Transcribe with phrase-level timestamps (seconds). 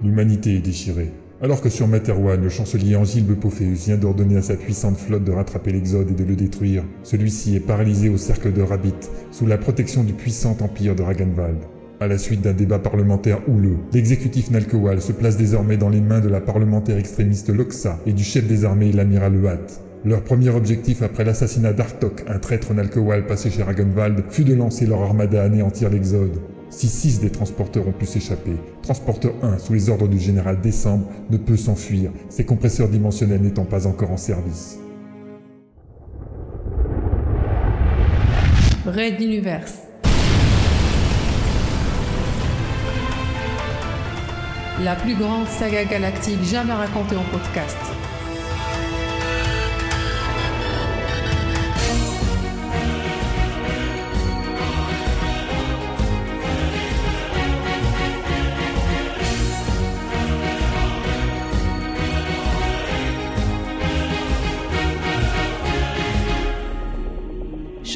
[0.00, 1.10] L'humanité est déchirée.
[1.42, 5.32] Alors que sur Materwan, le chancelier Angile Bepophéus vient d'ordonner à sa puissante flotte de
[5.32, 8.94] rattraper l'Exode et de le détruire, celui-ci est paralysé au cercle de Rabbit,
[9.32, 11.58] sous la protection du puissant empire de Ragenwald.
[11.98, 16.20] À la suite d'un débat parlementaire houleux, l'exécutif Nalkewal se place désormais dans les mains
[16.20, 19.80] de la parlementaire extrémiste Loxa et du chef des armées, l'amiral Huat.
[20.04, 24.86] Leur premier objectif après l'assassinat d'Artok, un traître Nalkewal passé chez Ragenwald, fut de lancer
[24.86, 26.38] leur armada à anéantir l'Exode.
[26.70, 31.06] Si six des transporteurs ont pu s'échapper, transporteur 1, sous les ordres du général Décembre,
[31.30, 34.78] ne peut s'enfuir, ses compresseurs dimensionnels n'étant pas encore en service.
[38.84, 39.66] Raid d'univers.
[44.84, 47.76] La plus grande saga galactique jamais racontée en podcast.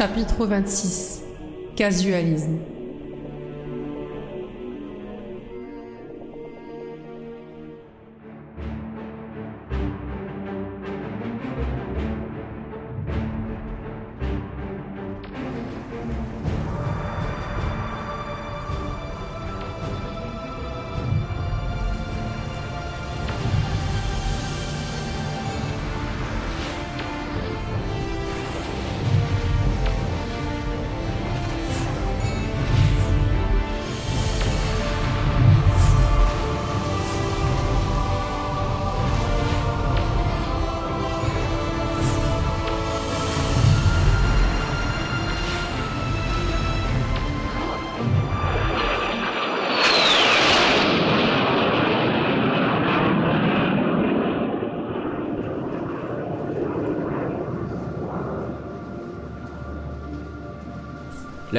[0.03, 1.23] Chapitre 26
[1.77, 2.59] Casualisme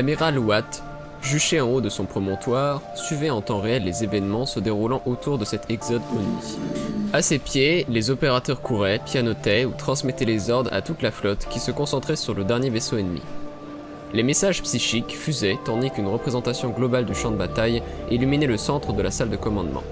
[0.03, 0.83] L'amiral Watt,
[1.21, 5.37] juché en haut de son promontoire, suivait en temps réel les événements se déroulant autour
[5.37, 6.57] de cet exode Oni.
[7.13, 11.47] À ses pieds, les opérateurs couraient, pianotaient ou transmettaient les ordres à toute la flotte
[11.49, 13.21] qui se concentrait sur le dernier vaisseau ennemi.
[14.11, 17.81] Les messages psychiques fusaient tandis qu'une représentation globale du champ de bataille
[18.11, 19.83] illuminait le centre de la salle de commandement.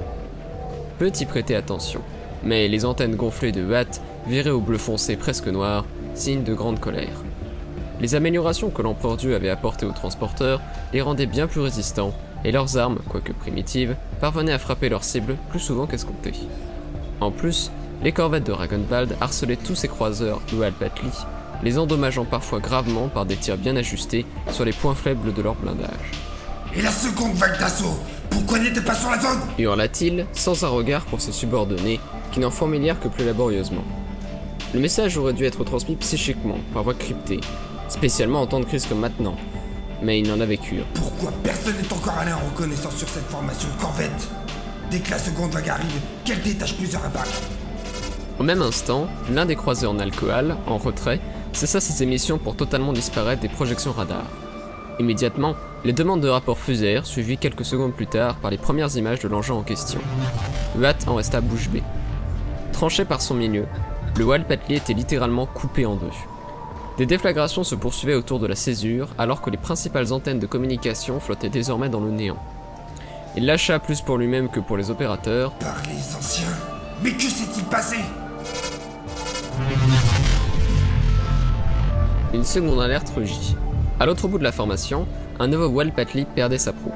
[1.00, 2.01] Peu y prêter attention,
[2.44, 5.85] mais les antennes gonflées de Watt viraient au bleu foncé presque noir,
[6.16, 7.23] signe de grande colère.
[8.01, 10.59] Les améliorations que l'empereur Dieu avait apportées aux transporteurs
[10.91, 15.38] les rendaient bien plus résistants, et leurs armes, quoique primitives, parvenaient à frapper leurs cibles
[15.50, 16.34] plus souvent qu'escompté.
[17.19, 17.72] En plus,
[18.03, 21.12] les corvettes de Ragenwald harcelaient tous ces croiseurs ou Alpatli,
[21.62, 25.53] les endommageant parfois gravement par des tirs bien ajustés sur les points faibles de leur
[25.53, 26.12] blindage.
[26.75, 28.00] Et la seconde vague d'assaut
[28.31, 29.41] Pourquoi n'était pas sur la zone?
[29.59, 32.00] Hurla-t-il, sans un regard pour ses subordonnés,
[32.31, 33.83] qui n'en fourmilièrent que plus laborieusement.
[34.73, 37.41] Le message aurait dû être transmis psychiquement, par voie cryptée,
[37.91, 39.35] spécialement en temps de crise comme maintenant.
[40.02, 40.85] Mais il n'en avait cure.
[40.96, 44.29] Pourquoi personne n'est encore allé en reconnaissance sur cette formation de corvette?
[44.90, 47.44] Dès que la seconde vague arrive, qu'elle détache plusieurs impacts
[48.40, 51.19] Au même instant, l'un des croiseurs Nalcoal, en retrait,
[51.53, 54.25] cessa ses émissions pour totalement disparaître des projections radar.
[55.00, 59.19] Immédiatement, les demandes de rapport fusèrent, suivies quelques secondes plus tard par les premières images
[59.19, 60.00] de l'engin en question.
[60.80, 61.84] Watt en resta bouche bée.
[62.72, 63.66] Tranché par son milieu,
[64.18, 66.07] le wall patelier était littéralement coupé en deux.
[67.01, 71.19] Des déflagrations se poursuivaient autour de la césure alors que les principales antennes de communication
[71.19, 72.38] flottaient désormais dans le néant.
[73.35, 75.51] Il lâcha plus pour lui-même que pour les opérateurs.
[75.53, 76.56] Par les anciens
[77.01, 77.95] Mais que s'est-il passé?
[82.35, 83.56] Une seconde alerte rugit.
[84.00, 85.07] À l'autre bout de la formation,
[85.39, 86.94] un nouveau Walpatli perdait sa proue.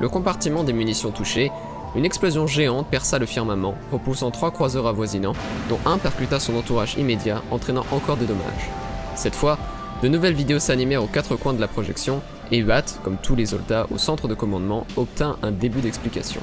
[0.00, 1.52] Le compartiment des munitions touché,
[1.94, 5.36] une explosion géante perça le firmament, repoussant trois croiseurs avoisinants,
[5.68, 8.68] dont un percuta son entourage immédiat, entraînant encore des dommages.
[9.16, 9.58] Cette fois,
[10.02, 12.20] de nouvelles vidéos s'animèrent aux quatre coins de la projection,
[12.50, 16.40] et Watt, comme tous les soldats au centre de commandement, obtint un début d'explication.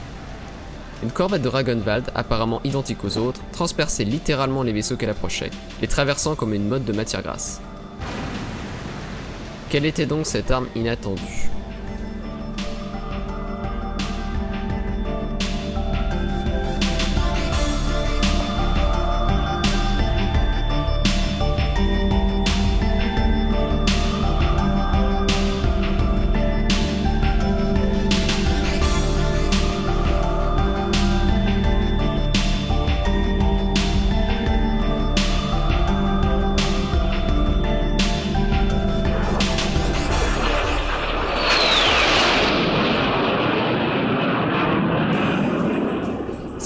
[1.04, 5.52] Une corvette de Ragenwald, apparemment identique aux autres, transperçait littéralement les vaisseaux qu'elle approchait,
[5.82, 7.60] les traversant comme une mode de matière grasse.
[9.70, 11.50] Quelle était donc cette arme inattendue?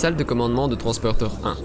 [0.06, 1.58] Salle de commandement de Transporteur 1.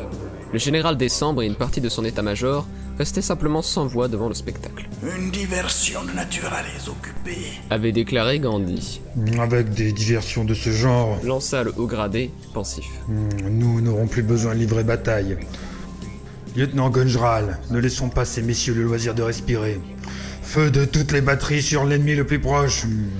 [0.54, 2.66] Le général Décembre et une partie de son état-major
[2.96, 4.88] restaient simplement sans voix devant le spectacle.
[5.02, 7.36] Une diversion de nature à les occuper.
[7.68, 9.02] Avait déclaré Gandhi.
[9.38, 12.86] Avec des diversions de ce genre, Lança le haut gradé, pensif.
[13.08, 15.36] hmm, nous n'aurons plus besoin de livrer bataille.
[16.56, 19.78] Lieutenant Gunjral, ne laissons pas ces messieurs le loisir de respirer.
[20.40, 22.86] Feu de toutes les batteries sur l'ennemi le plus proche.
[22.86, 23.10] Hmm,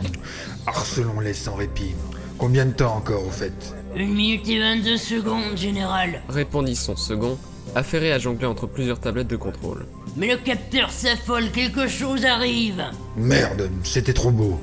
[0.67, 1.95] Harcelons-les sans répit.
[2.39, 3.75] Combien de temps encore au fait?
[3.97, 6.23] Une minute et 22 secondes, général.
[6.29, 7.37] Répondit son second,
[7.75, 9.87] affairé à jongler entre plusieurs tablettes de contrôle.
[10.17, 12.85] Mais le capteur s'affole, quelque chose arrive.
[13.17, 14.61] Merde, c'était trop beau.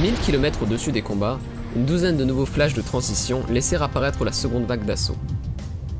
[0.00, 1.38] 1000 km au-dessus des combats,
[1.76, 5.16] une douzaine de nouveaux flashs de transition laissèrent apparaître la seconde vague d'assaut.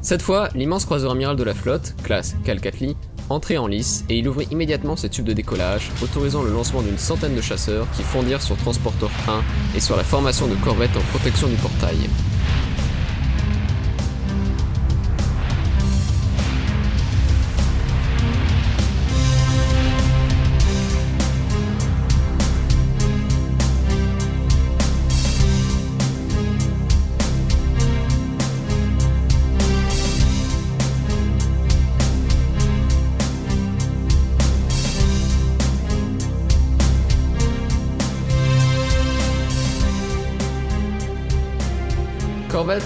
[0.00, 2.96] Cette fois, l'immense croiseur amiral de la flotte, classe Calcatli,
[3.30, 6.98] entrait en lice et il ouvrit immédiatement ses tubes de décollage, autorisant le lancement d'une
[6.98, 9.42] centaine de chasseurs qui fondirent sur Transporteur 1
[9.76, 11.96] et sur la formation de corvettes en protection du portail.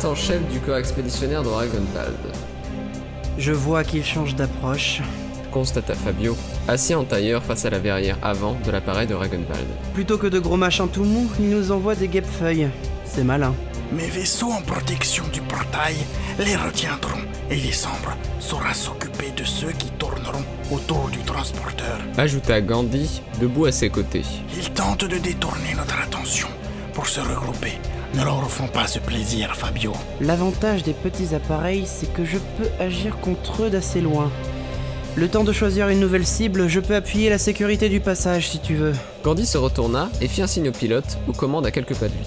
[0.05, 2.17] En chef du corps expéditionnaire de Ragnvald,
[3.39, 5.01] Je vois qu'il change d'approche.
[5.53, 9.69] constata Fabio, assis en tailleur face à la verrière avant de l'appareil de Ragnvald.
[9.95, 12.69] Plutôt que de gros machins tout mous, il nous envoie des guêpes-feuilles.
[13.05, 13.55] C'est malin.
[13.93, 15.95] Mes vaisseaux en protection du portail
[16.39, 17.21] les retiendront
[17.51, 21.99] et les sombres saura s'occuper de ceux qui tourneront autour du transporteur.
[22.19, 24.25] Ajouta Gandhi, debout à ses côtés.
[24.57, 26.49] Ils tentent de détourner notre attention
[26.93, 27.75] pour se regrouper.
[28.15, 29.93] Ne leur offrons pas ce plaisir, Fabio.
[30.21, 34.31] L'avantage des petits appareils, c'est que je peux agir contre eux d'assez loin.
[35.15, 38.59] Le temps de choisir une nouvelle cible, je peux appuyer la sécurité du passage si
[38.59, 38.93] tu veux.
[39.25, 42.13] Gandhi se retourna et fit un signe au pilote, aux commandes à quelques pas de
[42.13, 42.27] lui.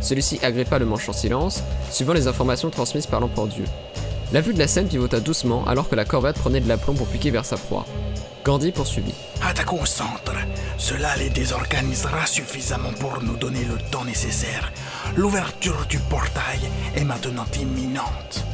[0.00, 3.64] Celui-ci agrippa le manche en silence, suivant les informations transmises par l'emporte-dieu.
[4.32, 7.08] La vue de la scène pivota doucement alors que la corvette prenait de l'aplomb pour
[7.08, 7.86] piquer vers sa proie.
[8.44, 9.14] Gandhi poursuivit.
[9.42, 10.34] Attaquons au centre.
[10.76, 14.70] Cela les désorganisera suffisamment pour nous donner le temps nécessaire.
[15.16, 16.60] L'ouverture du portail
[16.94, 18.44] est maintenant imminente.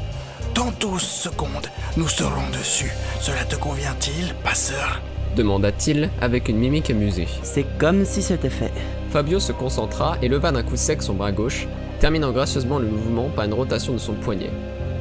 [0.54, 1.66] Dans 12 secondes,
[1.96, 2.92] nous serons dessus.
[3.20, 5.00] Cela te convient-il, passeur?
[5.34, 7.26] Demanda-t-il avec une mimique amusée.
[7.42, 8.72] C'est comme si c'était fait.
[9.10, 11.66] Fabio se concentra et leva d'un coup sec son bras gauche,
[11.98, 14.50] terminant gracieusement le mouvement par une rotation de son poignet,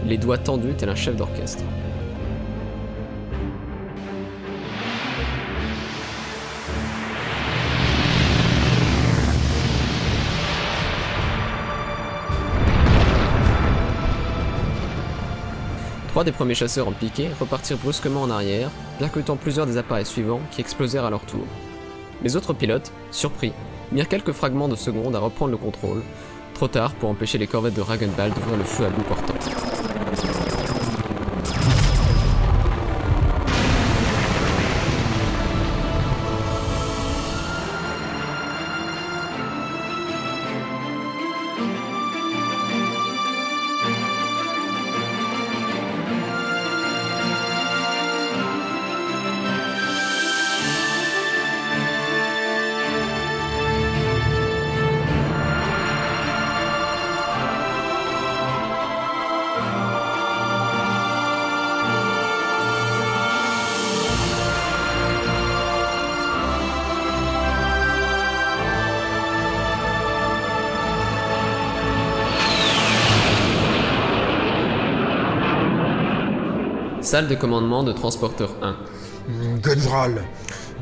[0.05, 1.63] les doigts tendus tel un chef d'orchestre.
[16.19, 18.69] Trois des premiers chasseurs en piqué repartirent brusquement en arrière,
[18.99, 21.45] percutant plusieurs des appareils suivants qui explosèrent à leur tour.
[22.21, 23.53] Les autres pilotes, surpris,
[23.93, 26.03] mirent quelques fragments de secondes à reprendre le contrôle,
[26.55, 29.68] trop tard pour empêcher les corvettes de Ragenball d'ouvrir le feu à bout portant.
[77.09, 78.69] Salle de commandement de transporteur 1.
[79.27, 80.23] Hmm, Gunvral,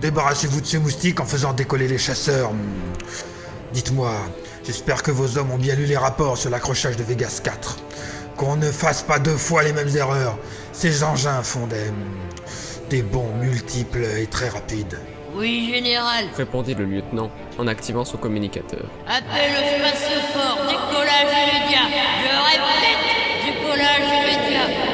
[0.01, 2.51] débarrassez-vous de ces moustiques en faisant décoller les chasseurs.
[2.51, 2.57] Hmm.
[3.71, 4.11] Dites-moi,
[4.65, 7.77] j'espère que vos hommes ont bien lu les rapports sur l'accrochage de Vegas 4.
[8.35, 10.37] Qu'on ne fasse pas deux fois les mêmes erreurs.
[10.73, 11.91] Ces engins font des.
[11.91, 14.99] hmm, des bonds multiples et très rapides.
[15.33, 16.25] Oui, général.
[16.35, 18.83] Répondit le lieutenant en activant son communicateur.
[19.07, 21.87] Appel au spatioport, décollage immédiat.
[22.21, 24.86] Je répète, décollage immédiat.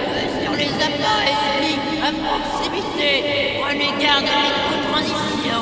[0.78, 3.60] Les appareils ennemis, à proximité.
[3.62, 5.60] Prenez garde à micro-transition.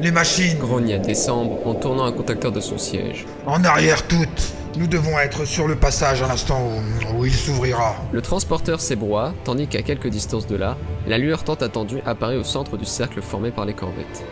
[0.00, 3.26] Les machines, Grogna Décembre en tournant un contacteur de son siège.
[3.46, 4.52] en arrière toutes.
[4.76, 7.96] Nous devons être sur le passage à l'instant où, où il s'ouvrira.
[8.12, 12.44] Le transporteur s'ébroua, tandis qu'à quelques distances de là, la lueur tant attendue apparaît au
[12.44, 14.24] centre du cercle formé par les corvettes.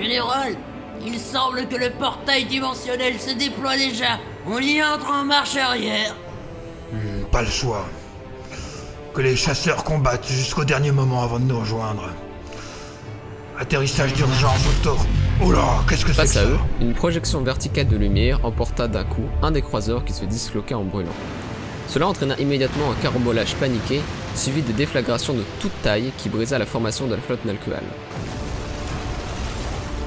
[0.00, 0.54] Général,
[1.04, 4.18] il semble que le portail dimensionnel se déploie déjà.
[4.46, 6.16] On y entre en marche arrière.
[6.92, 7.86] Hmm, pas le choix.
[9.14, 12.08] Que les chasseurs combattent jusqu'au dernier moment avant de nous rejoindre.
[13.58, 14.96] Atterrissage d'urgence au
[15.44, 18.44] Oh là, qu'est-ce que c'est Face que à ça eux, une projection verticale de lumière
[18.44, 21.12] emporta d'un coup un des croiseurs qui se disloqua en brûlant.
[21.88, 24.00] Cela entraîna immédiatement un carambolage paniqué,
[24.34, 27.82] suivi de déflagrations de toute taille qui brisa la formation de la flotte Nalkual.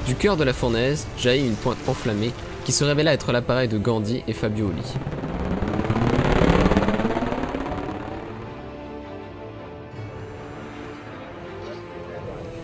[0.07, 2.31] Du cœur de la fournaise jaillit une pointe enflammée
[2.65, 4.81] qui se révéla être l'appareil de Gandhi et Fabio Oli.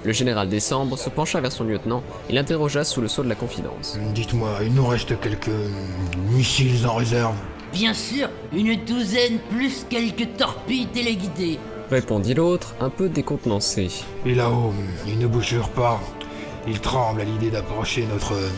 [0.04, 3.36] Le général Décembre se pencha vers son lieutenant et l'interrogea sous le sceau de la
[3.36, 4.00] confidence.
[4.16, 5.52] Dites-moi, il nous reste quelques
[6.32, 7.36] missiles en réserve.
[7.72, 11.60] Bien sûr, une douzaine plus quelques torpilles téléguidées.
[11.92, 13.90] Répondit l'autre, un peu décontenancé.
[14.26, 14.74] Et là-haut,
[15.08, 16.02] il ne bougèrent pas.
[16.68, 18.50] Il tremble à l'idée d'approcher notre euh,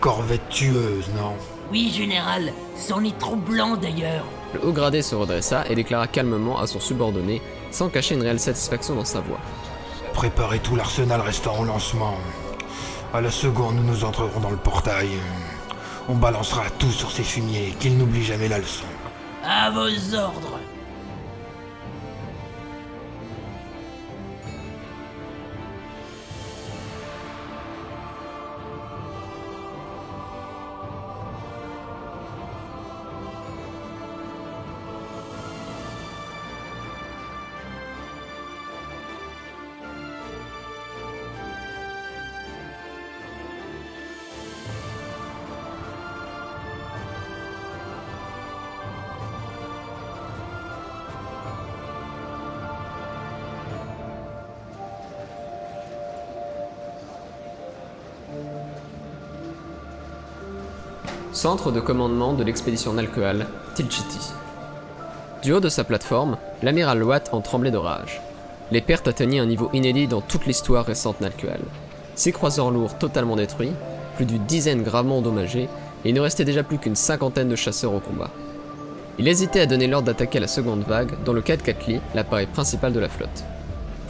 [0.00, 1.34] corvette tueuse, non
[1.70, 4.24] Oui, général, c'en est trop blanc d'ailleurs.
[4.54, 8.40] Le haut gradé se redressa et déclara calmement à son subordonné, sans cacher une réelle
[8.40, 9.40] satisfaction dans sa voix.
[10.14, 12.14] Préparez tout l'arsenal restant au lancement.
[13.12, 15.08] À la seconde, nous nous entrerons dans le portail.
[16.08, 18.84] On balancera tout sur ces fumiers, qu'ils n'oublient jamais la leçon.
[19.44, 20.57] À vos ordres.
[61.32, 64.32] Centre de commandement de l'expédition Nalkoal, Tilchiti.
[65.42, 68.20] Du haut de sa plateforme, l'amiral Watt en tremblait de rage.
[68.72, 71.60] Les pertes atteignaient un niveau inédit dans toute l'histoire récente Nalkoal.
[72.16, 73.72] Six croiseurs lourds totalement détruits,
[74.16, 75.68] plus d'une dizaine gravement endommagés,
[76.04, 78.30] et il ne restait déjà plus qu'une cinquantaine de chasseurs au combat.
[79.18, 82.46] Il hésitait à donner l'ordre d'attaquer la seconde vague dans le cas de Katli, l'appareil
[82.46, 83.44] principal de la flotte.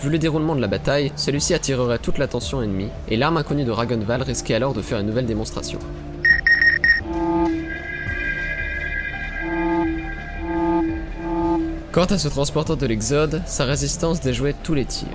[0.01, 3.73] Vu le déroulement de la bataille, celui-ci attirerait toute l'attention ennemie, et l'arme inconnue de
[3.73, 5.81] Ragonval risquait alors de faire une nouvelle démonstration.
[11.91, 15.09] Quant à ce transporteur de l'Exode, sa résistance déjouait tous les tirs.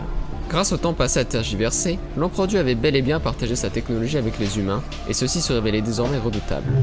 [0.49, 4.17] Grâce au temps passé à tergiverser, l'Empereur Dieu avait bel et bien partagé sa technologie
[4.17, 6.73] avec les humains, et ceux-ci se révélaient désormais redoutables.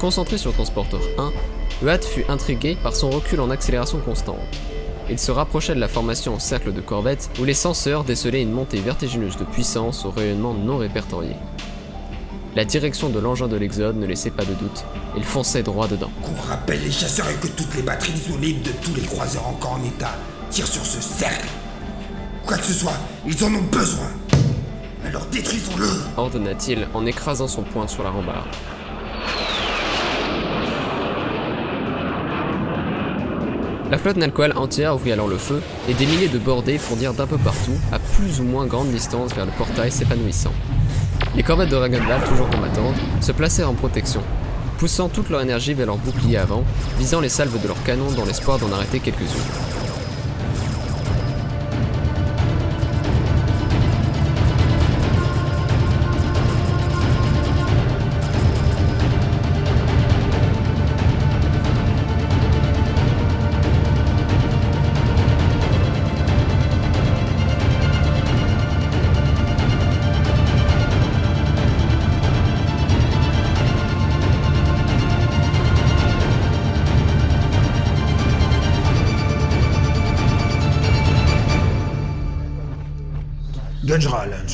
[0.00, 1.30] Concentré sur Transporteur 1,
[1.82, 4.38] Huat fut intrigué par son recul en accélération constante.
[5.10, 8.52] Il se rapprochait de la formation en cercle de corvettes où les senseurs décelaient une
[8.52, 11.34] montée vertigineuse de puissance au rayonnement non répertorié.
[12.54, 14.84] La direction de l'engin de l'Exode ne laissait pas de doute,
[15.16, 16.10] il fonçait droit dedans.
[16.22, 19.78] Qu'on rappelle les chasseurs et que toutes les batteries disponibles de tous les croiseurs encore
[19.80, 20.14] en état
[20.50, 21.48] tirent sur ce cercle.
[22.44, 24.08] Quoi que ce soit, ils en ont besoin.
[25.06, 25.88] Alors détruisons-le.
[26.16, 28.48] ordonna-t-il en écrasant son poing sur la rambarde.
[33.90, 37.26] La flotte Nalcoal entière ouvrit alors le feu, et des milliers de bordées fondirent d'un
[37.26, 40.52] peu partout, à plus ou moins grande distance vers le portail s'épanouissant.
[41.34, 44.20] Les corvettes de Ragonval, toujours combattantes, se placèrent en protection,
[44.76, 46.64] poussant toute leur énergie vers leur bouclier avant,
[46.98, 49.87] visant les salves de leurs canons dans l'espoir d'en arrêter quelques-unes.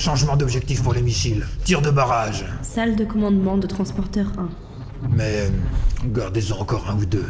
[0.04, 1.46] Changement d'objectif pour les missiles.
[1.64, 2.44] Tir de barrage.
[2.60, 4.50] Salle de commandement de transporteur 1.
[5.16, 5.48] Mais euh,
[6.12, 7.24] gardez-en encore un ou deux.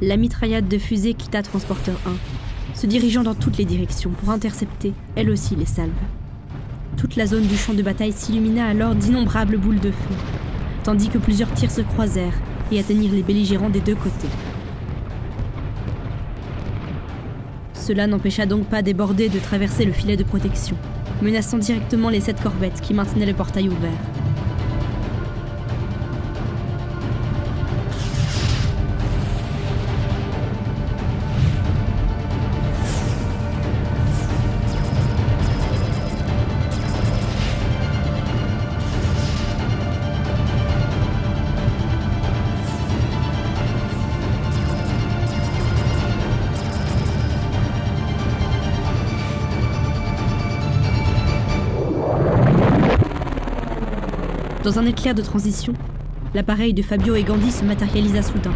[0.00, 4.94] La mitraillade de fusée quitta transporteur 1, se dirigeant dans toutes les directions pour intercepter,
[5.14, 5.90] elle aussi, les salves.
[6.96, 10.14] Toute la zone du champ de bataille s'illumina alors d'innombrables boules de feu,
[10.84, 12.40] tandis que plusieurs tirs se croisèrent
[12.72, 14.30] et atteignirent les belligérants des deux côtés.
[17.74, 20.76] Cela n'empêcha donc pas des bordées de traverser le filet de protection,
[21.22, 24.15] menaçant directement les sept corvettes qui maintenaient le portail ouvert.
[54.66, 55.74] Dans un éclair de transition,
[56.34, 58.50] l'appareil de Fabio et Gandhi se matérialisa soudain,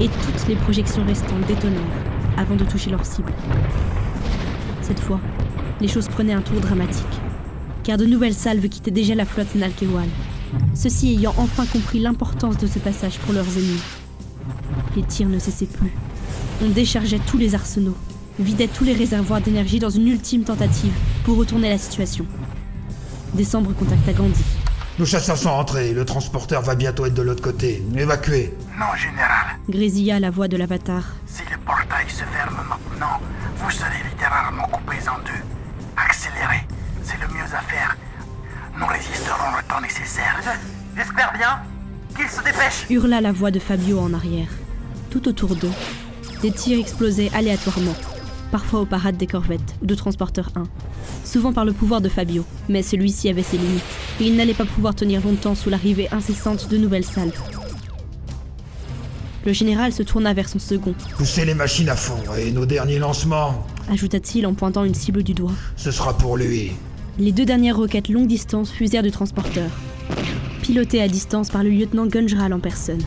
[0.00, 1.80] et toutes les projections restantes détonnèrent
[2.36, 3.32] avant de toucher leur cible.
[4.82, 5.18] Cette fois,
[5.80, 7.06] les choses prenaient un tour dramatique,
[7.84, 10.10] car de nouvelles salves quittaient déjà la flotte Nalkewal,
[10.74, 13.80] ceux-ci ayant enfin compris l'importance de ce passage pour leurs ennemis.
[14.94, 15.94] Les tirs ne cessaient plus.
[16.62, 17.96] On déchargeait tous les arsenaux,
[18.38, 20.92] vidait tous les réservoirs d'énergie dans une ultime tentative
[21.24, 22.26] pour retourner la situation.
[23.32, 24.44] Décembre contacta Gandhi.
[24.98, 27.82] Nos chasseurs sont rentrés, le transporteur va bientôt être de l'autre côté.
[27.94, 28.54] Évacué.
[28.78, 29.58] Non, général.
[29.68, 31.02] Grésilla la voix de l'avatar.
[31.26, 33.20] Si le portail se ferme maintenant,
[33.58, 35.42] vous serez littéralement coupés en deux.
[35.98, 36.66] Accélérez,
[37.02, 37.94] c'est le mieux à faire.
[38.78, 40.40] Nous résisterons le temps nécessaire.
[40.96, 41.58] J'espère bien
[42.16, 42.86] qu'il se dépêche.
[42.88, 44.48] Hurla la voix de Fabio en arrière.
[45.10, 45.72] Tout autour d'eux,
[46.40, 47.94] des tirs explosaient aléatoirement,
[48.50, 50.64] parfois aux parades des corvettes ou de Transporteur 1,
[51.24, 53.82] souvent par le pouvoir de Fabio, mais celui-ci avait ses limites,
[54.20, 57.32] et il n'allait pas pouvoir tenir longtemps sous l'arrivée incessante de nouvelles salles.
[59.44, 62.98] Le général se tourna vers son second, Poussez les machines à fond et nos derniers
[62.98, 65.52] lancements, ajouta-t-il en pointant une cible du doigt.
[65.76, 66.72] ce sera pour lui.
[67.18, 69.70] Les deux dernières roquettes longue distance fusèrent du transporteur,
[70.62, 73.02] pilotées à distance par le lieutenant Gunjral en personne.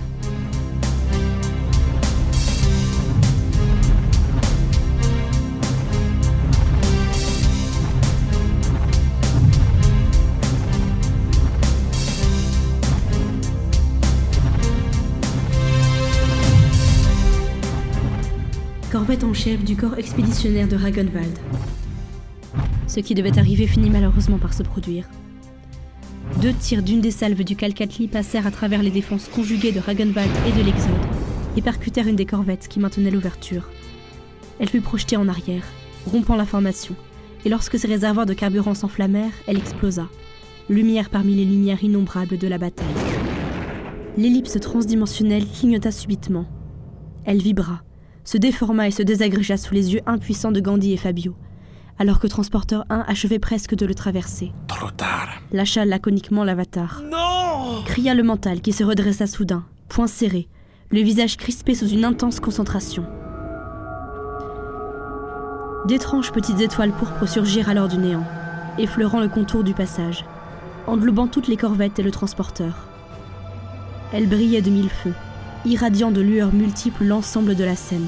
[19.10, 21.36] En chef du corps expéditionnaire de Ragenwald.
[22.86, 25.10] Ce qui devait arriver finit malheureusement par se produire.
[26.44, 30.30] Deux tirs d'une des salves du Calcatli passèrent à travers les défenses conjuguées de Ragenwald
[30.48, 30.94] et de l'Exode
[31.58, 33.68] et percutèrent une des corvettes qui maintenait l'ouverture.
[34.60, 35.66] Elle fut projetée en arrière,
[36.06, 36.94] rompant la formation,
[37.46, 40.08] et lorsque ses réservoirs de carburant s'enflammèrent, elle explosa,
[40.70, 42.86] lumière parmi les lumières innombrables de la bataille.
[44.18, 46.46] L'ellipse transdimensionnelle clignota subitement.
[47.26, 47.82] Elle vibra,
[48.30, 51.34] se déforma et se désagrégea sous les yeux impuissants de Gandhi et Fabio,
[51.98, 54.52] alors que Transporteur 1 achevait presque de le traverser.
[54.68, 55.30] Trop tard.
[55.52, 57.02] Lâcha laconiquement l'avatar.
[57.10, 60.48] Non Cria le mental qui se redressa soudain, poing serré,
[60.92, 63.04] le visage crispé sous une intense concentration.
[65.88, 68.28] D'étranges petites étoiles pourpres surgirent alors du néant,
[68.78, 70.24] effleurant le contour du passage,
[70.86, 72.90] englobant toutes les corvettes et le transporteur.
[74.14, 75.16] Elles brillaient de mille feux,
[75.66, 78.08] irradiant de lueurs multiples l'ensemble de la scène.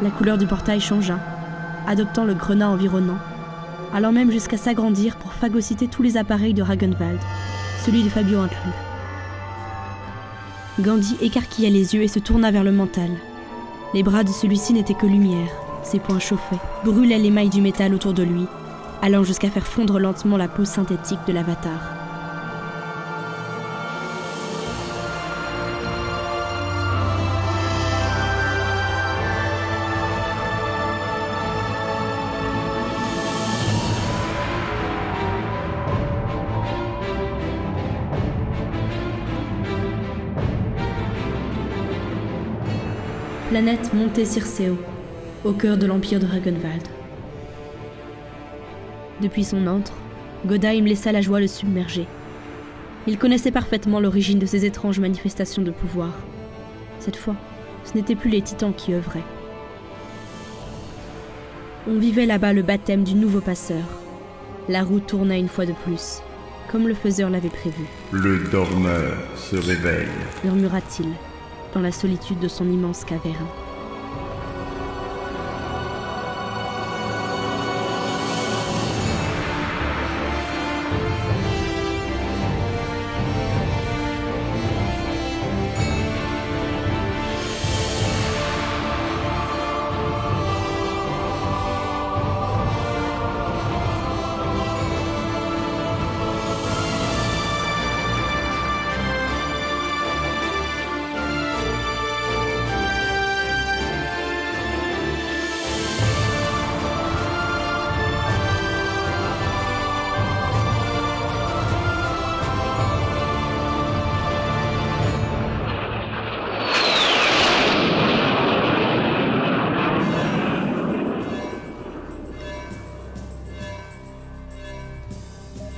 [0.00, 1.18] La couleur du portail changea,
[1.88, 3.18] adoptant le grenat environnant,
[3.92, 7.18] allant même jusqu'à s'agrandir pour phagocyter tous les appareils de Ragenwald,
[7.84, 8.72] celui de Fabio inclus.
[10.80, 13.10] Gandhi écarquilla les yeux et se tourna vers le mental.
[13.94, 15.50] Les bras de celui-ci n'étaient que lumière,
[15.82, 18.46] ses poings chauffaient, brûlaient l'émail du métal autour de lui,
[19.02, 21.97] allant jusqu'à faire fondre lentement la peau synthétique de l'avatar.
[43.58, 44.78] Planète Monte Circeo,
[45.44, 46.86] au cœur de l'empire de Ragenwald.
[49.20, 49.94] Depuis son antre,
[50.46, 52.06] Godheim laissa la joie le submerger.
[53.08, 56.12] Il connaissait parfaitement l'origine de ces étranges manifestations de pouvoir.
[57.00, 57.34] Cette fois,
[57.82, 59.26] ce n'étaient plus les titans qui œuvraient.
[61.88, 63.82] On vivait là-bas le baptême du nouveau passeur.
[64.68, 66.22] La roue tournait une fois de plus,
[66.70, 70.06] comme le faiseur l'avait prévu, Le dormeur se réveille.
[70.44, 71.08] murmura-t-il,
[71.74, 73.46] dans la solitude de son immense caverne.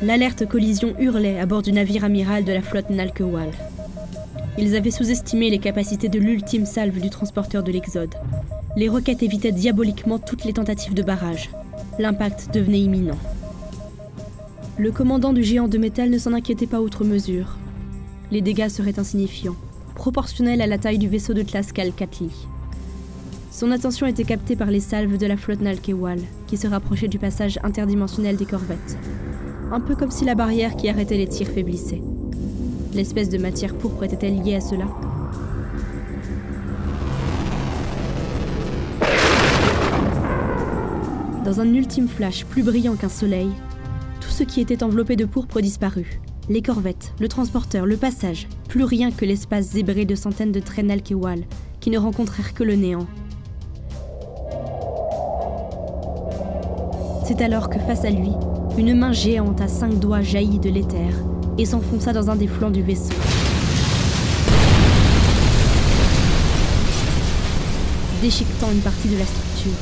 [0.03, 3.51] L'alerte collision hurlait à bord du navire amiral de la flotte Nalkewal.
[4.57, 8.15] Ils avaient sous-estimé les capacités de l'ultime salve du transporteur de l'Exode.
[8.79, 11.51] Les roquettes évitaient diaboliquement toutes les tentatives de barrage.
[11.99, 13.19] L'impact devenait imminent.
[14.79, 17.59] Le commandant du géant de métal ne s'en inquiétait pas outre mesure.
[18.31, 19.57] Les dégâts seraient insignifiants,
[19.97, 22.31] proportionnels à la taille du vaisseau de classe Kalkatli.
[23.51, 27.19] Son attention était captée par les salves de la flotte Nalkewal, qui se rapprochait du
[27.19, 28.97] passage interdimensionnel des corvettes.
[29.73, 32.03] Un peu comme si la barrière qui arrêtait les tirs faiblissait.
[32.93, 34.87] L'espèce de matière pourpre était-elle liée à cela
[41.45, 43.51] Dans un ultime flash plus brillant qu'un soleil,
[44.21, 46.21] tout ce qui était enveloppé de pourpre disparut.
[46.49, 50.89] Les corvettes, le transporteur, le passage, plus rien que l'espace zébré de centaines de traînes
[50.89, 51.45] Nalkewal
[51.79, 53.07] qui ne rencontrèrent que le néant.
[57.25, 58.33] C'est alors que face à lui,
[58.81, 61.13] une main géante à cinq doigts jaillit de l'éther
[61.59, 63.13] et s'enfonça dans un des flancs du vaisseau.
[68.23, 69.79] Déchiquetant une partie de la structure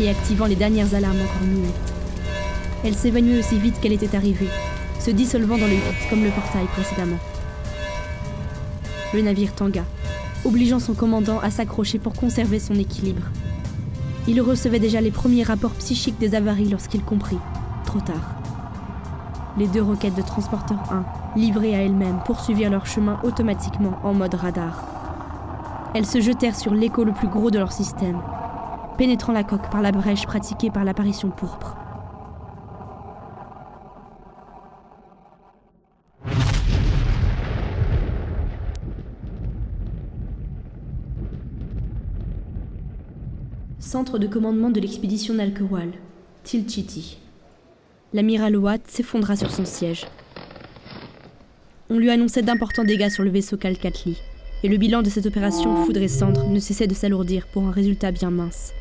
[0.00, 1.94] et activant les dernières alarmes encore muettes.
[2.84, 4.50] Elle s'évanouit aussi vite qu'elle était arrivée,
[5.00, 7.18] se dissolvant dans le vide comme le portail précédemment.
[9.14, 9.84] Le navire tangua,
[10.44, 13.22] obligeant son commandant à s'accrocher pour conserver son équilibre.
[14.28, 17.38] Il recevait déjà les premiers rapports psychiques des avaries lorsqu'il comprit,
[17.86, 18.41] trop tard.
[19.58, 21.04] Les deux roquettes de transporteur 1,
[21.38, 24.82] livrées à elles-mêmes, poursuivirent leur chemin automatiquement en mode radar.
[25.94, 28.18] Elles se jetèrent sur l'écho le plus gros de leur système,
[28.96, 31.76] pénétrant la coque par la brèche pratiquée par l'apparition pourpre.
[43.78, 45.90] Centre de commandement de l'expédition Nalkewal,
[46.44, 47.21] Tilchiti.
[48.14, 50.04] L'amiral Watt s'effondra sur son siège.
[51.88, 54.18] On lui annonçait d'importants dégâts sur le vaisseau Kalkatli,
[54.62, 57.70] et le bilan de cette opération foudre et cendre ne cessait de s'alourdir pour un
[57.70, 58.74] résultat bien mince.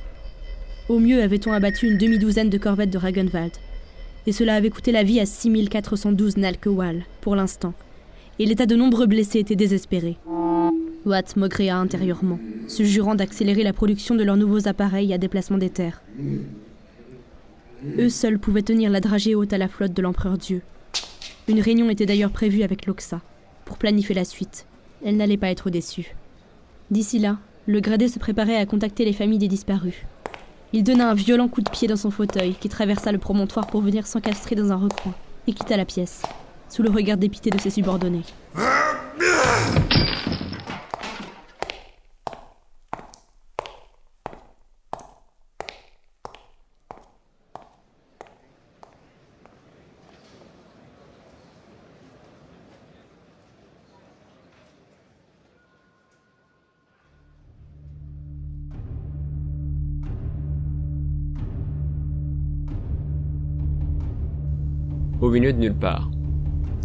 [0.90, 3.54] Au mieux avait-on abattu une demi-douzaine de corvettes de Ragenwald,
[4.28, 7.74] et cela avait coûté la vie à 6412 Nalkewal, pour l'instant,
[8.38, 10.18] et l'état de nombreux blessés était désespéré.
[11.06, 15.70] Watt maugréa intérieurement, se jurant d'accélérer la production de leurs nouveaux appareils à déplacement des
[15.70, 16.02] terres.
[17.98, 20.62] Eux seuls pouvaient tenir la dragée haute à la flotte de l'empereur Dieu.
[21.48, 23.22] Une réunion était d'ailleurs prévue avec l'Oxa,
[23.66, 24.66] pour planifier la suite.
[25.04, 26.16] Elle n'allait pas être déçue.
[26.92, 29.96] D'ici là, le gradé se préparait à contacter les familles des disparus.
[30.74, 33.82] Il donna un violent coup de pied dans son fauteuil, qui traversa le promontoire pour
[33.82, 35.14] venir s'encastrer dans un recoin,
[35.48, 36.22] et quitta la pièce,
[36.70, 38.24] sous le regard dépité de ses subordonnés.
[65.32, 66.12] Milieu de nulle part.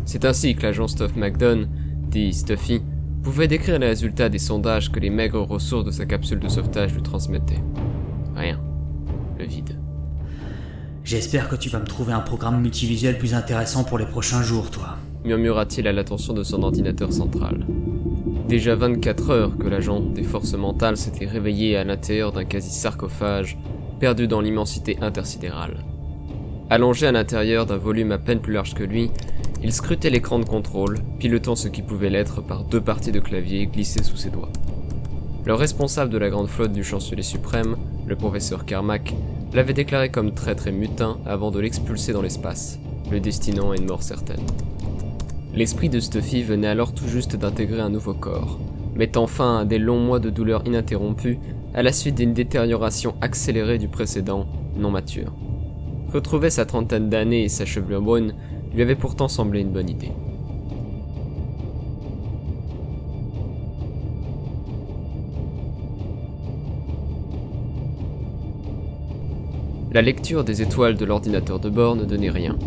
[0.04, 1.68] C'est ainsi que l'agent Stuff McDonald,
[2.08, 2.80] dit Stuffy,
[3.22, 6.94] pouvait décrire les résultats des sondages que les maigres ressources de sa capsule de sauvetage
[6.94, 7.62] lui transmettaient.
[8.36, 8.60] Rien.
[9.38, 9.78] Le vide.
[11.02, 14.70] J'espère que tu vas me trouver un programme multivisuel plus intéressant pour les prochains jours,
[14.70, 14.96] toi.
[15.24, 17.66] Murmura-t-il à l'attention de son ordinateur central.
[18.48, 23.58] Déjà 24 heures que l'agent des forces mentales s'était réveillé à l'intérieur d'un quasi-sarcophage,
[23.98, 25.78] perdu dans l'immensité intersidérale.
[26.68, 29.12] Allongé à l'intérieur d'un volume à peine plus large que lui,
[29.62, 33.66] il scrutait l'écran de contrôle, pilotant ce qui pouvait l'être par deux parties de clavier
[33.66, 34.50] glissées sous ses doigts.
[35.44, 37.76] Le responsable de la grande flotte du chancelier suprême,
[38.08, 39.14] le professeur Carmack,
[39.52, 42.80] l'avait déclaré comme traître et mutin avant de l'expulser dans l'espace,
[43.12, 44.44] le destinant à une mort certaine.
[45.54, 48.58] L'esprit de Stuffy venait alors tout juste d'intégrer un nouveau corps,
[48.96, 51.38] mettant fin à des longs mois de douleur ininterrompue
[51.74, 55.32] à la suite d'une détérioration accélérée du précédent, non mature.
[56.12, 58.34] Retrouver sa trentaine d'années et sa chevelure brune
[58.74, 60.12] lui avait pourtant semblé une bonne idée.
[69.92, 72.58] La lecture des étoiles de l'ordinateur de bord ne donnait rien,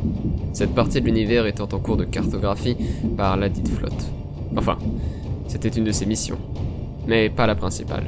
[0.51, 2.75] cette partie de l'univers étant en cours de cartographie
[3.17, 4.07] par la dite flotte.
[4.57, 4.79] Enfin,
[5.47, 6.39] c'était une de ses missions,
[7.07, 8.05] mais pas la principale.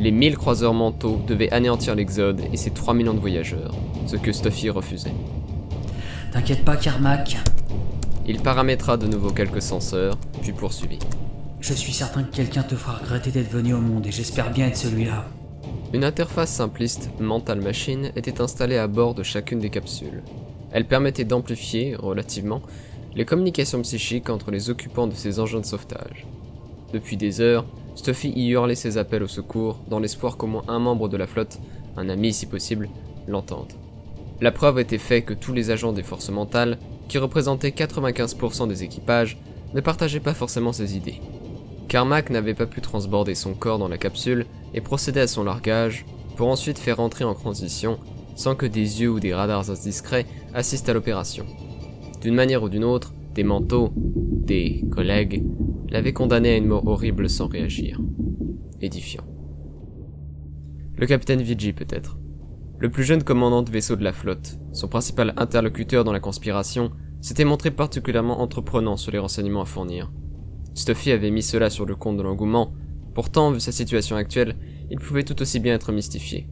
[0.00, 3.74] Les 1000 croiseurs mentaux devaient anéantir l'Exode et ses 3 millions de voyageurs,
[4.06, 5.12] ce que Stuffy refusait.
[6.32, 7.36] T'inquiète pas, Carmack.
[8.26, 11.00] Il paramétra de nouveau quelques senseurs, puis poursuivit.
[11.60, 14.68] Je suis certain que quelqu'un te fera regretter d'être venu au monde et j'espère bien
[14.68, 15.26] être celui-là.
[15.92, 20.22] Une interface simpliste Mental Machine était installée à bord de chacune des capsules.
[20.72, 22.62] Elle permettait d'amplifier, relativement,
[23.14, 26.26] les communications psychiques entre les occupants de ces engins de sauvetage.
[26.94, 27.66] Depuis des heures,
[28.00, 31.26] Stuffy y hurlait ses appels au secours dans l'espoir qu'au moins un membre de la
[31.26, 31.58] flotte,
[31.98, 32.88] un ami si possible,
[33.28, 33.74] l'entende.
[34.40, 38.84] La preuve était faite que tous les agents des forces mentales, qui représentaient 95% des
[38.84, 39.36] équipages,
[39.74, 41.20] ne partageaient pas forcément ses idées.
[41.88, 46.06] Carmack n'avait pas pu transborder son corps dans la capsule et procéder à son largage,
[46.38, 47.98] pour ensuite faire entrer en transition
[48.34, 51.44] sans que des yeux ou des radars indiscrets assistent à l'opération.
[52.22, 55.44] D'une manière ou d'une autre, des manteaux, des collègues,
[55.88, 58.00] l'avaient condamné à une mort horrible sans réagir.
[58.80, 59.24] Édifiant.
[60.96, 62.18] Le capitaine Vigi peut-être.
[62.78, 66.90] Le plus jeune commandant de vaisseau de la flotte, son principal interlocuteur dans la conspiration,
[67.20, 70.12] s'était montré particulièrement entreprenant sur les renseignements à fournir.
[70.74, 72.72] Stuffy avait mis cela sur le compte de l'engouement,
[73.14, 74.56] pourtant, vu sa situation actuelle,
[74.90, 76.48] il pouvait tout aussi bien être mystifié.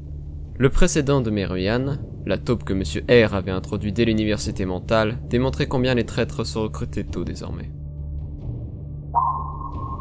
[0.59, 2.83] Le précédent de Meruyan, la taupe que M.
[3.09, 7.71] R avait introduit dès l'université mentale, démontrait combien les traîtres se recrutaient tôt désormais.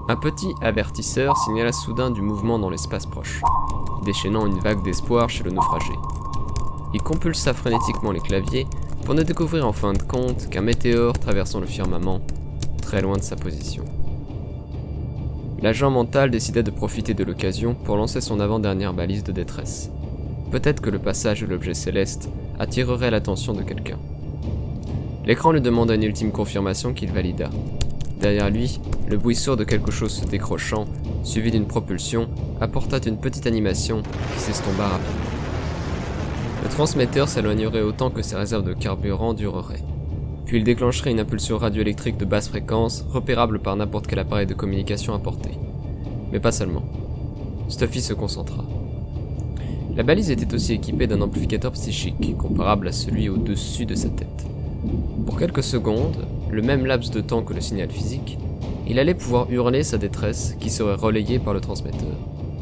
[0.09, 3.41] Un petit avertisseur signala soudain du mouvement dans l'espace proche,
[4.03, 5.93] déchaînant une vague d'espoir chez le naufragé.
[6.93, 8.67] Il compulsa frénétiquement les claviers
[9.05, 12.19] pour ne découvrir en fin de compte qu'un météore traversant le firmament,
[12.81, 13.85] très loin de sa position.
[15.61, 19.91] L'agent mental décida de profiter de l'occasion pour lancer son avant-dernière balise de détresse.
[20.51, 22.29] Peut-être que le passage de l'objet céleste
[22.60, 23.99] attirerait l'attention de quelqu'un.
[25.25, 27.49] L'écran lui demanda une ultime confirmation qu'il valida.
[28.21, 28.79] Derrière lui,
[29.10, 30.86] le bruit sourd de quelque chose se décrochant,
[31.23, 32.29] suivi d'une propulsion,
[32.62, 34.01] apporta une petite animation
[34.33, 35.38] qui s'estompa rapidement.
[36.63, 39.83] Le transmetteur s'éloignerait autant que ses réserves de carburant dureraient.
[40.45, 44.53] Puis il déclencherait une impulsion radioélectrique de basse fréquence, repérable par n'importe quel appareil de
[44.53, 45.51] communication apporté.
[46.31, 46.83] Mais pas seulement.
[47.67, 48.63] Stuffy se concentra.
[49.97, 54.45] La balise était aussi équipée d'un amplificateur psychique, comparable à celui au-dessus de sa tête.
[55.25, 58.38] Pour quelques secondes, le même laps de temps que le signal physique,
[58.88, 62.15] il allait pouvoir hurler sa détresse qui serait relayée par le transmetteur.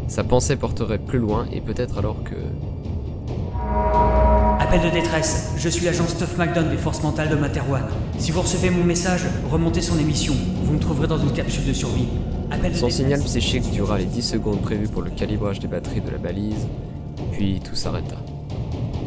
[0.07, 2.35] Sa pensée porterait plus loin et peut-être alors que...
[4.57, 7.83] Appel de détresse, je suis l'agent Stuff McDonald des forces mentales de Materwan.
[8.17, 10.35] Si vous recevez mon message, remontez son émission.
[10.63, 12.07] Vous me trouverez dans une capsule de survie.
[12.49, 12.95] Appel de Son détresse.
[12.95, 16.65] signal psychique dura les 10 secondes prévues pour le calibrage des batteries de la balise,
[17.35, 18.15] puis tout s'arrêta,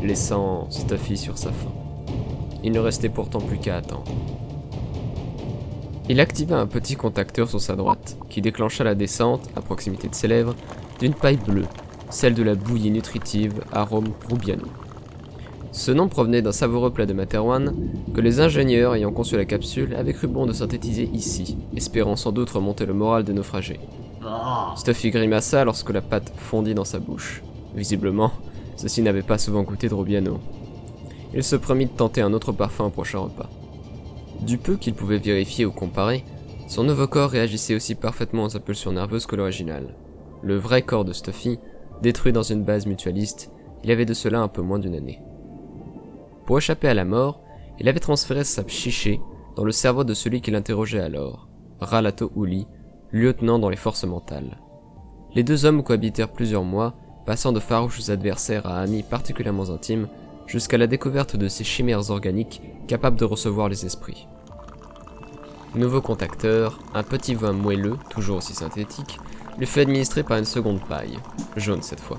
[0.03, 1.73] laissant Stuffy sur sa faim.
[2.63, 4.05] Il ne restait pourtant plus qu'à attendre.
[6.11, 10.15] Il activa un petit contacteur sur sa droite, qui déclencha la descente, à proximité de
[10.15, 10.55] ses lèvres,
[11.01, 11.65] d'une paille bleue,
[12.11, 14.67] celle de la bouillie nutritive arôme Rubiano.
[15.73, 17.75] Ce nom provenait d'un savoureux plat de Materwan
[18.15, 22.33] que les ingénieurs ayant conçu la capsule avaient cru bon de synthétiser ici, espérant sans
[22.33, 23.81] doute remonter le moral des naufragés.
[24.77, 27.43] Stuffy grimaça lorsque la pâte fondit dans sa bouche.
[27.79, 28.33] Visiblement,
[28.75, 30.41] ceci n'avait pas souvent goûté de Rubiano.
[31.33, 33.49] Il se promit de tenter un autre parfum au prochain repas.
[34.43, 36.25] Du peu qu'il pouvait vérifier ou comparer,
[36.67, 39.95] son nouveau corps réagissait aussi parfaitement aux impulsions nerveuses que l'original.
[40.43, 41.61] Le vrai corps de Stuffy,
[42.03, 43.53] détruit dans une base mutualiste,
[43.85, 45.23] il avait de cela un peu moins d'une année.
[46.45, 47.43] Pour échapper à la mort,
[47.79, 49.21] il avait transféré sa psyché
[49.55, 52.67] dans le cerveau de celui qui l'interrogeait alors, Ralato Uli,
[53.13, 54.59] lieutenant dans les forces mentales.
[55.37, 56.97] Les deux hommes cohabitèrent plusieurs mois,
[57.29, 60.09] passant de farouches adversaires à amis particulièrement intimes,
[60.47, 64.27] jusqu'à la découverte de ces chimères organiques capables de recevoir les esprits.
[65.75, 69.19] Nouveau contacteur, un petit vin moelleux, toujours aussi synthétique,
[69.59, 71.19] lui fut administré par une seconde paille,
[71.55, 72.17] jaune cette fois.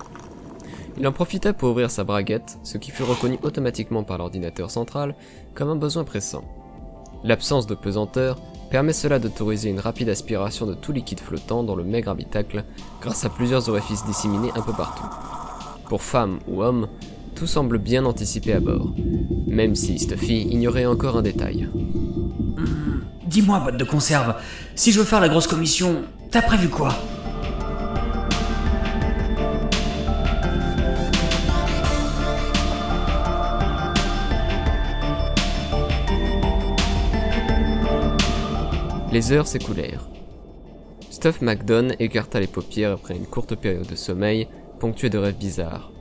[0.95, 5.15] Il en profita pour ouvrir sa braguette, ce qui fut reconnu automatiquement par l'ordinateur central
[5.55, 6.43] comme un besoin pressant.
[7.23, 8.39] L'absence de pesanteur
[8.69, 12.63] permet cela d'autoriser une rapide aspiration de tout liquide flottant dans le maigre habitacle
[13.01, 15.05] grâce à plusieurs orifices disséminés un peu partout.
[15.87, 16.87] Pour femme ou homme,
[17.35, 18.93] tout semble bien anticipé à bord,
[19.47, 21.67] même si Stuffy ignorait encore un détail.
[23.25, 24.35] Dis-moi, boîte de conserve,
[24.75, 26.93] si je veux faire la grosse commission, t'as prévu quoi?
[39.11, 40.07] Les heures s'écoulèrent.
[41.09, 44.47] Stuff McDonald écarta les paupières après une courte période de sommeil,
[44.79, 45.91] ponctuée de rêves bizarres.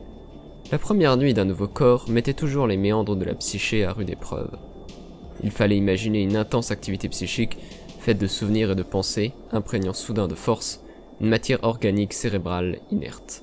[0.71, 4.11] La première nuit d'un nouveau corps mettait toujours les méandres de la psyché à rude
[4.11, 4.51] épreuve.
[5.43, 7.57] Il fallait imaginer une intense activité psychique,
[7.99, 10.85] faite de souvenirs et de pensées, imprégnant soudain de force
[11.23, 13.43] une matière organique cérébrale inerte.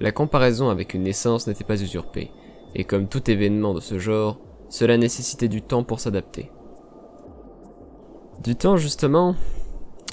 [0.00, 2.30] La comparaison avec une naissance n'était pas usurpée,
[2.74, 4.38] et comme tout événement de ce genre,
[4.70, 6.50] cela nécessitait du temps pour s'adapter.
[8.42, 9.34] Du temps, justement,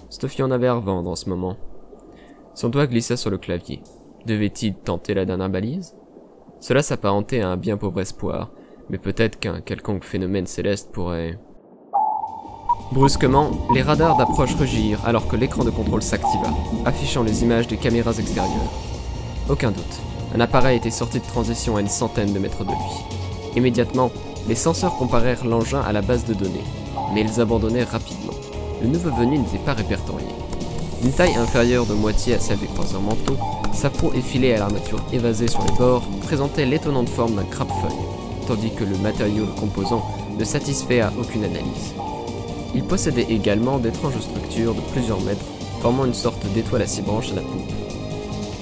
[0.09, 1.57] Stuffy en avait à revendre en ce moment.
[2.55, 3.83] Son doigt glissa sur le clavier.
[4.25, 5.95] Devait-il tenter la dernière balise?
[6.59, 8.49] Cela s'apparentait à un bien pauvre espoir,
[8.89, 11.39] Mais peut-être qu'un quelconque phénomène céleste pourrait...
[12.91, 16.53] Brusquement, les radars d'approche rugirent alors que l'écran de contrôle s'activa,
[16.85, 18.71] affichant les images des caméras extérieures.
[19.49, 20.01] Aucun doute,
[20.35, 23.55] un appareil était sorti de transition à une centaine de mètres de lui.
[23.55, 24.11] Immédiatement,
[24.47, 26.63] les senseurs comparèrent l'engin à la base de données,
[27.13, 28.34] mais ils abandonnèrent rapidement.
[28.81, 30.27] Le nouveau venu n'était pas répertorié.
[31.03, 33.38] Une taille inférieure de moitié à celle des croiseurs mentaux,
[33.73, 38.05] sa peau effilée à l'armature évasée sur les bords présentait l'étonnante forme d'un crabe-feuille,
[38.47, 40.05] tandis que le matériau composant
[40.38, 41.93] ne satisfait à aucune analyse.
[42.73, 45.45] Il possédait également d'étranges structures de plusieurs mètres,
[45.81, 47.71] formant une sorte d'étoile à six branches à la poupe.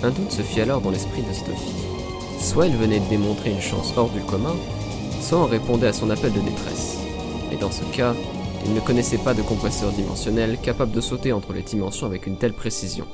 [0.04, 1.74] Un doute se fit alors dans l'esprit de Stuffy.
[2.40, 4.56] Soit il venait de démontrer une chance hors du commun,
[5.32, 7.00] répondait à son appel de détresse.
[7.52, 8.14] Et dans ce cas,
[8.66, 12.38] il ne connaissait pas de compresseur dimensionnel capable de sauter entre les dimensions avec une
[12.38, 13.06] telle précision.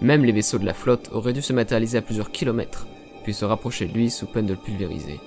[0.00, 2.86] Même les vaisseaux de la flotte auraient dû se matérialiser à plusieurs kilomètres,
[3.24, 5.20] puis se rapprocher de lui sous peine de le pulvériser.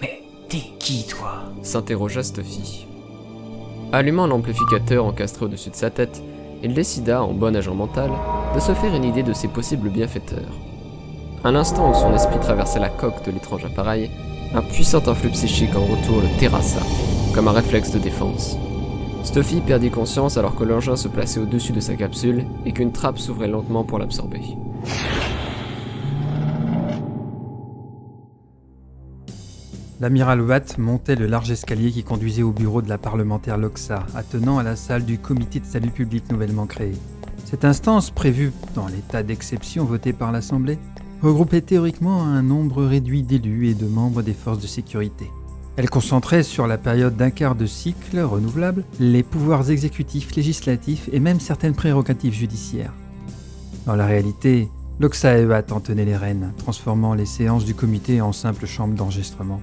[0.00, 1.44] Mais t'es qui, toi?
[1.62, 2.86] S'interrogea Stuffy.
[3.92, 6.22] Allumant l'amplificateur encastré au-dessus de sa tête,
[6.62, 8.10] il décida, en bon agent mental,
[8.54, 10.58] de se faire une idée de ses possibles bienfaiteurs.
[11.42, 14.10] À l'instant où son esprit traversait la coque de l'étrange appareil,
[14.54, 16.80] un puissant influx psychique en retour le terrassa,
[17.34, 18.56] comme un réflexe de défense.
[19.24, 23.18] Stuffy perdit conscience alors que l'engin se plaçait au-dessus de sa capsule et qu'une trappe
[23.18, 24.56] s'ouvrait lentement pour l'absorber.
[30.00, 34.58] L'amiral Watt montait le large escalier qui conduisait au bureau de la parlementaire Loxa, attenant
[34.58, 36.92] à la salle du comité de salut public nouvellement créé.
[37.44, 40.78] Cette instance, prévue dans l'état d'exception voté par l'Assemblée,
[41.22, 45.30] regroupait théoriquement un nombre réduit d'élus et de membres des forces de sécurité.
[45.76, 51.18] Elle concentrait sur la période d'un quart de cycle renouvelable les pouvoirs exécutifs, législatifs et
[51.18, 52.92] même certaines prérogatives judiciaires.
[53.86, 54.68] Dans la réalité,
[55.00, 55.34] Loxa
[55.70, 59.60] en tenaient les rênes, transformant les séances du comité en simples chambres d'enregistrement.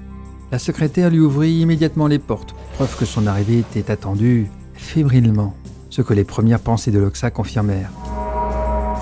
[0.51, 5.55] La secrétaire lui ouvrit immédiatement les portes, preuve que son arrivée était attendue fébrilement,
[5.89, 7.91] ce que les premières pensées de Loxa confirmèrent.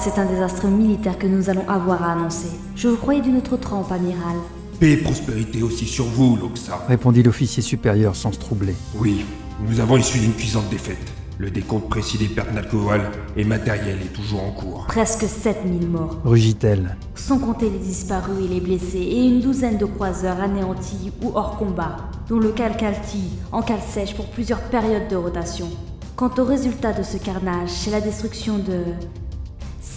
[0.02, 2.48] C'est un désastre militaire que nous allons avoir à annoncer.
[2.74, 4.38] Je vous croyais d'une autre trempe, amiral.
[4.80, 6.80] Paix et prospérité aussi sur vous, Loxa.
[6.88, 8.76] Répondit l'officier supérieur sans se troubler.
[8.96, 9.26] Oui,
[9.68, 11.12] nous avons issu d'une cuisante défaite.
[11.38, 13.02] Le décompte précis des pertes d'alcool
[13.36, 14.86] et matériel est toujours en cours.
[14.88, 16.18] Presque 7000 morts.
[16.24, 16.96] Rugit-elle.
[17.16, 21.58] Sans compter les disparus et les blessés, et une douzaine de croiseurs anéantis ou hors
[21.58, 21.98] combat,
[22.30, 25.68] dont le Calcalti en cale sèche pour plusieurs périodes de rotation.
[26.16, 28.84] Quant au résultat de ce carnage, c'est la destruction de.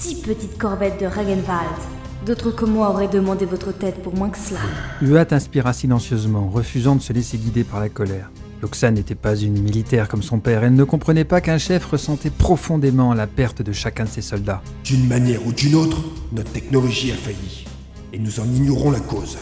[0.00, 1.78] Six petites corvettes de Ragenwald.
[2.26, 4.60] D'autres que moi auraient demandé votre tête pour moins que cela.
[5.00, 8.30] Huat inspira silencieusement, refusant de se laisser guider par la colère.
[8.62, 12.30] Loxa n'était pas une militaire comme son père, elle ne comprenait pas qu'un chef ressentait
[12.30, 14.62] profondément la perte de chacun de ses soldats.
[14.84, 15.98] D'une manière ou d'une autre,
[16.30, 17.66] notre technologie a failli.
[18.12, 19.36] Et nous en ignorons la cause.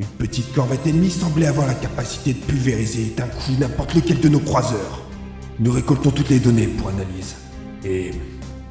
[0.00, 4.28] Une petite corvette ennemie semblait avoir la capacité de pulvériser d'un coup n'importe lequel de
[4.28, 5.02] nos croiseurs.
[5.60, 7.36] Nous récoltons toutes les données pour analyse.
[7.84, 8.10] Et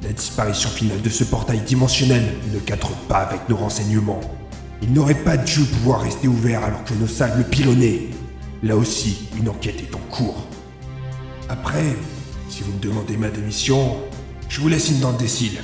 [0.08, 4.20] la disparition finale de ce portail dimensionnel ne cadre pas avec nos renseignements.
[4.80, 8.06] Il n'aurait pas dû pouvoir rester ouvert alors que nos salles le pilonnaient.
[8.62, 10.46] Là aussi, une enquête est en cours.
[11.50, 11.94] Après,
[12.48, 13.98] si vous me demandez ma démission,
[14.48, 15.58] je vous laisse une dent décile.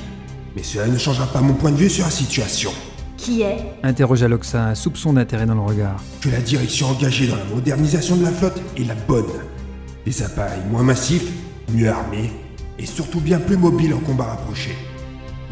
[0.54, 2.70] Mais cela ne changera pas mon point de vue sur la situation.
[3.16, 3.57] Qui est?
[3.83, 6.02] Interrogea Loxa, un soupçon d'intérêt dans le regard.
[6.20, 9.24] Que la direction engagée dans la modernisation de la flotte est la bonne.
[10.04, 11.30] Des appareils moins massifs,
[11.72, 12.30] mieux armés,
[12.78, 14.76] et surtout bien plus mobiles en combat rapproché.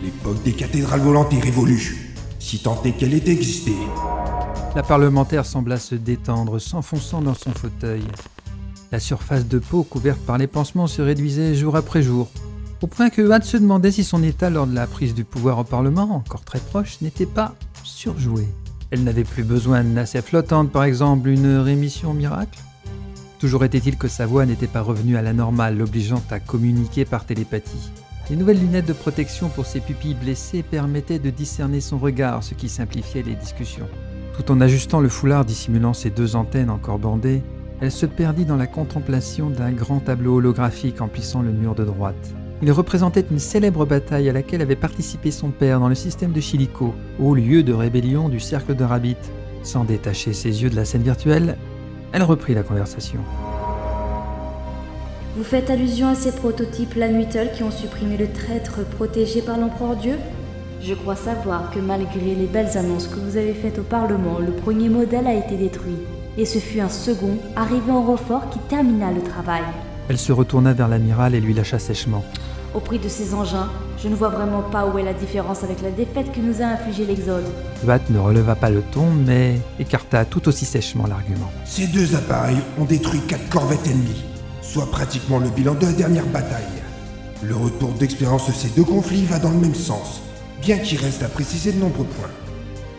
[0.02, 3.72] L'époque des cathédrales volantes est révolue, si tant est qu'elle ait existé.
[4.74, 8.02] La parlementaire sembla se détendre, s'enfonçant dans son fauteuil.
[8.90, 12.30] La surface de peau couverte par les pansements se réduisait jour après jour,
[12.82, 15.58] au point que Watt se demandait si son état lors de la prise du pouvoir
[15.58, 17.54] au Parlement, encore très proche, n'était pas
[17.84, 18.48] surjoué.
[18.90, 22.58] Elle n'avait plus besoin de nacelle flottante, par exemple, une rémission miracle
[23.42, 27.24] Toujours était-il que sa voix n'était pas revenue à la normale, l'obligeant à communiquer par
[27.24, 27.90] télépathie.
[28.30, 32.54] Les nouvelles lunettes de protection pour ses pupilles blessées permettaient de discerner son regard, ce
[32.54, 33.88] qui simplifiait les discussions.
[34.36, 37.42] Tout en ajustant le foulard dissimulant ses deux antennes encore bandées,
[37.80, 42.34] elle se perdit dans la contemplation d'un grand tableau holographique emplissant le mur de droite.
[42.62, 46.40] Il représentait une célèbre bataille à laquelle avait participé son père dans le système de
[46.40, 49.16] Chilico, au lieu de rébellion du cercle de Rabbit.
[49.64, 51.56] Sans détacher ses yeux de la scène virtuelle,
[52.12, 53.20] elle reprit la conversation.
[55.36, 59.96] Vous faites allusion à ces prototypes Lanuitel qui ont supprimé le traître protégé par l'empereur
[59.96, 60.16] Dieu?
[60.82, 64.52] Je crois savoir que malgré les belles annonces que vous avez faites au Parlement, le
[64.52, 65.96] premier modèle a été détruit.
[66.36, 69.62] Et ce fut un second, arrivé en renfort, qui termina le travail.
[70.08, 72.24] Elle se retourna vers l'amiral et lui lâcha sèchement.
[72.74, 73.68] Au prix de ces engins,
[74.02, 76.64] je ne vois vraiment pas où est la différence avec la défaite que nous a
[76.64, 77.44] infligée l'Exode.
[77.84, 81.50] Watt ne releva pas le ton, mais écarta tout aussi sèchement l'argument.
[81.66, 84.24] Ces deux appareils ont détruit quatre corvettes ennemies,
[84.62, 86.62] soit pratiquement le bilan de la dernière bataille.
[87.42, 90.22] Le retour d'expérience de ces deux conflits va dans le même sens,
[90.62, 92.30] bien qu'il reste à préciser de nombreux points.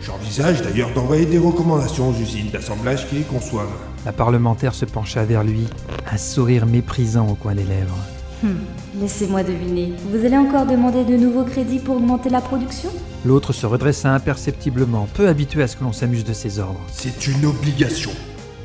[0.00, 3.66] J'envisage d'ailleurs d'envoyer des recommandations aux usines d'assemblage qui les conçoivent.
[4.06, 5.66] La parlementaire se pencha vers lui,
[6.12, 7.96] un sourire méprisant au coin des lèvres.
[8.44, 8.58] Hum,
[9.00, 9.94] laissez-moi deviner.
[10.10, 12.90] Vous allez encore demander de nouveaux crédits pour augmenter la production?
[13.24, 16.80] L'autre se redressa imperceptiblement, peu habitué à ce que l'on s'amuse de ses ordres.
[16.92, 18.10] C'est une obligation,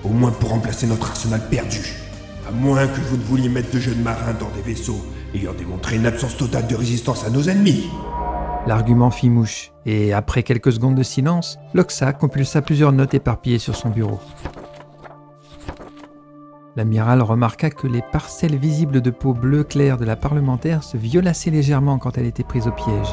[0.03, 1.93] au moins pour remplacer notre arsenal perdu.
[2.45, 4.99] À moins que vous ne vouliez mettre de jeunes marins dans des vaisseaux
[5.33, 7.85] ayant démontré une absence totale de résistance à nos ennemis.
[8.67, 13.77] L'argument fit mouche, et après quelques secondes de silence, Loxa compulsa plusieurs notes éparpillées sur
[13.77, 14.19] son bureau.
[16.75, 21.49] L'amiral remarqua que les parcelles visibles de peau bleu clair de la parlementaire se violaçaient
[21.49, 23.09] légèrement quand elle était prise au piège.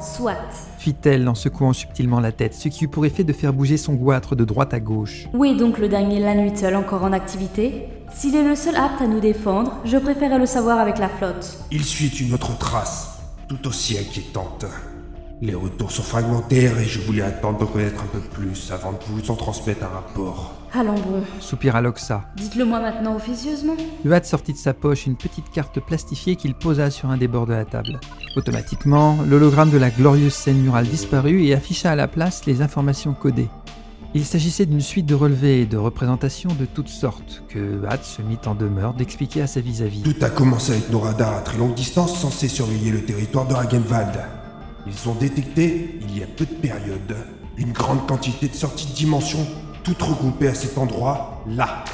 [0.00, 0.34] Soit.
[0.78, 3.94] Fit-elle en secouant subtilement la tête, ce qui eut pour effet de faire bouger son
[3.94, 5.28] goitre de droite à gauche.
[5.32, 9.06] Où est donc le dernier Lanuitel encore en activité S'il est le seul apte à
[9.06, 11.58] nous défendre, je préférerais le savoir avec la flotte.
[11.70, 14.66] Il suit une autre trace, tout aussi inquiétante.
[15.42, 18.98] Les retours sont fragmentaires et je voulais attendre de connaître un peu plus avant de
[19.08, 20.54] vous en transmettre un rapport.
[20.72, 21.22] Allons bon.
[21.40, 22.24] Soupira Loxa.
[22.36, 23.76] Dites-le moi maintenant officieusement.
[24.06, 27.46] Huat sortit de sa poche une petite carte plastifiée qu'il posa sur un des bords
[27.46, 28.00] de la table.
[28.34, 33.12] Automatiquement, l'hologramme de la glorieuse scène murale disparut et afficha à la place les informations
[33.12, 33.48] codées.
[34.14, 38.22] Il s'agissait d'une suite de relevés et de représentations de toutes sortes que Huat se
[38.22, 40.00] mit en demeure d'expliquer à sa vis-à-vis.
[40.00, 43.52] Tout a commencé avec nos radars à très longue distance censés surveiller le territoire de
[43.52, 44.18] Ragenwald.
[44.86, 47.16] Ils ont détecté, il y a peu de périodes,
[47.56, 49.40] une grande quantité de sorties de dimension,
[49.82, 51.84] toutes regroupées à cet endroit, là.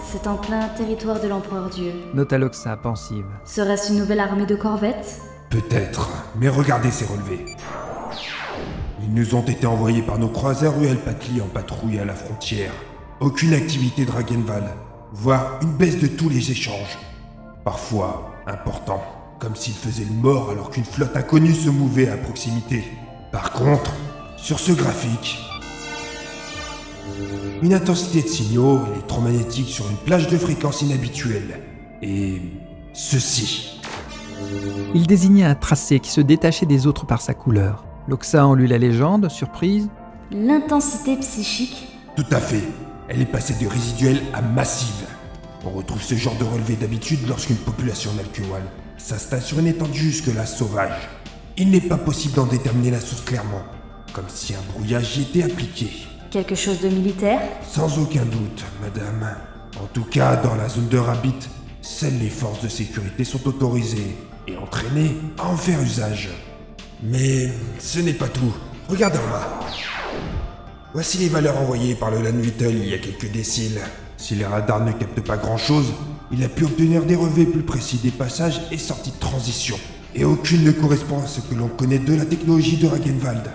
[0.00, 1.92] C'est en plein territoire de l'empereur Dieu.
[2.14, 3.26] Nota Loxa pensive.
[3.44, 5.20] Serait-ce une nouvelle armée de corvettes?
[5.50, 7.54] Peut-être, mais regardez ces relevés.
[9.02, 12.72] Ils nous ont été envoyés par nos croiseurs UL Patli en patrouille à la frontière.
[13.20, 14.74] Aucune activité de Ragenval,
[15.12, 16.98] voire une baisse de tous les échanges.
[17.64, 19.02] Parfois important,
[19.38, 22.84] comme s'ils faisaient le mort alors qu'une flotte inconnue se mouvait à proximité.
[23.32, 23.92] Par contre,
[24.36, 25.38] sur ce graphique,
[27.62, 31.60] une intensité de signaux électromagnétiques sur une plage de fréquence inhabituelle.
[32.02, 32.40] Et
[32.92, 33.80] ceci.
[34.94, 37.84] Il désignait un tracé qui se détachait des autres par sa couleur.
[38.08, 39.88] Loxa en lut la légende, surprise.
[40.30, 42.62] L'intensité psychique Tout à fait.
[43.08, 45.06] Elle est passée de résiduelle à massive.
[45.64, 48.62] On retrouve ce genre de relevé d'habitude lorsqu'une population nalcuale
[48.98, 51.08] sur une étendue jusque-là sauvage.
[51.56, 53.62] Il n'est pas possible d'en déterminer la source clairement,
[54.12, 55.90] comme si un brouillage y était appliqué.
[56.30, 57.40] Quelque chose de militaire?
[57.66, 59.36] Sans aucun doute, madame.
[59.82, 61.48] En tout cas, dans la zone de Rabbit,
[61.80, 64.16] seules les forces de sécurité sont autorisées
[64.48, 66.30] et entraînées à en faire usage.
[67.02, 68.52] Mais ce n'est pas tout.
[68.88, 69.60] Regardez en bas.
[70.92, 73.80] Voici les valeurs envoyées par le Lanvitel il y a quelques déciles.
[74.16, 75.92] Si les radars ne captent pas grand-chose,
[76.32, 79.76] il a pu obtenir des relevés plus précis des passages et sorties de transition.
[80.14, 83.50] Et aucune ne correspond à ce que l'on connaît de la technologie de Ragenwald,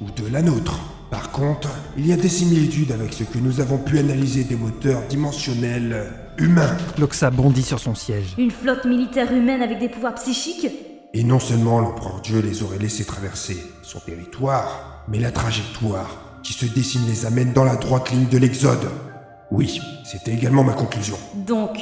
[0.00, 0.80] ou de la nôtre.
[1.10, 4.56] Par contre, il y a des similitudes avec ce que nous avons pu analyser des
[4.56, 6.76] moteurs dimensionnels humains.
[6.98, 8.34] Loxa bondit sur son siège.
[8.38, 10.68] Une flotte militaire humaine avec des pouvoirs psychiques
[11.14, 16.52] Et non seulement l'empereur Dieu les aurait laissés traverser son territoire, mais la trajectoire qui
[16.52, 18.88] se dessine les amène dans la droite ligne de l'Exode.
[19.50, 21.16] Oui, c'était également ma conclusion.
[21.34, 21.78] Donc,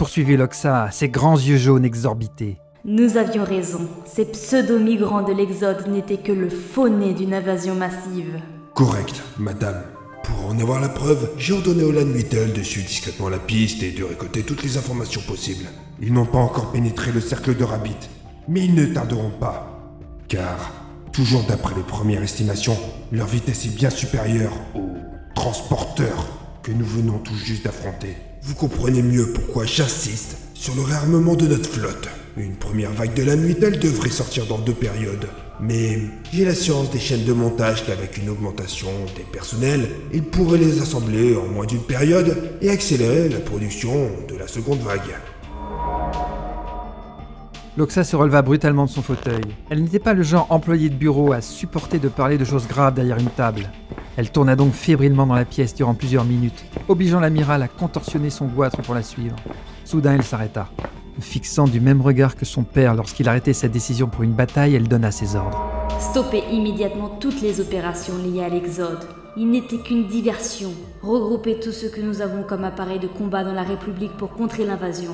[0.00, 2.56] Poursuivit Loxa, ses grands yeux jaunes exorbités.
[2.86, 3.86] nous avions raison.
[4.06, 8.40] Ces pseudo-migrants de l'Exode n'étaient que le faux nez d'une invasion massive.
[8.72, 9.82] Correct, madame.
[10.24, 13.90] Pour en avoir la preuve, j'ai ordonné au Lanvitel de suivre discrètement la piste et
[13.90, 15.66] de récolter toutes les informations possibles.
[16.00, 18.08] Ils n'ont pas encore pénétré le cercle de Rabbit,
[18.48, 19.92] mais ils ne tarderont pas.
[20.28, 20.72] Car,
[21.12, 22.78] toujours d'après les premières estimations,
[23.12, 24.96] leur vitesse est bien supérieure aux
[25.34, 26.26] transporteurs
[26.62, 28.16] que nous venons tout juste d'affronter.
[28.42, 32.08] Vous comprenez mieux pourquoi j'insiste sur le réarmement de notre flotte.
[32.38, 35.26] Une première vague de la Nuitel devrait sortir dans deux périodes.
[35.60, 35.98] Mais
[36.32, 41.36] j'ai l'assurance des chaînes de montage qu'avec une augmentation des personnels, ils pourraient les assembler
[41.36, 45.16] en moins d'une période et accélérer la production de la seconde vague.
[47.76, 49.42] Loxa se releva brutalement de son fauteuil.
[49.68, 52.94] Elle n'était pas le genre employé de bureau à supporter de parler de choses graves
[52.94, 53.70] derrière une table.
[54.20, 58.44] Elle tourna donc fébrilement dans la pièce durant plusieurs minutes, obligeant l'amiral à contorsionner son
[58.48, 59.34] goitre pour la suivre.
[59.86, 60.68] Soudain, elle s'arrêta.
[61.22, 64.88] Fixant du même regard que son père lorsqu'il arrêtait sa décision pour une bataille, elle
[64.88, 65.58] donna ses ordres.
[65.98, 69.08] Stoppez immédiatement toutes les opérations liées à l'Exode.
[69.38, 70.72] Il n'était qu'une diversion.
[71.00, 74.66] Regroupez tout ce que nous avons comme appareil de combat dans la République pour contrer
[74.66, 75.12] l'invasion.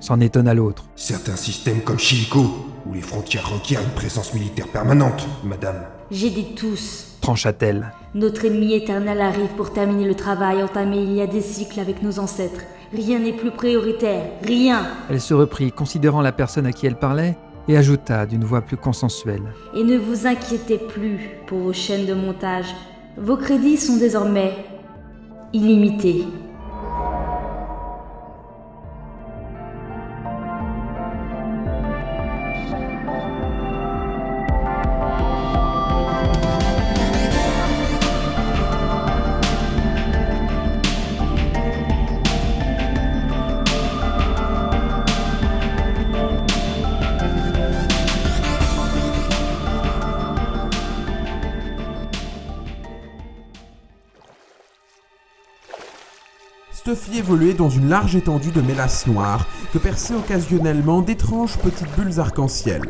[0.00, 0.86] s'en étonna l'autre.
[0.96, 2.46] Certains systèmes comme Chiliko,
[2.86, 5.84] où les frontières requièrent une présence militaire permanente, madame.
[6.10, 7.11] J'ai dit tous.
[7.22, 7.92] Trancha-t-elle.
[8.14, 12.02] Notre ennemi éternel arrive pour terminer le travail entamé il y a des cycles avec
[12.02, 12.62] nos ancêtres.
[12.92, 14.88] Rien n'est plus prioritaire, rien.
[15.08, 18.76] Elle se reprit, considérant la personne à qui elle parlait, et ajouta d'une voix plus
[18.76, 19.44] consensuelle.
[19.74, 22.74] Et ne vous inquiétez plus pour vos chaînes de montage.
[23.16, 24.52] Vos crédits sont désormais
[25.52, 26.26] illimités.
[57.32, 62.82] Dans une large étendue de mélasse noire que perçaient occasionnellement d'étranges petites bulles arc-en-ciel.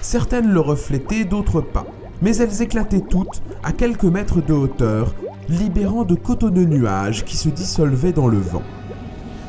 [0.00, 1.84] Certaines le reflétaient, d'autres pas,
[2.22, 5.14] mais elles éclataient toutes à quelques mètres de hauteur,
[5.50, 8.62] libérant de cotonneux nuages qui se dissolvaient dans le vent.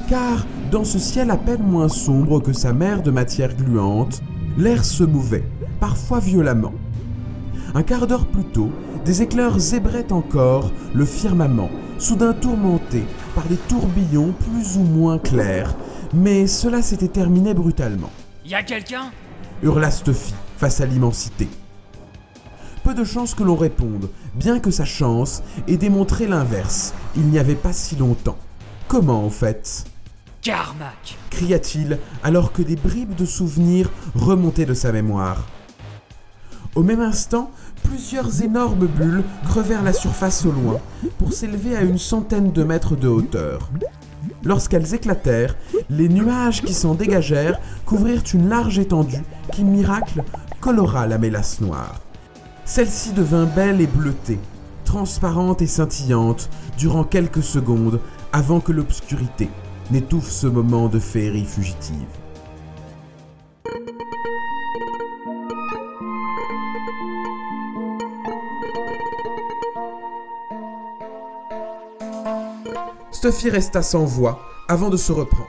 [0.10, 4.22] Car, dans ce ciel à peine moins sombre que sa mer de matière gluante,
[4.58, 5.48] l'air se mouvait,
[5.80, 6.74] parfois violemment.
[7.76, 8.72] Un quart d'heure plus tôt,
[9.06, 13.04] des éclairs zébraient encore le firmament, soudain tourmenté
[13.36, 15.76] par des tourbillons plus ou moins clairs,
[16.14, 18.12] mais cela s'était terminé brutalement.
[18.46, 19.12] Y a quelqu'un?
[19.62, 21.48] Hurla Stuffy face à l'immensité.
[22.84, 27.40] Peu de chance que l'on réponde, bien que sa chance ait démontré l'inverse, il n'y
[27.40, 28.38] avait pas si longtemps.
[28.88, 29.86] Comment en fait?
[30.42, 35.48] Carmack cria-t-il alors que des bribes de souvenirs remontaient de sa mémoire.
[36.76, 37.52] Au même instant,
[37.84, 40.80] plusieurs énormes bulles crevèrent la surface au loin
[41.18, 43.70] pour s'élever à une centaine de mètres de hauteur.
[44.44, 45.56] Lorsqu'elles éclatèrent,
[45.90, 50.24] les nuages qui s'en dégagèrent couvrirent une large étendue qui, miracle,
[50.60, 52.02] colora la mélasse noire.
[52.66, 54.40] Celle-ci devint belle et bleutée,
[54.86, 58.00] transparente et scintillante durant quelques secondes
[58.32, 59.50] avant que l'obscurité
[59.92, 62.23] n'étouffe ce moment de féerie fugitive.
[73.24, 75.48] Stuffy resta sans voix avant de se reprendre.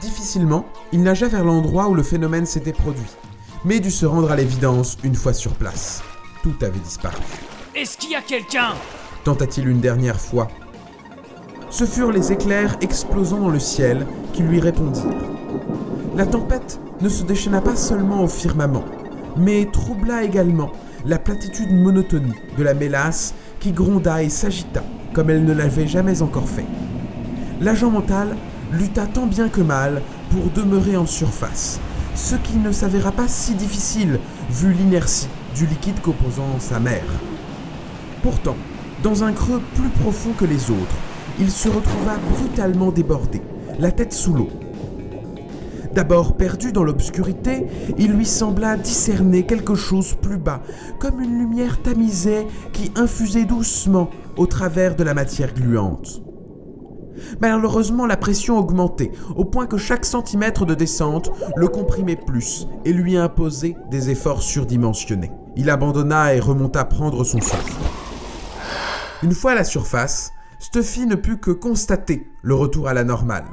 [0.00, 3.16] Difficilement, il nagea vers l'endroit où le phénomène s'était produit,
[3.64, 6.02] mais dut se rendre à l'évidence une fois sur place.
[6.42, 7.22] Tout avait disparu.
[7.76, 8.70] Est-ce qu'il y a quelqu'un?
[9.22, 10.48] Tenta-t-il une dernière fois.
[11.70, 15.04] Ce furent les éclairs explosant dans le ciel qui lui répondirent.
[16.16, 18.84] La tempête ne se déchaîna pas seulement au firmament,
[19.36, 20.72] mais troubla également
[21.06, 26.22] la platitude monotonie de la mélasse qui gronda et s'agita comme elle ne l'avait jamais
[26.22, 26.66] encore fait.
[27.62, 28.34] L'agent mental
[28.72, 31.78] lutta tant bien que mal pour demeurer en surface,
[32.16, 34.18] ce qui ne s'avéra pas si difficile
[34.50, 37.06] vu l'inertie du liquide composant sa mère.
[38.20, 38.56] Pourtant,
[39.04, 40.96] dans un creux plus profond que les autres,
[41.38, 43.40] il se retrouva brutalement débordé,
[43.78, 44.50] la tête sous l'eau.
[45.94, 50.62] D'abord perdu dans l'obscurité, il lui sembla discerner quelque chose plus bas,
[50.98, 56.22] comme une lumière tamisée qui infusait doucement au travers de la matière gluante.
[57.40, 62.92] Malheureusement, la pression augmentait, au point que chaque centimètre de descente le comprimait plus et
[62.92, 65.30] lui imposait des efforts surdimensionnés.
[65.56, 67.74] Il abandonna et remonta prendre son souffle.
[69.22, 73.46] Une fois à la surface, Stuffy ne put que constater le retour à la normale.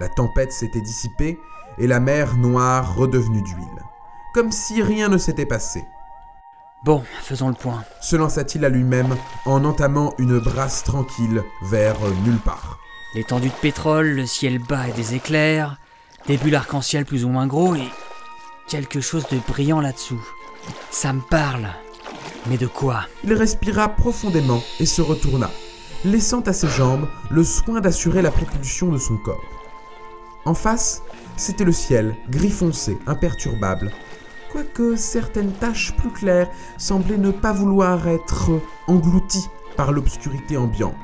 [0.00, 1.38] La tempête s'était dissipée
[1.78, 3.82] et la mer noire redevenue d'huile.
[4.34, 5.84] Comme si rien ne s'était passé.
[6.84, 7.82] Bon, faisons le point.
[8.00, 12.78] Se lança-t-il à lui-même en entamant une brasse tranquille vers nulle part.
[13.14, 15.78] L'étendue de pétrole, le ciel bas et des éclairs,
[16.26, 17.88] des bulles arc-en-ciel plus ou moins gros et
[18.68, 20.22] quelque chose de brillant là-dessous.
[20.90, 21.68] Ça me parle.
[22.48, 23.06] Mais de quoi?
[23.24, 25.50] Il respira profondément et se retourna,
[26.04, 29.44] laissant à ses jambes le soin d'assurer la propulsion de son corps.
[30.44, 31.02] En face,
[31.36, 33.92] c'était le ciel, gris foncé, imperturbable,
[34.52, 40.94] quoique certaines taches plus claires semblaient ne pas vouloir être englouties par l'obscurité ambiante.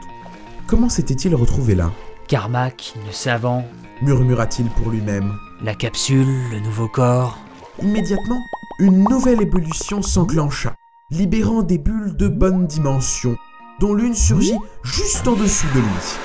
[0.72, 1.92] Comment s'était-il retrouvé là
[2.28, 3.62] Carmack, le savant,
[4.00, 5.34] murmura-t-il pour lui-même.
[5.62, 7.38] la capsule, le nouveau corps.
[7.82, 8.40] Immédiatement,
[8.78, 10.74] une nouvelle ébullition s'enclencha,
[11.10, 13.36] libérant des bulles de bonne dimension,
[13.80, 16.16] dont l'une surgit juste en dessous de lui.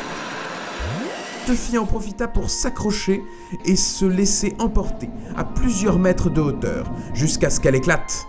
[1.45, 3.21] Tuffy en profita pour s'accrocher
[3.65, 8.25] et se laisser emporter à plusieurs mètres de hauteur, jusqu'à ce qu'elle éclate.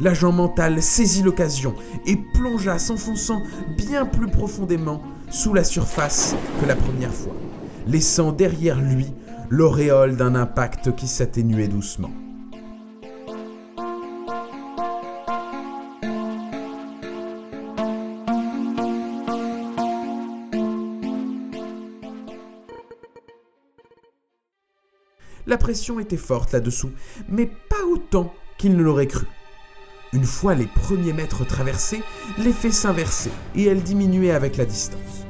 [0.00, 1.74] L'agent mental saisit l'occasion
[2.06, 3.42] et plongea s'enfonçant
[3.76, 7.34] bien plus profondément sous la surface que la première fois,
[7.86, 9.12] laissant derrière lui
[9.50, 12.10] l'auréole d'un impact qui s'atténuait doucement.
[25.46, 26.90] La pression était forte là-dessous,
[27.28, 29.26] mais pas autant qu'il ne l'aurait cru.
[30.12, 32.02] Une fois les premiers mètres traversés,
[32.36, 35.24] l'effet s'inversait et elle diminuait avec la distance.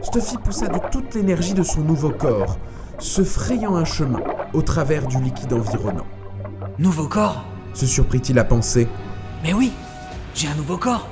[0.00, 2.56] Stuffy poussa de toute l'énergie de son nouveau corps,
[2.98, 4.22] se frayant un chemin
[4.54, 6.06] au travers du liquide environnant.
[6.78, 7.44] Nouveau corps?
[7.74, 8.88] Se surprit-il à penser.
[9.42, 9.70] Mais oui,
[10.34, 11.06] j'ai un nouveau corps.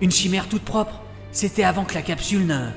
[0.00, 1.02] Une chimère toute propre.
[1.32, 2.68] C'était avant que la capsule ne...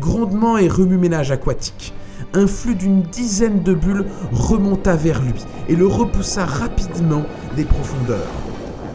[0.00, 1.94] Grondement et remue-ménage aquatique.
[2.32, 7.24] Un flux d'une dizaine de bulles remonta vers lui et le repoussa rapidement
[7.56, 8.30] des profondeurs,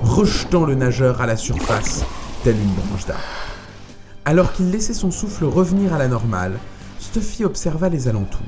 [0.04, 2.06] rejetant le nageur à la surface,
[2.46, 3.24] telle une branche d'arbre.
[4.24, 6.58] Alors qu'il laissait son souffle revenir à la normale,
[7.00, 8.40] Stuffy observa les alentours.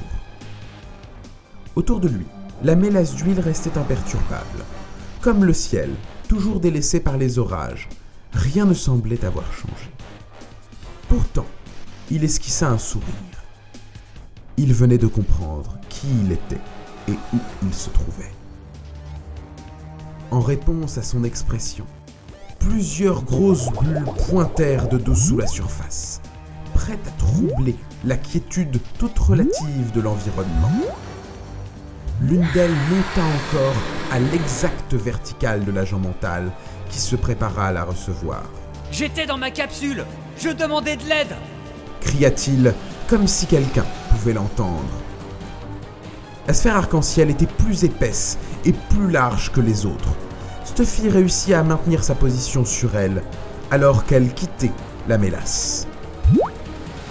[1.75, 2.25] Autour de lui,
[2.63, 4.63] la mélasse d'huile restait imperturbable.
[5.19, 5.89] Comme le ciel,
[6.29, 7.89] toujours délaissé par les orages,
[8.31, 9.91] rien ne semblait avoir changé.
[11.09, 11.45] Pourtant,
[12.09, 13.26] il esquissa un sourire.
[14.59, 16.61] Il venait de comprendre qui il était
[17.07, 18.31] et où il se trouvait.
[20.31, 21.85] En réponse à son expression,
[22.59, 26.21] plusieurs grosses bulles pointèrent de dessous la surface,
[26.73, 30.85] prêtes à troubler la quiétude toute relative de l'environnement.
[32.21, 33.75] L'une d'elles monta encore
[34.11, 36.51] à l'exacte verticale de l'agent mental
[36.89, 38.43] qui se prépara à la recevoir.
[38.91, 40.03] J'étais dans ma capsule
[40.39, 41.35] Je demandais de l'aide
[42.07, 42.73] cria-t-il
[43.07, 44.83] comme si quelqu'un pouvait l'entendre.
[46.47, 50.15] La sphère arc-en-ciel était plus épaisse et plus large que les autres?
[50.65, 53.23] Stuffy réussit à maintenir sa position sur elle,
[53.71, 54.71] alors qu'elle quittait
[55.07, 55.87] la mélasse.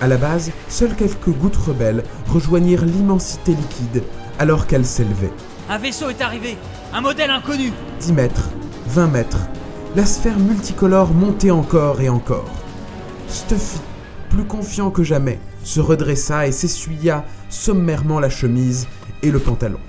[0.01, 4.03] À la base, seules quelques gouttes rebelles rejoignirent l'immensité liquide
[4.39, 5.33] alors qu'elle s'élevait.
[5.71, 6.59] Un vaisseau est arrivé
[6.93, 8.51] Un modèle inconnu 10 mètres,
[8.89, 9.49] 20 mètres,
[9.97, 12.51] la sphère multicolore montait encore et encore.
[13.29, 13.81] Stuffy,
[14.29, 18.87] plus confiant que jamais, se redressa et s'essuya sommairement la chemise
[19.23, 19.81] et le pantalon.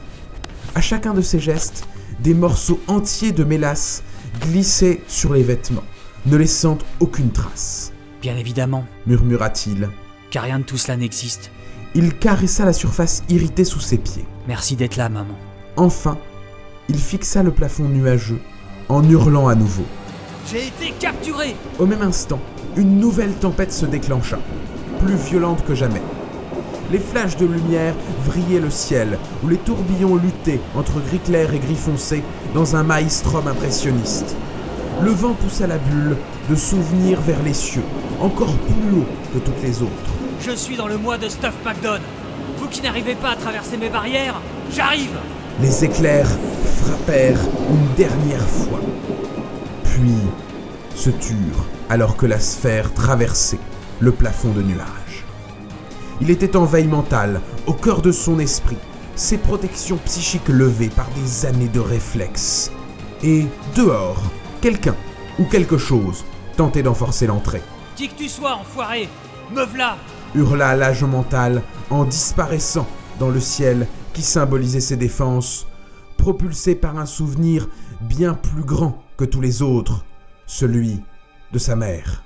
[0.73, 1.87] À chacun de ses gestes,
[2.19, 4.01] des morceaux entiers de mélasse
[4.41, 5.83] glissaient sur les vêtements,
[6.25, 7.93] ne laissant aucune trace.
[8.23, 9.89] Bien évidemment, murmura-t-il.
[10.31, 11.51] car rien de tout cela n'existe.
[11.93, 14.25] Il caressa la surface irritée sous ses pieds.
[14.47, 15.37] Merci d'être là, maman.
[15.75, 16.17] Enfin,
[16.89, 18.41] il fixa le plafond nuageux
[18.89, 19.85] en hurlant à nouveau.
[20.51, 22.39] J'ai été capturé Au même instant,
[22.75, 24.39] une nouvelle tempête se déclencha,
[24.99, 26.01] plus violente que jamais.
[26.91, 27.93] Les flashs de lumière
[28.25, 32.23] vrillaient le ciel, où les tourbillons luttaient entre gris clair et gris foncé
[32.53, 34.35] dans un maelstrom impressionniste.
[35.01, 36.15] Le vent poussa la bulle
[36.49, 37.83] de souvenirs vers les cieux,
[38.21, 39.91] encore plus haut que toutes les autres.
[40.41, 42.01] Je suis dans le mois de Stuff McDonald.
[42.57, 44.41] Vous qui n'arrivez pas à traverser mes barrières,
[44.73, 45.11] j'arrive
[45.61, 46.29] Les éclairs
[46.81, 48.79] frappèrent une dernière fois,
[49.83, 50.15] puis
[50.95, 53.59] se turent alors que la sphère traversait
[53.99, 55.25] le plafond de nuages.
[56.21, 58.77] Il était en veille mentale, au cœur de son esprit,
[59.15, 62.71] ses protections psychiques levées par des années de réflexes.
[63.23, 63.45] Et
[63.75, 64.21] dehors,
[64.61, 64.95] quelqu'un
[65.39, 66.25] ou quelque chose
[66.55, 67.61] tentait d'en forcer l'entrée.
[67.95, 69.09] Qui que tu sois, enfoiré
[69.55, 69.97] Me v'là
[70.35, 72.87] hurla l'agent mental en disparaissant
[73.19, 75.67] dans le ciel qui symbolisait ses défenses,
[76.17, 77.67] propulsé par un souvenir
[78.01, 80.05] bien plus grand que tous les autres,
[80.45, 81.01] celui
[81.53, 82.23] de sa mère.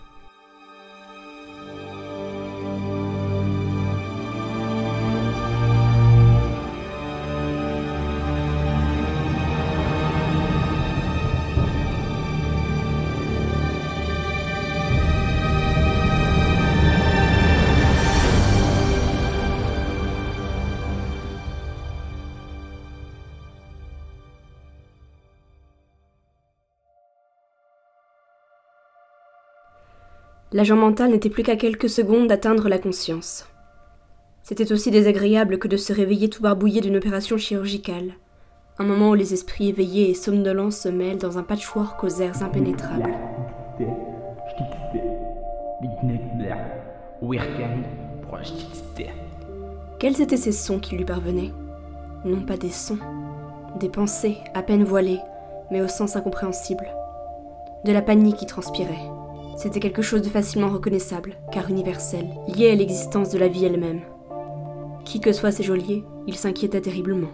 [30.54, 33.47] L'agent mental n'était plus qu'à quelques secondes d'atteindre la conscience.
[34.43, 38.16] C'était aussi désagréable que de se réveiller tout barbouillé d'une opération chirurgicale.
[38.78, 42.43] Un moment où les esprits éveillés et somnolents se mêlent dans un patchwork aux airs
[42.43, 43.14] impénétrables.
[49.99, 51.52] Quels étaient ces sons qui lui parvenaient?
[52.26, 52.99] Non pas des sons,
[53.80, 55.22] des pensées à peine voilées,
[55.72, 56.88] mais au sens incompréhensible.
[57.86, 59.20] De la panique qui transpirait.
[59.58, 64.02] C'était quelque chose de facilement reconnaissable, car universel, lié à l'existence de la vie elle-même.
[65.06, 67.30] Qui que soient ces geôliers, il s'inquiétait terriblement.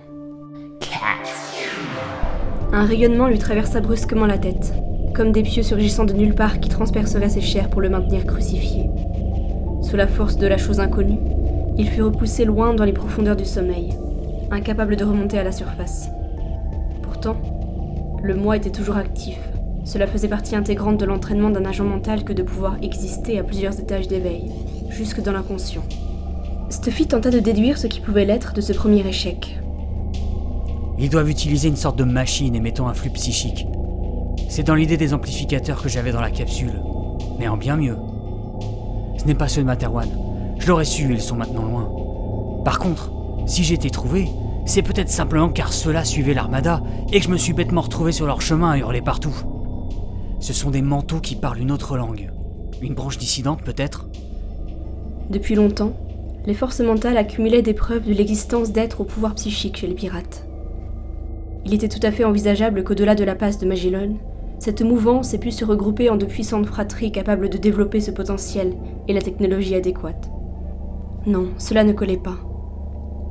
[2.74, 4.74] Un rayonnement lui traversa brusquement la tête,
[5.16, 8.90] comme des pieux surgissant de nulle part qui transperceraient ses chairs pour le maintenir crucifié.
[9.82, 11.20] Sous la force de la chose inconnue,
[11.80, 13.94] Il fut repoussé loin dans les profondeurs du sommeil,
[14.50, 16.10] incapable de remonter à la surface.
[17.04, 17.38] Pourtant,
[18.24, 19.38] le moi était toujours actif.
[19.88, 23.80] Cela faisait partie intégrante de l'entraînement d'un agent mental que de pouvoir exister à plusieurs
[23.80, 24.52] étages d'éveil,
[24.90, 25.84] jusque dans l'inconscient.
[26.70, 29.58] Stuffy tenta de déduire ce qui pouvait l'être de ce premier échec.
[31.00, 33.66] Ils doivent utiliser une sorte de machine émettant un flux psychique.
[34.50, 36.82] C'est dans l'idée des amplificateurs que j'avais dans la capsule,
[37.40, 37.98] mais en bien mieux.
[39.18, 40.10] Ce n'est pas ceux de Materwan.
[40.60, 41.90] Je l'aurais su, ils sont maintenant loin.
[42.66, 43.10] Par contre,
[43.46, 44.28] si j'étais trouvé,
[44.66, 46.82] c'est peut-être simplement car ceux-là suivaient l'armada
[47.14, 49.57] et que je me suis bêtement retrouvé sur leur chemin à hurler partout.
[50.48, 52.32] Ce sont des manteaux qui parlent une autre langue.
[52.82, 54.08] Une branche dissidente peut-être
[55.30, 55.92] Depuis longtemps,
[56.46, 60.48] les forces mentales accumulaient des preuves de l'existence d'êtres au pouvoir psychique chez les pirates.
[61.66, 64.14] Il était tout à fait envisageable qu'au-delà de la passe de Magellan,
[64.58, 68.74] cette mouvance ait pu se regrouper en de puissantes fratries capables de développer ce potentiel
[69.10, 70.32] et la technologie adéquate.
[71.26, 72.38] Non, cela ne collait pas.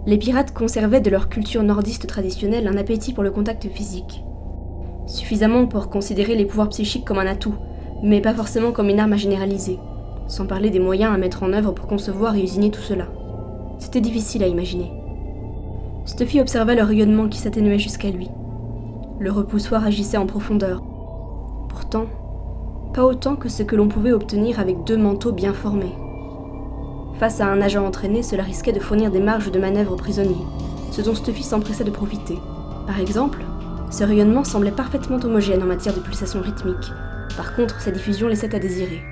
[0.05, 4.26] Les pirates conservaient de leur culture nordiste traditionnelle un appétit pour le contact physique.
[5.07, 7.55] Suffisamment pour considérer les pouvoirs psychiques comme un atout,
[8.03, 9.79] mais pas forcément comme une arme à généraliser,
[10.27, 13.07] sans parler des moyens à mettre en œuvre pour concevoir et usiner tout cela.
[13.79, 14.93] C'était difficile à imaginer.
[16.05, 18.31] Stuffy observa le rayonnement qui s'atténuait jusqu'à lui.
[19.19, 20.83] Le repoussoir agissait en profondeur.
[21.69, 22.07] Pourtant,
[22.93, 25.95] pas autant que ce que l'on pouvait obtenir avec deux manteaux bien formés.
[27.19, 30.35] Face à un agent entraîné, cela risquait de fournir des marges de manœuvre aux prisonniers,
[30.91, 32.39] ce dont Stuffy s'empressa de profiter.
[32.87, 33.45] Par exemple,
[33.91, 36.93] ce rayonnement semblait parfaitement homogène en matière de pulsations rythmiques.
[37.37, 39.03] Par contre, sa diffusion laissait à désirer.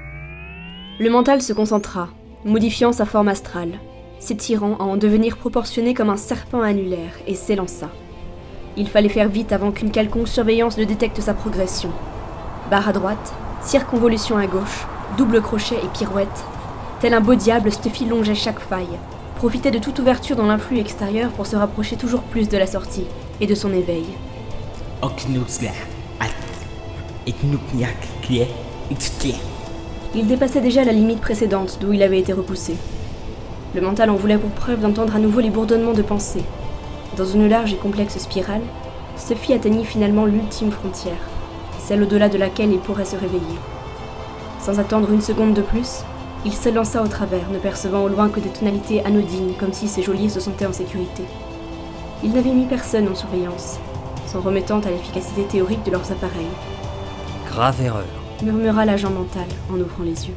[0.99, 2.09] Le mental se concentra,
[2.45, 3.79] modifiant sa forme astrale,
[4.19, 7.91] s'étirant à en devenir proportionné comme un serpent annulaire, et s'élança.
[8.77, 11.91] Il fallait faire vite avant qu'une quelconque surveillance ne détecte sa progression.
[12.71, 16.45] Barre à droite, circonvolution à gauche, double crochet et pirouette.
[17.01, 18.99] Tel un beau diable, Stuffy longeait chaque faille,
[19.37, 23.07] profitait de toute ouverture dans l'influx extérieur pour se rapprocher toujours plus de la sortie
[23.41, 24.07] et de son éveil.
[30.15, 32.75] Il dépassait déjà la limite précédente d'où il avait été repoussé.
[33.75, 36.43] Le mental en voulait pour preuve d'entendre à nouveau les bourdonnements de pensée.
[37.19, 38.63] Dans une large et complexe spirale,
[39.19, 41.29] Sophie atteignit finalement l'ultime frontière,
[41.79, 43.59] celle au-delà de laquelle il pourrait se réveiller.
[44.59, 46.03] Sans attendre une seconde de plus,
[46.47, 50.03] il s'élança au travers, ne percevant au loin que des tonalités anodines, comme si ses
[50.03, 51.25] geôliers se sentaient en sécurité.
[52.23, 53.79] Il n'avait mis personne en surveillance,
[54.35, 56.51] s'en remettant à l'efficacité théorique de leurs appareils.
[57.47, 58.05] Grave erreur,
[58.43, 60.35] murmura l'agent mental en ouvrant les yeux.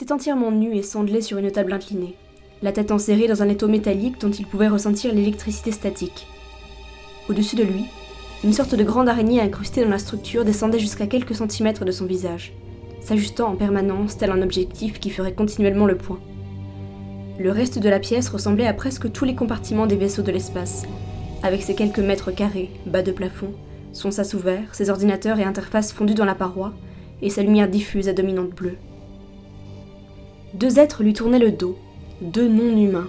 [0.00, 2.14] Était entièrement nu et sandelé sur une table inclinée,
[2.62, 6.26] la tête enserrée dans un étau métallique dont il pouvait ressentir l'électricité statique.
[7.28, 7.84] Au-dessus de lui,
[8.42, 12.06] une sorte de grande araignée incrustée dans la structure descendait jusqu'à quelques centimètres de son
[12.06, 12.54] visage,
[13.02, 16.18] s'ajustant en permanence tel un objectif qui ferait continuellement le point.
[17.38, 20.84] Le reste de la pièce ressemblait à presque tous les compartiments des vaisseaux de l'espace,
[21.42, 23.52] avec ses quelques mètres carrés, bas de plafond,
[23.92, 26.72] son sas ouvert, ses ordinateurs et interfaces fondus dans la paroi,
[27.20, 28.78] et sa lumière diffuse à dominante bleue.
[30.54, 31.78] Deux êtres lui tournaient le dos,
[32.20, 33.06] deux non-humains.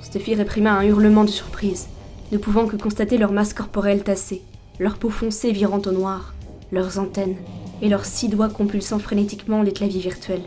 [0.00, 1.88] Stuffy réprima un hurlement de surprise,
[2.32, 4.40] ne pouvant que constater leur masse corporelle tassée,
[4.78, 6.34] leur peau foncée virant au noir,
[6.72, 7.36] leurs antennes
[7.82, 10.44] et leurs six doigts compulsant frénétiquement les claviers virtuels.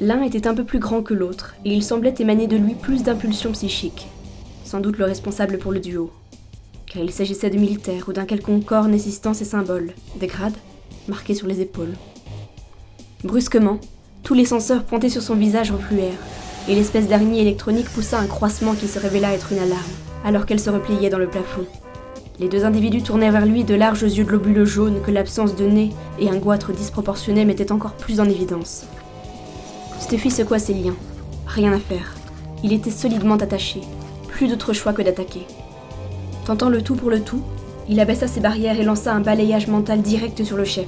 [0.00, 3.04] L'un était un peu plus grand que l'autre, et il semblait émaner de lui plus
[3.04, 4.08] d'impulsions psychiques,
[4.64, 6.10] sans doute le responsable pour le duo,
[6.86, 10.56] car il s'agissait de militaires ou d'un quelconque corps nécessitant ces symboles, des grades,
[11.06, 11.94] marqués sur les épaules.
[13.22, 13.78] Brusquement,
[14.22, 16.12] tous les senseurs pointés sur son visage refluèrent,
[16.68, 19.80] et l'espèce d'araignée électronique poussa un croissement qui se révéla être une alarme,
[20.24, 21.66] alors qu'elle se repliait dans le plafond.
[22.38, 25.90] Les deux individus tournaient vers lui de larges yeux globuleux jaunes que l'absence de nez
[26.18, 28.84] et un goitre disproportionné mettaient encore plus en évidence.
[30.00, 30.96] Stuffy secoua ses liens.
[31.46, 32.14] Rien à faire.
[32.64, 33.82] Il était solidement attaché.
[34.28, 35.42] Plus d'autre choix que d'attaquer.
[36.46, 37.42] Tentant le tout pour le tout,
[37.90, 40.86] il abaissa ses barrières et lança un balayage mental direct sur le chef,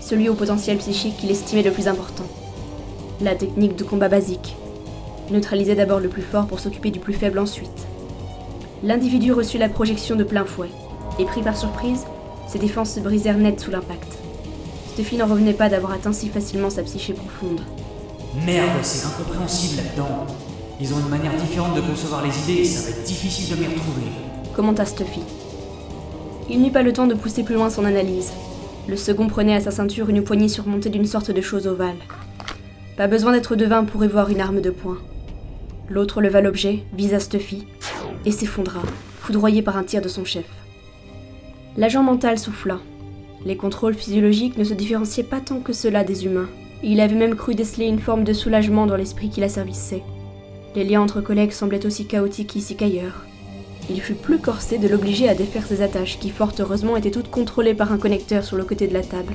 [0.00, 2.24] celui au potentiel psychique qu'il estimait le plus important.
[3.20, 4.56] La technique de combat basique.
[5.30, 7.86] Neutraliser d'abord le plus fort pour s'occuper du plus faible ensuite.
[8.82, 10.70] L'individu reçut la projection de plein fouet,
[11.20, 12.04] et pris par surprise,
[12.48, 14.18] ses défenses se brisèrent net sous l'impact.
[14.92, 17.60] Stuffy n'en revenait pas d'avoir atteint si facilement sa psyché profonde.
[18.44, 20.26] Merde, c'est incompréhensible là-dedans.
[20.80, 23.60] Ils ont une manière différente de concevoir les idées et ça va être difficile de
[23.60, 24.06] m'y retrouver.
[24.56, 25.20] Commenta Stuffy.
[26.50, 28.32] Il n'eut pas le temps de pousser plus loin son analyse.
[28.88, 31.96] Le second prenait à sa ceinture une poignée surmontée d'une sorte de chose ovale.
[32.96, 34.98] Pas besoin d'être devin pour y voir une arme de poing.
[35.90, 37.66] L'autre leva l'objet, visa Stuffy,
[38.24, 38.82] et s'effondra,
[39.20, 40.46] foudroyé par un tir de son chef.
[41.76, 42.78] L'agent mental souffla.
[43.44, 46.48] Les contrôles physiologiques ne se différenciaient pas tant que cela des humains.
[46.84, 50.04] Il avait même cru déceler une forme de soulagement dans l'esprit qui l'asservissait.
[50.76, 53.26] Les liens entre collègues semblaient aussi chaotiques ici qu'ailleurs.
[53.90, 57.30] Il fut plus corsé de l'obliger à défaire ses attaches, qui fort heureusement étaient toutes
[57.30, 59.34] contrôlées par un connecteur sur le côté de la table.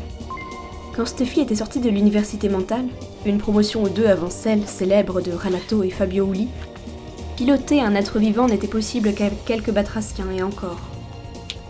[1.00, 2.84] Quand Steffi était sortie de l'université mentale,
[3.26, 6.50] une promotion ou deux avant celle célèbre de Ranato et Fabio Uli,
[7.38, 10.82] piloter un être vivant n'était possible qu'avec quelques batraciens et encore.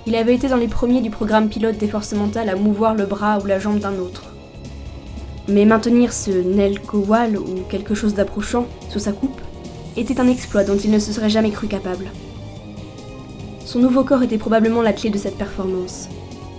[0.07, 3.05] Il avait été dans les premiers du programme pilote des forces mentales à mouvoir le
[3.05, 4.33] bras ou la jambe d'un autre.
[5.47, 9.41] Mais maintenir ce Nel Kowal ou quelque chose d'approchant sous sa coupe
[9.95, 12.09] était un exploit dont il ne se serait jamais cru capable.
[13.63, 16.09] Son nouveau corps était probablement la clé de cette performance.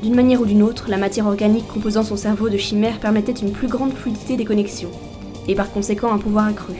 [0.03, 3.53] D'une manière ou d'une autre, la matière organique composant son cerveau de chimère permettait une
[3.53, 4.90] plus grande fluidité des connexions,
[5.46, 6.74] et par conséquent un pouvoir accru.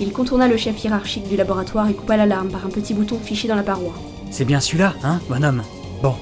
[0.00, 3.48] Il contourna le chef hiérarchique du laboratoire et coupa l'alarme par un petit bouton fiché
[3.48, 3.94] dans la paroi.
[4.30, 5.62] C'est bien celui-là, hein, bonhomme?
[6.02, 6.14] Bon,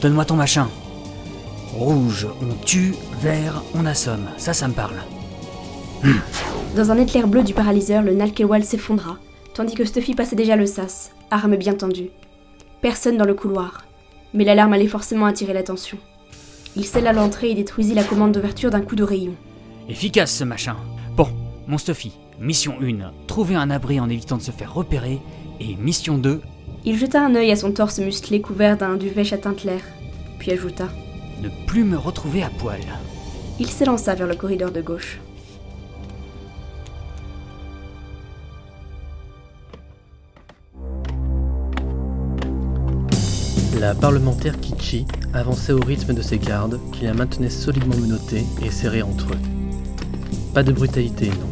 [0.00, 0.68] donne-moi ton machin.
[1.72, 4.28] Rouge, on tue, vert, on assomme.
[4.38, 4.96] Ça, ça me parle.
[6.74, 9.18] Dans un éclair bleu du paralyseur, le Nalkewal s'effondra,
[9.54, 12.10] tandis que Stuffy passait déjà le sas, arme bien tendue.
[12.80, 13.84] Personne dans le couloir,
[14.34, 15.98] mais l'alarme allait forcément attirer l'attention.
[16.76, 19.34] Il scella l'entrée et détruisit la commande d'ouverture d'un coup de rayon.
[19.88, 20.76] Efficace ce machin.
[21.16, 21.28] Bon,
[21.66, 25.20] mon Stuffy, mission 1, trouver un abri en évitant de se faire repérer,
[25.60, 26.40] et mission 2,
[26.84, 29.82] Il jeta un œil à son torse musclé couvert d'un duvet châtain clair,
[30.38, 30.88] puis ajouta
[31.40, 32.80] ne plus me retrouver à poil.
[33.58, 35.18] Il s'élança vers le corridor de gauche.
[43.80, 48.70] La parlementaire Kichi avançait au rythme de ses gardes, qui la maintenaient solidement menottés et
[48.70, 49.38] serrés entre eux.
[50.52, 51.48] Pas de brutalité, non,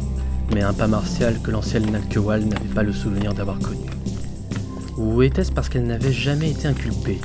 [0.53, 3.89] mais un pas martial que l'ancienne Nalkewal n'avait pas le souvenir d'avoir connu.
[4.97, 7.19] Ou était-ce parce qu'elle n'avait jamais été inculpée?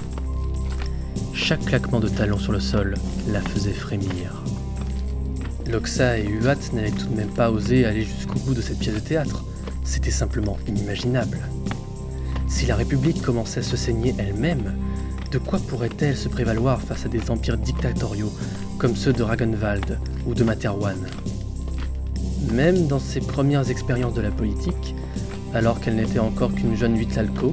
[1.35, 2.95] Chaque claquement de talons sur le sol
[3.29, 4.43] la faisait frémir.
[5.71, 8.95] Loxa et Huat n'avaient tout de même pas osé aller jusqu'au bout de cette pièce
[8.95, 9.45] de théâtre.
[9.85, 11.41] C'était simplement inimaginable.
[12.49, 14.73] Si la République commençait à se saigner elle-même,
[15.35, 18.33] de quoi pourrait-elle se prévaloir face à des empires dictatoriaux
[18.79, 20.97] comme ceux de Ragenwald ou de Materwan?
[22.53, 24.95] Même dans ses premières expériences de la politique,
[25.53, 27.53] alors qu'elle n'était encore qu'une jeune Vitlalco,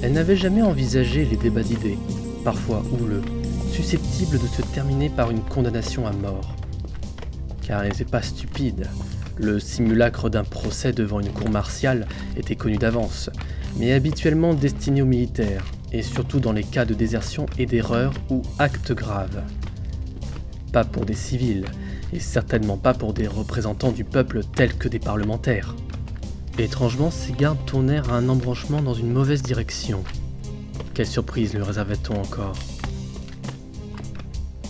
[0.00, 1.98] elle n'avait jamais envisagé les débats d'idées,
[2.44, 3.22] parfois houleux,
[3.72, 6.54] susceptibles de se terminer par une condamnation à mort.
[7.62, 8.86] Car elle n'était pas stupide.
[9.38, 13.28] Le simulacre d'un procès devant une cour martiale était connu d'avance,
[13.76, 18.42] mais habituellement destiné aux militaires, et surtout dans les cas de désertion et d'erreur ou
[18.58, 19.42] actes graves.
[20.72, 21.66] Pas pour des civils,
[22.12, 25.76] et certainement pas pour des représentants du peuple tels que des parlementaires.
[26.58, 30.02] Étrangement, ces gardes tournèrent à un embranchement dans une mauvaise direction.
[30.94, 32.56] Quelle surprise lui réservait-on encore?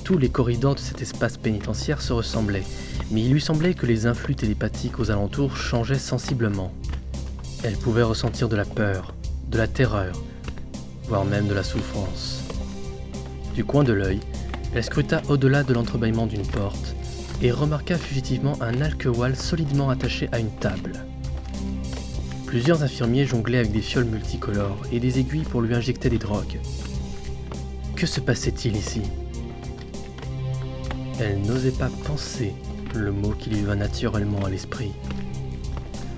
[0.05, 2.65] Tous les corridors de cet espace pénitentiaire se ressemblaient,
[3.11, 6.73] mais il lui semblait que les influx télépathiques aux alentours changeaient sensiblement.
[7.63, 9.15] Elle pouvait ressentir de la peur,
[9.49, 10.13] de la terreur,
[11.13, 12.43] voire même de la souffrance.
[13.55, 14.21] Du coin de l'œil,
[14.75, 16.97] elle scruta au-delà de l'entrebâillement d'une porte
[17.43, 21.05] et remarqua fugitivement un alquewal solidement attaché à une table.
[22.47, 26.59] Plusieurs infirmiers jonglaient avec des fioles multicolores et des aiguilles pour lui injecter des drogues.
[27.95, 29.03] Que se passait-il ici?
[31.21, 32.55] Elle n'osait pas penser
[32.95, 34.93] le mot qui lui vint naturellement à l'esprit.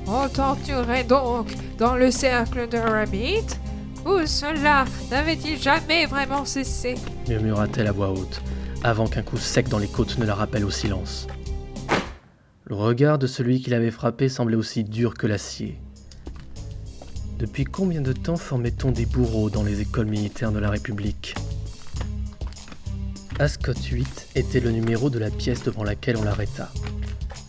[0.06, 3.63] On torturait donc dans le cercle de Rabbit?
[4.06, 6.94] Où cela n'avait-il jamais vraiment cessé
[7.26, 8.42] murmura-t-elle à voix haute,
[8.82, 11.26] avant qu'un coup sec dans les côtes ne la rappelle au silence.
[12.64, 15.78] Le regard de celui qui l'avait frappé semblait aussi dur que l'acier.
[17.38, 21.34] Depuis combien de temps formait-on des bourreaux dans les écoles militaires de la République?
[23.38, 26.70] Ascot 8 était le numéro de la pièce devant laquelle on l'arrêta.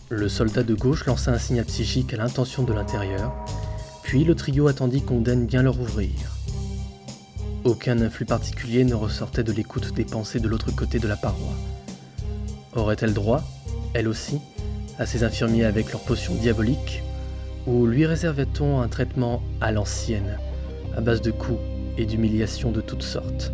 [0.08, 3.34] Le soldat de gauche lança un signe psychique à l'intention de l'intérieur,
[4.02, 6.35] puis le trio attendit qu'on daigne bien leur ouvrir.
[7.66, 11.52] Aucun influx particulier ne ressortait de l'écoute des pensées de l'autre côté de la paroi.
[12.76, 13.42] Aurait-elle droit,
[13.92, 14.38] elle aussi,
[15.00, 17.02] à ces infirmiers avec leurs potions diaboliques?
[17.66, 20.38] Ou lui réservait-on un traitement à l'ancienne,
[20.96, 21.58] à base de coups
[21.98, 23.50] et d'humiliations de toutes sortes?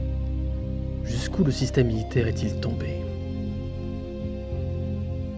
[1.05, 2.99] Jusqu'où le système militaire est-il tombé?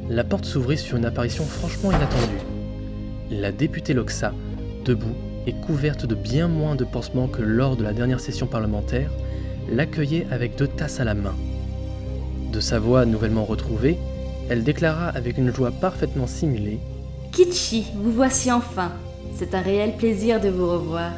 [0.09, 2.43] La porte s'ouvrit sur une apparition franchement inattendue.
[3.31, 4.35] La députée Loxa,
[4.85, 5.14] debout
[5.47, 9.11] et couverte de bien moins de pansements que lors de la dernière session parlementaire,
[9.68, 11.34] l'accueillait avec deux tasses à la main.
[12.53, 13.99] De sa voix nouvellement retrouvée,
[14.49, 16.78] elle déclara avec une joie parfaitement simulée
[17.32, 18.92] Kichi, vous voici enfin.
[19.34, 21.11] C'est un réel plaisir de vous revoir.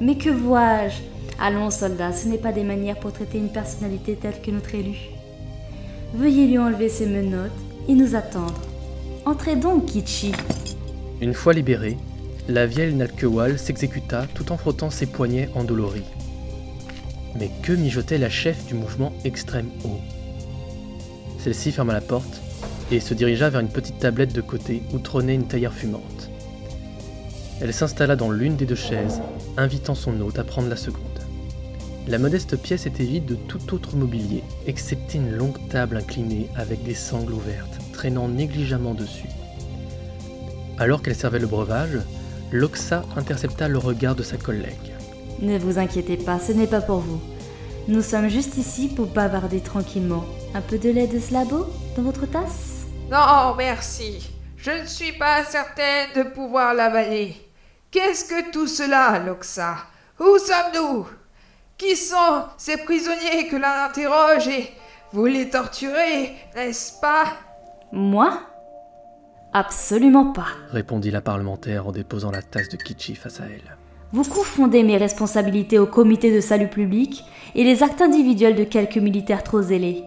[0.00, 0.96] Mais que vois-je?
[1.40, 4.96] Allons, soldats, ce n'est pas des manières pour traiter une personnalité telle que notre élu.
[6.14, 7.52] Veuillez lui enlever ses menottes
[7.86, 8.60] et nous attendre.
[9.24, 10.32] Entrez donc, Kichi.
[11.20, 11.96] Une fois libérée,
[12.48, 16.06] la vieille Nalkewal s'exécuta tout en frottant ses poignets endoloris.
[17.38, 20.00] Mais que mijotait la chef du mouvement extrême haut
[21.38, 22.40] Celle-ci ferma la porte
[22.90, 26.30] et se dirigea vers une petite tablette de côté où trônait une taillère fumante.
[27.60, 29.20] Elle s'installa dans l'une des deux chaises,
[29.58, 31.02] invitant son hôte à prendre la seconde.
[32.06, 36.82] La modeste pièce était vide de tout autre mobilier, excepté une longue table inclinée avec
[36.82, 39.28] des sangles ouvertes, traînant négligemment dessus.
[40.78, 41.98] Alors qu'elle servait le breuvage,
[42.50, 44.94] Loxa intercepta le regard de sa collègue.
[45.40, 47.20] Ne vous inquiétez pas, ce n'est pas pour vous.
[47.88, 50.24] Nous sommes juste ici pour bavarder tranquillement.
[50.54, 52.86] Un peu de lait de slabo dans votre tasse?
[53.10, 54.30] Non, merci.
[54.56, 57.36] Je ne suis pas certaine de pouvoir l'avaler.
[57.90, 59.76] Qu'est-ce que tout cela, Loxa?
[60.18, 61.06] Où sommes-nous?
[61.76, 64.72] Qui sont ces prisonniers que l'on interroge et
[65.12, 67.24] vous les torturez, n'est-ce pas?
[67.92, 68.40] Moi?
[69.58, 70.46] Absolument pas.
[70.70, 73.76] répondit la parlementaire en déposant la tasse de Kichi face à elle.
[74.12, 77.24] Vous confondez mes responsabilités au comité de salut public
[77.56, 80.04] et les actes individuels de quelques militaires trop zélés.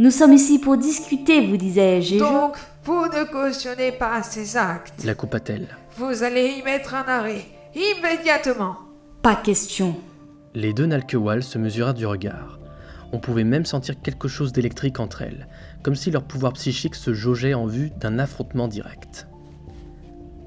[0.00, 2.18] Nous sommes ici pour discuter, vous disais-je.
[2.18, 5.04] Donc, vous ne cautionnez pas ces actes.
[5.04, 5.68] La coupa-t-elle.
[5.96, 7.44] Vous allez y mettre un arrêt,
[7.76, 8.78] immédiatement.
[9.22, 9.94] Pas question.
[10.54, 12.58] Les deux Nalkewal se mesurèrent du regard.
[13.12, 15.46] On pouvait même sentir quelque chose d'électrique entre elles,
[15.82, 19.26] comme si leur pouvoir psychique se jaugeait en vue d'un affrontement direct.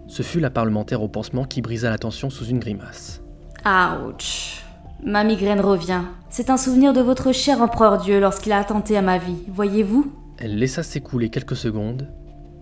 [0.08, 3.22] Ce fut la parlementaire au pansement qui brisa la tension sous une grimace.
[3.66, 4.64] Ouch.
[5.04, 6.02] Ma migraine revient.
[6.30, 10.12] C'est un souvenir de votre cher empereur Dieu lorsqu'il a attenté à ma vie, voyez-vous?
[10.38, 12.08] Elle laissa s'écouler quelques secondes,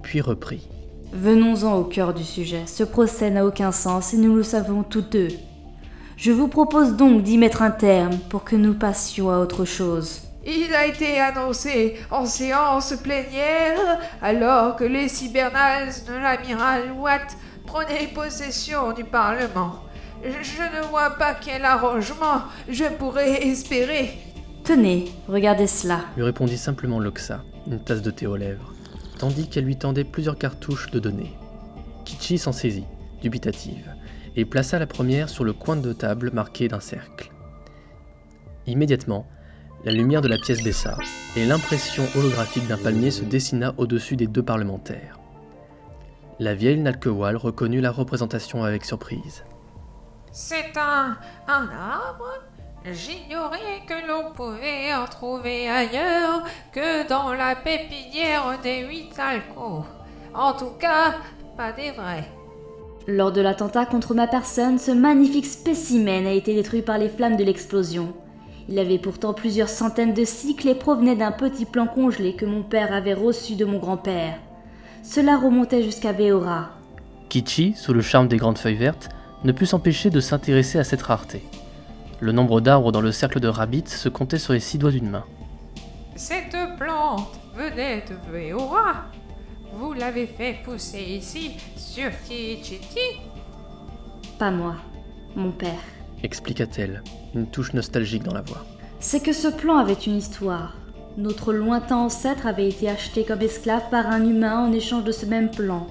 [0.02, 0.68] puis reprit.
[1.14, 2.64] Venons-en au cœur du sujet.
[2.66, 5.28] Ce procès n'a aucun sens et nous le savons tous deux.
[6.18, 10.23] Je vous propose donc d'y mettre un terme pour que nous passions à autre chose.
[10.46, 18.08] Il a été annoncé en séance plénière alors que les cybernales de l'amiral Watt prenaient
[18.14, 19.76] possession du Parlement.
[20.22, 24.18] Je ne vois pas quel arrangement je pourrais espérer.
[24.66, 26.02] Tenez, regardez cela.
[26.18, 28.74] Lui répondit simplement Loxa, une tasse de thé aux lèvres,
[29.20, 31.34] tandis qu'elle lui tendait plusieurs cartouches de données.
[32.04, 32.86] Kichi s'en saisit,
[33.22, 33.94] dubitative,
[34.36, 37.32] et plaça la première sur le coin de table marqué d'un cercle.
[38.66, 39.28] Immédiatement,
[39.86, 40.98] la lumière de la pièce baissa,
[41.36, 45.20] et l'impression holographique d'un palmier se dessina au-dessus des deux parlementaires.
[46.40, 49.44] La vieille Nalkewal reconnut la représentation avec surprise.
[50.32, 51.18] C'est un,
[51.48, 52.30] un arbre
[52.92, 59.86] J'ignorais que l'on pouvait en trouver ailleurs que dans la pépinière des huit alcôves.
[60.34, 61.16] En tout cas,
[61.56, 62.28] pas des vrais.
[63.08, 67.38] Lors de l'attentat contre ma personne, ce magnifique spécimen a été détruit par les flammes
[67.38, 68.14] de l'explosion.
[68.70, 72.64] Il avait pourtant plusieurs centaines de cycles et provenait d'un petit plan congelé que mon
[72.64, 74.38] père avait reçu de mon grand-père.
[75.04, 76.70] Cela remontait jusqu'à Veora.
[77.30, 79.10] Kichi, sous le charme des grandes feuilles vertes,
[79.44, 81.44] ne put s'empêcher de s'intéresser à cette rareté.
[82.22, 85.10] Le nombre d'arbres dans le cercle de Rabbit se comptait sur les six doigts d'une
[85.10, 85.26] main.
[86.16, 89.06] Cette plante venait de Veora.
[89.74, 93.20] Vous l'avez fait pousser ici, sur Tichiti
[94.40, 94.76] Pas moi,
[95.36, 95.93] mon père.
[96.24, 97.04] Expliqua-t-elle,
[97.36, 98.66] une touche nostalgique dans la voix.
[99.00, 100.78] C'est que ce plan avait une histoire.
[101.18, 105.26] Notre lointain ancêtre avait été acheté comme esclave par un humain en échange de ce
[105.26, 105.86] même plan.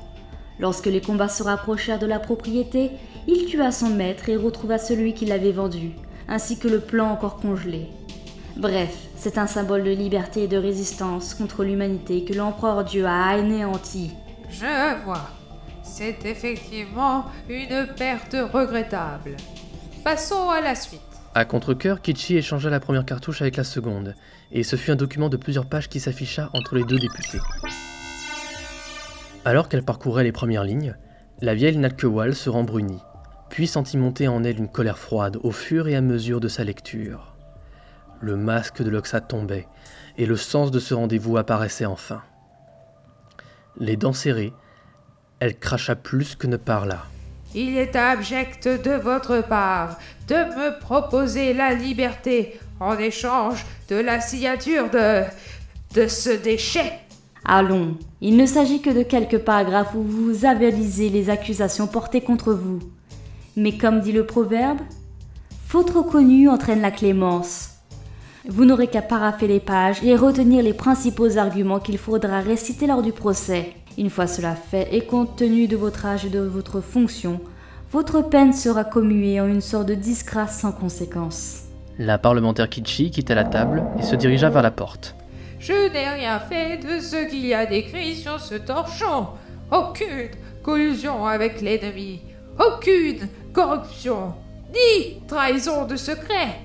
[0.59, 2.91] Lorsque les combats se rapprochèrent de la propriété,
[3.29, 5.93] il tua son maître et retrouva celui qui l'avait vendu,
[6.29, 7.89] ainsi que le plan encore congelé.
[8.57, 13.29] Bref, c'est un symbole de liberté et de résistance contre l'humanité que l'empereur Dieu a
[13.29, 14.11] anéanti.
[14.51, 15.29] Je vois.
[15.83, 19.37] C'est effectivement une perte regrettable.
[20.05, 21.01] Passons à la suite.
[21.35, 24.17] À contre-coeur, Kichi échangea la première cartouche avec la seconde,
[24.51, 27.39] et ce fut un document de plusieurs pages qui s'afficha entre les deux députés.
[29.45, 30.97] Alors qu'elle parcourait les premières lignes,
[31.41, 33.01] la vieille Nalkewal se rembrunit,
[33.49, 36.65] puis sentit monter en elle une colère froide au fur et à mesure de sa
[36.65, 37.37] lecture.
[38.21, 39.69] Le masque de Loxa tombait,
[40.19, 42.23] et le sens de ce rendez-vous apparaissait enfin.
[43.79, 44.53] Les dents serrées,
[45.39, 47.05] elle cracha plus que ne parla.
[47.55, 49.99] Il est abject de votre part
[50.29, 55.23] de me proposer la liberté en échange de la signature de.
[55.95, 56.93] de ce déchet.
[57.45, 62.55] Allons, il ne s'agit que de quelques paragraphes où vous avalisez les accusations portées contre
[62.55, 62.79] vous.
[63.57, 64.79] Mais comme dit le proverbe,
[65.67, 67.71] faute reconnue entraîne la clémence.
[68.49, 73.03] Vous n'aurez qu'à paraffer les pages et retenir les principaux arguments qu'il faudra réciter lors
[73.03, 73.75] du procès.
[73.99, 77.41] Une fois cela fait, et compte tenu de votre âge et de votre fonction,
[77.91, 81.65] votre peine sera commuée en une sorte de disgrâce sans conséquence.
[81.99, 85.15] La parlementaire Kichi quitta la table et se dirigea vers la porte.
[85.59, 89.29] Je n'ai rien fait de ce qu'il y a décrit sur ce torchon.
[89.71, 90.31] Aucune
[90.63, 92.23] collusion avec l'ennemi.
[92.59, 94.33] Aucune corruption.
[94.73, 96.61] Ni trahison de secret.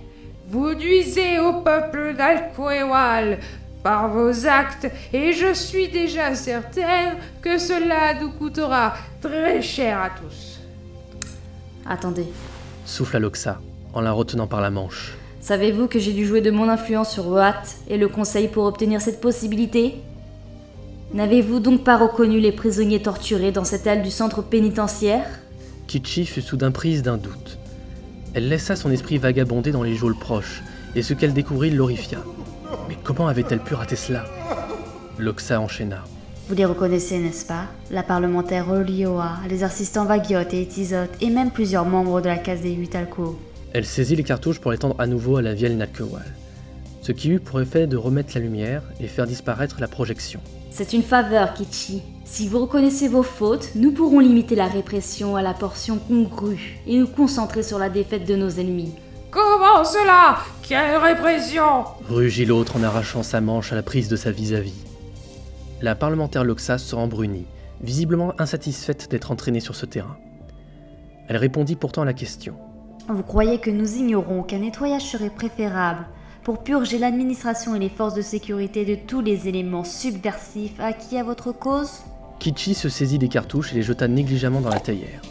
[0.49, 3.39] Vous nuisez au peuple d'Alcoéwal
[3.83, 10.09] par vos actes et je suis déjà certaine que cela nous coûtera très cher à
[10.09, 10.59] tous.
[11.85, 12.27] Attendez,
[12.85, 13.59] Souffla Loxa,
[13.93, 15.15] en la retenant par la manche.
[15.39, 19.01] savez-vous que j'ai dû jouer de mon influence sur Watt et le Conseil pour obtenir
[19.01, 19.95] cette possibilité?
[21.13, 25.25] N'avez-vous donc pas reconnu les prisonniers torturés dans cette aile du centre pénitentiaire?
[25.87, 27.57] Kichi fut soudain prise d'un doute.
[28.33, 30.61] Elle laissa son esprit vagabonder dans les geôles proches,
[30.95, 32.19] et ce qu'elle découvrit l'horrifia.
[32.87, 34.25] Mais comment avait-elle pu rater cela?
[35.17, 36.03] Loxa enchaîna.
[36.47, 37.65] Vous les reconnaissez, n'est-ce pas?
[37.91, 42.61] La parlementaire Olioa, les assistants Vagiot et Etizote, et même plusieurs membres de la case
[42.61, 43.37] des huit alcos.
[43.73, 46.23] Elle saisit les cartouches pour les tendre à nouveau à la vieille Nakewal,
[47.01, 50.39] ce qui eut pour effet de remettre la lumière et faire disparaître la projection.
[50.71, 52.01] C'est une faveur, Kichi.
[52.23, 56.97] Si vous reconnaissez vos fautes, nous pourrons limiter la répression à la portion congrue et
[56.97, 58.93] nous concentrer sur la défaite de nos ennemis.
[59.37, 60.39] Comment cela?
[60.63, 61.83] Quelle répression?
[62.09, 64.73] Rugit l'autre en arrachant sa manche à la prise de sa vis-à-vis.
[65.79, 67.45] La parlementaire Loxa se rembrunit,
[67.79, 70.17] visiblement insatisfaite d'être entraînée sur ce terrain.
[71.27, 72.55] Elle répondit pourtant à la question.
[73.09, 76.07] Vous croyez que nous ignorons qu'un nettoyage serait préférable
[76.43, 81.23] pour purger l'administration et les forces de sécurité de tous les éléments subversifs acquis à
[81.23, 82.01] votre cause?
[82.39, 85.21] Kichi se saisit des cartouches et les jeta négligemment dans la théière.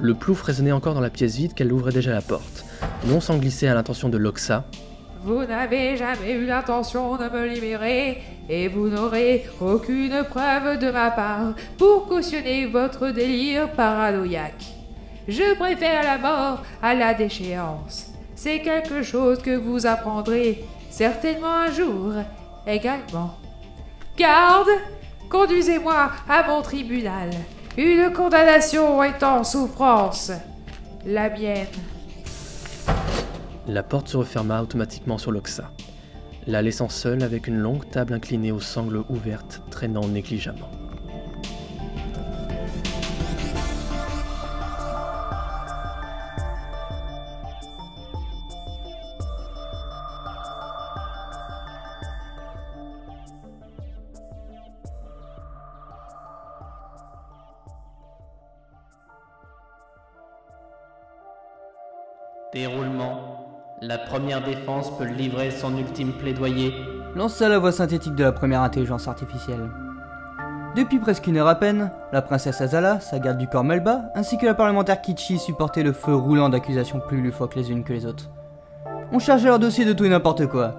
[0.00, 2.64] Le plouf résonnait encore dans la pièce vide qu'elle ouvrait déjà la porte,
[3.04, 4.64] non sans glisser à l'intention de Loxa.
[5.24, 11.12] Vous n'avez jamais eu l'intention de me libérer et vous n'aurez aucune preuve de ma
[11.12, 14.64] part pour cautionner votre délire paranoïaque.
[15.28, 18.08] Je préfère la mort à la déchéance.
[18.34, 22.14] C'est quelque chose que vous apprendrez certainement un jour
[22.66, 23.36] également.
[24.16, 24.70] Garde,
[25.30, 27.30] conduisez-moi à mon tribunal.
[27.76, 30.32] Une condamnation est en souffrance.
[31.06, 31.66] La mienne.
[33.66, 35.70] La porte se referma automatiquement sur Loxa,
[36.46, 40.70] la laissant seule avec une longue table inclinée aux sangles ouvertes traînant négligemment.
[62.52, 63.46] Déroulement.
[63.80, 66.74] La première défense peut livrer son ultime plaidoyer.
[67.16, 69.70] Lança la voix synthétique de la première intelligence artificielle.
[70.76, 74.36] Depuis presque une heure à peine, la princesse Azala, sa garde du corps Melba, ainsi
[74.36, 78.04] que la parlementaire Kichi supportaient le feu roulant d'accusations plus loufoques les unes que les
[78.04, 78.28] autres.
[79.12, 80.74] On chargeait leur dossier de tout et n'importe quoi.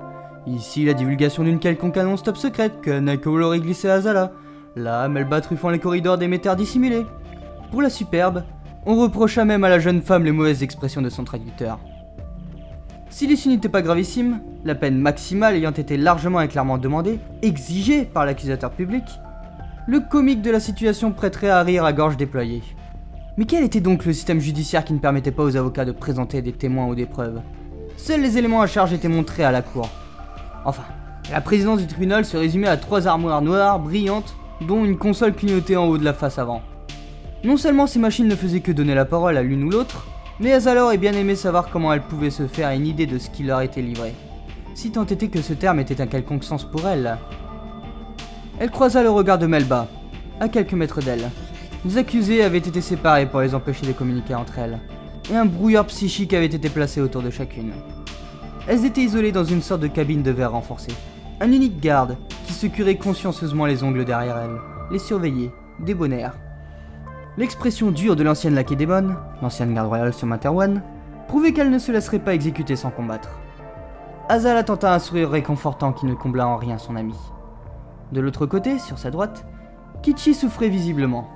[0.46, 4.32] Ici, la divulgation d'une quelconque annonce top secrète que Nakolo aurait glissé à Azala.
[4.76, 7.08] Là, Melba truffant les corridors des métères dissimulés.
[7.72, 8.44] Pour la superbe,
[8.86, 11.80] on reprocha même à la jeune femme les mauvaises expressions de son traducteur.
[13.10, 18.06] Si l'issue n'était pas gravissime, la peine maximale ayant été largement et clairement demandée, exigée
[18.06, 19.04] par l'accusateur public,
[19.88, 22.64] le comique de la situation prêterait à rire à gorge déployée.
[23.38, 26.42] Mais quel était donc le système judiciaire qui ne permettait pas aux avocats de présenter
[26.42, 27.42] des témoins ou des preuves?
[27.98, 29.90] Seuls les éléments à charge étaient montrés à la cour.
[30.66, 30.84] Enfin,
[31.32, 34.36] la présidence du tribunal se résumait à trois armoires noires brillantes,
[34.68, 36.62] dont une console clignotée en haut de la face avant.
[37.44, 40.08] Non seulement ces machines ne faisaient que donner la parole à l'une ou l'autre,
[40.40, 43.30] mais Azalor aurait bien aimé savoir comment elles pouvaient se faire une idée de ce
[43.30, 44.14] qui leur était livré.
[44.76, 47.18] Si tant était que ce terme était un quelconque sens pour elle.
[48.60, 49.88] Elle croisa le regard de Melba,
[50.40, 51.30] à quelques mètres d'elle.
[51.86, 54.80] Les accusés avaient été séparés pour les empêcher de communiquer entre elles,
[55.30, 57.74] et un brouillard psychique avait été placé autour de chacune.
[58.68, 60.94] Elles étaient isolées dans une sorte de cabine de verre renforcée.
[61.42, 62.16] Un unique garde,
[62.48, 64.62] qui se curait consciencieusement les ongles derrière elles,
[64.92, 65.52] les surveillait,
[65.82, 66.38] débonnaire.
[67.36, 70.84] L'expression dure de l'ancienne Lakédémon, l'ancienne garde royale sur Materwan,
[71.28, 73.40] prouvait qu'elle ne se laisserait pas exécuter sans combattre.
[74.30, 77.16] Azala tenta un sourire réconfortant qui ne combla en rien son ami.
[78.12, 79.46] De l'autre côté, sur sa droite,
[80.04, 81.28] Kichi souffrait visiblement.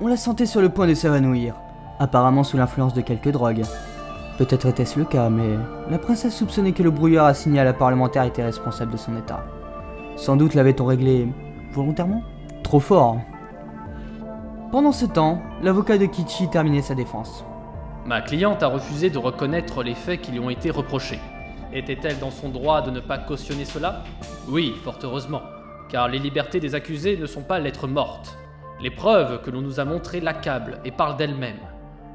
[0.00, 1.54] On la sentait sur le point de s'évanouir,
[1.98, 3.64] apparemment sous l'influence de quelques drogues.
[4.38, 5.56] Peut-être était-ce le cas, mais
[5.90, 9.44] la princesse soupçonnait que le brouillard assigné à la parlementaire était responsable de son état.
[10.16, 11.28] Sans doute l'avait-on réglé
[11.72, 12.22] Volontairement?
[12.62, 13.18] Trop fort.
[14.72, 17.44] Pendant ce temps, l'avocat de Kichi terminait sa défense.
[18.04, 21.20] Ma cliente a refusé de reconnaître les faits qui lui ont été reprochés.
[21.72, 24.02] Était-elle dans son droit de ne pas cautionner cela?
[24.48, 25.42] Oui, fort heureusement,
[25.88, 28.36] car les libertés des accusés ne sont pas lettres mortes.
[28.80, 31.60] Les preuves que l'on nous a montrées l'accablent et parlent d'elles-mêmes.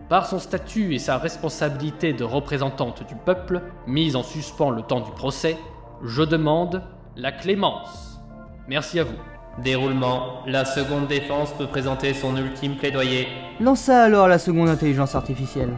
[0.09, 4.99] Par son statut et sa responsabilité de représentante du peuple, mise en suspens le temps
[4.99, 5.57] du procès,
[6.03, 6.83] je demande
[7.15, 8.19] la clémence.
[8.67, 9.30] Merci à vous.
[9.57, 10.43] Déroulement.
[10.47, 13.27] La seconde défense peut présenter son ultime plaidoyer.
[13.59, 15.73] Lança alors la seconde intelligence artificielle.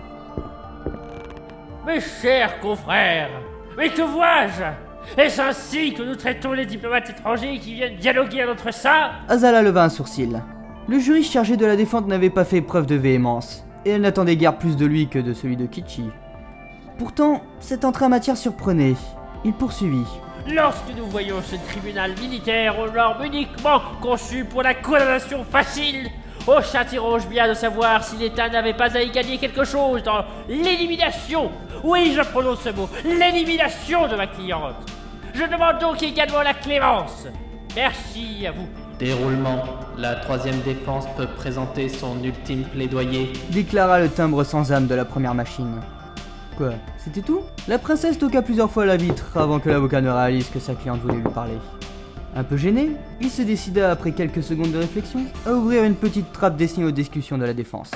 [1.86, 3.30] Mes chers confrères,
[3.78, 5.22] mais que vois-je?
[5.22, 9.62] Est-ce ainsi que nous traitons les diplomates étrangers qui viennent dialoguer à notre sein Azala
[9.62, 10.42] leva un sourcil.
[10.88, 14.38] Le jury chargé de la défense n'avait pas fait preuve de véhémence, et elle n'attendait
[14.38, 16.06] guère plus de lui que de celui de Kichi.
[16.98, 18.96] Pourtant, cette entrée en matière surprenait.
[19.44, 20.06] Il poursuivit.
[20.48, 26.10] Lorsque nous voyons ce tribunal militaire aux normes uniquement conçu pour la condamnation facile,
[26.46, 30.26] on s'interroge bien de savoir si l'État n'avait pas à y gagner quelque chose dans
[30.50, 31.50] l'élimination.
[31.84, 34.76] Oui, je prononce ce mot, l'élimination de ma cliente.
[35.34, 37.26] Je demande donc également la clémence.
[37.76, 38.68] Merci à vous.
[39.00, 39.64] Déroulement.
[39.98, 43.32] La troisième défense peut présenter son ultime plaidoyer.
[43.50, 45.82] Déclara le timbre sans âme de la première machine.
[46.58, 47.42] Quoi C'était tout?
[47.68, 51.02] La princesse toqua plusieurs fois la vitre avant que l'avocat ne réalise que sa cliente
[51.02, 51.58] voulait lui parler.
[52.36, 56.32] Un peu gêné, il se décida après quelques secondes de réflexion à ouvrir une petite
[56.32, 57.92] trappe destinée aux discussions de la défense.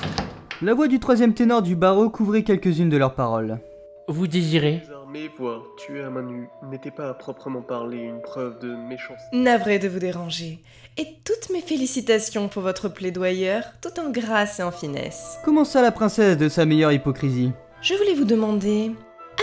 [0.61, 3.59] La voix du troisième ténor du barreau couvrait quelques-unes de leurs paroles.
[4.07, 4.81] Vous désirez?
[4.95, 9.25] Armé, voire tuer à main nue n'était pas à proprement parler une preuve de méchanceté.
[9.33, 10.59] Navré de vous déranger.
[10.97, 15.37] Et toutes mes félicitations pour votre plaidoyeur, tout en grâce et en finesse.
[15.45, 17.51] Commença la princesse de sa meilleure hypocrisie.
[17.79, 18.91] Je voulais vous demander,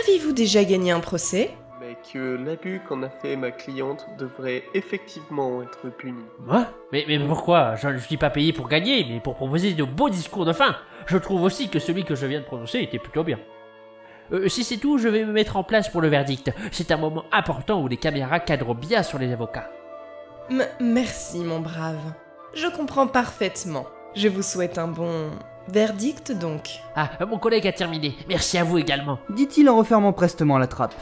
[0.03, 1.53] avez-vous déjà gagné un procès?
[1.81, 6.25] Mais que l'abus qu'en a fait ma cliente devrait effectivement être puni.
[6.41, 6.67] Moi?
[6.93, 7.77] Mais, mais pourquoi?
[7.77, 10.75] Je ne suis pas payé pour gagner, mais pour proposer de beaux discours de fin.
[11.07, 13.39] Je trouve aussi que celui que je viens de prononcer était plutôt bien.
[14.33, 16.51] Euh, si c'est tout, je vais me mettre en place pour le verdict.
[16.73, 19.71] C'est un moment important où les caméras cadrent bien sur les avocats.
[20.51, 22.13] M merci, mon brave.
[22.53, 23.87] Je comprends parfaitement.
[24.17, 25.31] Je vous souhaite un bon
[25.69, 26.81] verdict, donc.
[26.97, 28.15] Ah, mon collègue a terminé.
[28.29, 29.19] Merci à vous également.
[29.31, 30.95] Dit-il en refermant prestement la trappe.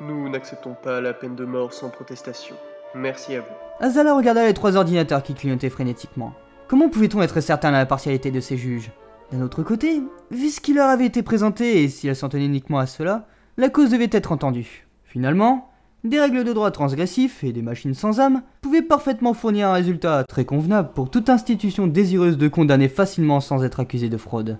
[0.00, 2.56] Nous n'acceptons pas la peine de mort sans protestation.
[2.94, 3.46] Merci à vous.
[3.80, 6.32] Azala regarda les trois ordinateurs qui clignotaient frénétiquement.
[6.68, 8.90] Comment pouvait-on être certain de la partialité de ces juges?
[9.32, 12.78] D'un autre côté, vu ce qui leur avait été présenté et si s'en tenaient uniquement
[12.78, 13.26] à cela,
[13.56, 14.86] la cause devait être entendue.
[15.04, 15.69] Finalement,
[16.04, 20.24] des règles de droit transgressifs et des machines sans âme pouvaient parfaitement fournir un résultat
[20.24, 24.58] très convenable pour toute institution désireuse de condamner facilement sans être accusée de fraude.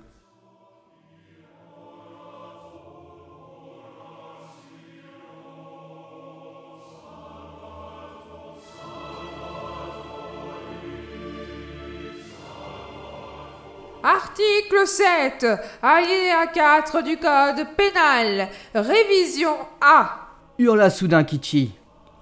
[14.02, 15.46] Article 7,
[15.82, 20.29] alinéa 4 du Code pénal, révision A.
[20.60, 21.70] Hurla soudain Kichi.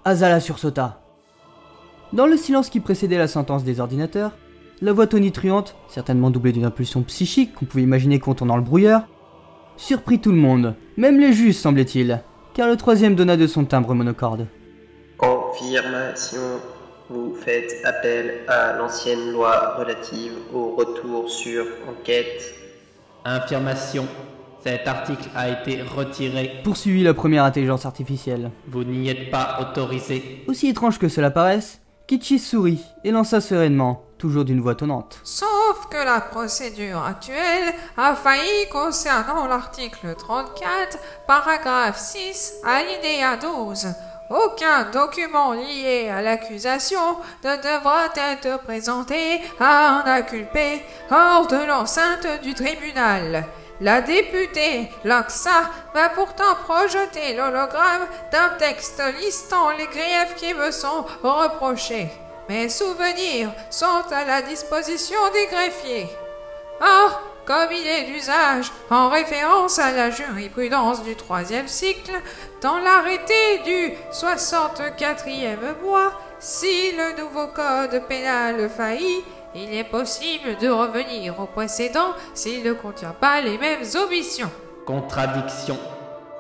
[0.04, 1.00] Azala sursauta.
[2.12, 4.30] Dans le silence qui précédait la sentence des ordinateurs,
[4.80, 9.08] la voix tonitruante, certainement doublée d'une impulsion psychique qu'on pouvait imaginer contournant le brouillard,
[9.76, 12.22] surprit tout le monde, même les juges semblait-il,
[12.54, 14.46] car le troisième donna de son timbre monocorde.
[15.16, 16.60] Confirmation.
[17.10, 22.54] Vous faites appel à l'ancienne loi relative au retour sur enquête.
[23.24, 24.06] Infirmation.
[24.62, 26.60] Cet article a été retiré.
[26.64, 28.50] Poursuivit la première intelligence artificielle.
[28.66, 30.44] Vous n'y êtes pas autorisé.
[30.48, 35.20] Aussi étrange que cela paraisse, Kichi sourit et lança sereinement, toujours d'une voix tonnante.
[35.24, 43.88] Sauf que la procédure actuelle a failli concernant l'article 34, paragraphe 6, alinéa 12.
[44.30, 52.26] Aucun document lié à l'accusation ne devra être présenté à un inculpé hors de l'enceinte
[52.42, 53.46] du tribunal.
[53.80, 61.04] La députée Laxa va pourtant projeter l'hologramme d'un texte listant les griefs qui me sont
[61.22, 62.08] reprochés.
[62.48, 66.08] Mes souvenirs sont à la disposition des greffiers.
[66.80, 72.12] Or, comme il est d'usage, en référence à la jurisprudence du troisième cycle,
[72.60, 79.24] dans l'arrêté du 64e mois, si le nouveau code pénal faillit,
[79.58, 84.50] il est possible de revenir au précédent s'il ne contient pas les mêmes omissions.
[84.86, 85.78] Contradiction.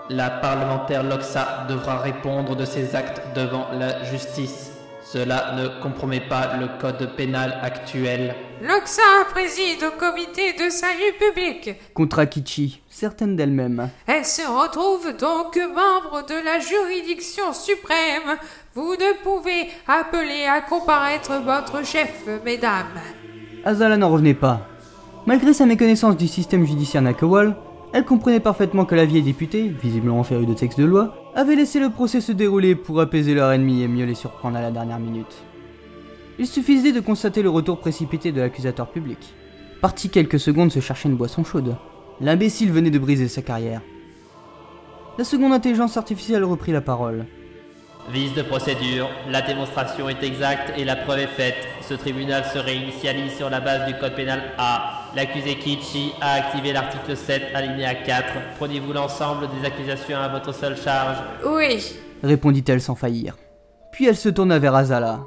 [0.08, 4.70] La parlementaire Loxa devra répondre de ses actes devant la justice.
[5.04, 8.34] Cela ne compromet pas le code pénal actuel.
[8.60, 11.76] Loxa préside au comité de salut public.
[11.94, 13.88] Contra Kichi, certaine d'elle-même.
[14.06, 18.36] Elle se retrouve donc membre de la juridiction suprême.
[18.78, 23.00] Vous ne pouvez appeler à comparaître votre chef, mesdames.
[23.64, 24.68] Azala n'en revenait pas.
[25.26, 27.56] Malgré sa méconnaissance du système judiciaire Nakawal,
[27.92, 31.80] elle comprenait parfaitement que la vieille députée, visiblement férue de textes de loi, avait laissé
[31.80, 35.00] le procès se dérouler pour apaiser leur ennemi et mieux les surprendre à la dernière
[35.00, 35.42] minute.
[36.38, 39.34] Il suffisait de constater le retour précipité de l'accusateur public.
[39.80, 41.74] Parti quelques secondes se chercher une boisson chaude.
[42.20, 43.80] L'imbécile venait de briser sa carrière.
[45.18, 47.26] La seconde intelligence artificielle reprit la parole.
[48.10, 51.56] Vice de procédure, la démonstration est exacte et la preuve est faite.
[51.82, 55.02] Ce tribunal se réinitialise sur la base du code pénal A.
[55.14, 58.24] L'accusé Kichi a activé l'article 7, alinéa 4.
[58.58, 61.84] Prenez-vous l'ensemble des accusations à votre seule charge Oui.
[62.22, 63.36] répondit-elle sans faillir.
[63.92, 65.20] Puis elle se tourna vers Azala.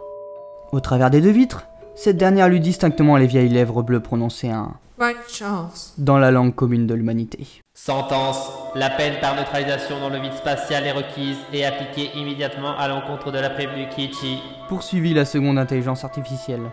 [0.72, 4.72] Au travers des deux vitres, cette dernière lut distinctement les vieilles lèvres bleues prononcer un
[5.02, 5.96] Bonne chance.
[5.98, 7.48] dans la langue commune de l'humanité.
[7.74, 8.52] Sentence.
[8.76, 13.32] La peine par neutralisation dans le vide spatial est requise et appliquée immédiatement à l'encontre
[13.32, 14.38] de la prévenue Kichi.
[14.70, 16.70] Poursuivit la seconde intelligence artificielle.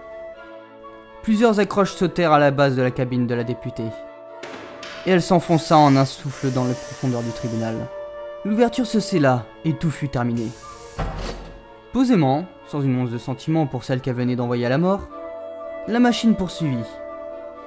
[1.22, 3.88] Plusieurs accroches sautèrent à la base de la cabine de la députée.
[5.06, 7.76] Et elle s'enfonça en un souffle dans les profondeurs du tribunal.
[8.44, 10.48] L'ouverture se scella et tout fut terminé.
[11.94, 15.08] Posément, sans une once de sentiment pour celle qu'elle venait d'envoyer à la mort,
[15.86, 16.84] la machine poursuivit.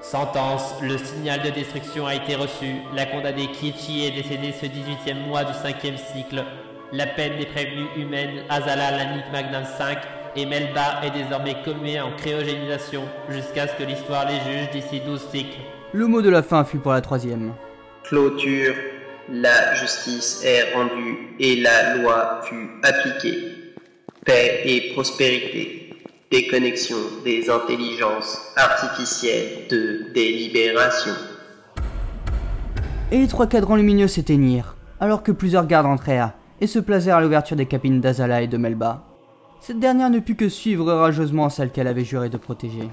[0.01, 0.73] Sentence.
[0.81, 2.81] Le signal de destruction a été reçu.
[2.95, 6.43] La condamnée Kichi est décédée ce 18e mois du 5e cycle.
[6.91, 9.97] La peine des prévenues humaines Azala Lanik Magnum 5
[10.35, 15.21] et Melba est désormais commuée en cryogénisation jusqu'à ce que l'histoire les juge d'ici 12
[15.31, 15.59] cycles.
[15.93, 17.53] Le mot de la fin fut pour la troisième.
[18.03, 18.73] Clôture.
[19.29, 23.73] La justice est rendue et la loi fut appliquée.
[24.25, 25.80] Paix et prospérité.
[26.31, 26.95] Déconnexion
[27.25, 31.11] des intelligences artificielles de délibération.
[33.11, 36.31] Et les trois cadrans lumineux s'éteignirent, alors que plusieurs gardes entrèrent
[36.61, 39.03] et se placèrent à l'ouverture des cabines d'Azala et de Melba.
[39.59, 42.87] Cette dernière ne put que suivre rageusement celle qu'elle avait juré de protéger.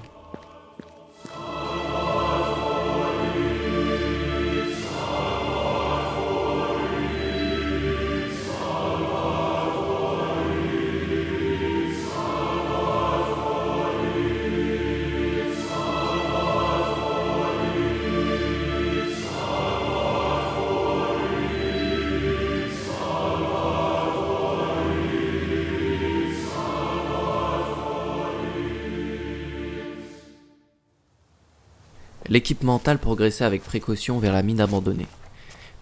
[32.39, 35.09] L'équipe mentale progressait avec précaution vers la mine abandonnée.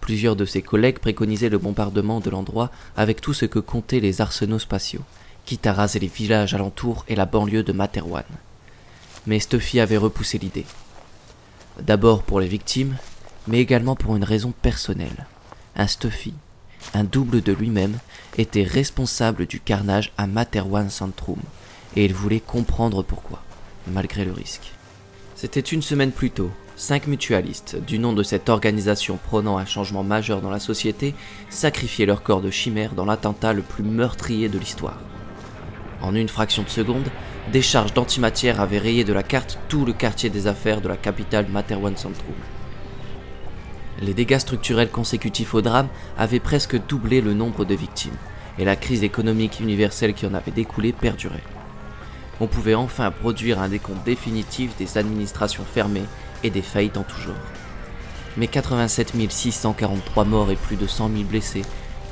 [0.01, 4.21] Plusieurs de ses collègues préconisaient le bombardement de l'endroit avec tout ce que comptaient les
[4.21, 5.03] arsenaux spatiaux,
[5.45, 8.23] quitte à raser les villages alentours et la banlieue de Materwan.
[9.27, 10.65] Mais Stuffy avait repoussé l'idée.
[11.79, 12.97] D'abord pour les victimes,
[13.45, 15.27] mais également pour une raison personnelle.
[15.75, 16.33] Un Stuffy,
[16.95, 17.99] un double de lui-même,
[18.39, 21.37] était responsable du carnage à Materwan Centrum,
[21.95, 23.43] et il voulait comprendre pourquoi,
[23.85, 24.71] malgré le risque.
[25.39, 26.49] C'était une semaine plus tôt.
[26.75, 31.13] Cinq mutualistes, du nom de cette organisation prônant un changement majeur dans la société,
[31.51, 34.99] sacrifiaient leur corps de chimère dans l'attentat le plus meurtrier de l'histoire.
[36.01, 37.07] En une fraction de seconde,
[37.53, 40.97] des charges d'antimatière avaient rayé de la carte tout le quartier des affaires de la
[40.97, 42.33] capitale Materwan Centrum.
[44.01, 48.17] Les dégâts structurels consécutifs au drame avaient presque doublé le nombre de victimes,
[48.57, 51.43] et la crise économique universelle qui en avait découlé perdurait
[52.39, 56.05] on pouvait enfin produire un décompte définitif des administrations fermées
[56.43, 57.35] et des faillites en tout genre.
[58.37, 61.63] Mais 87 643 morts et plus de 100 000 blessés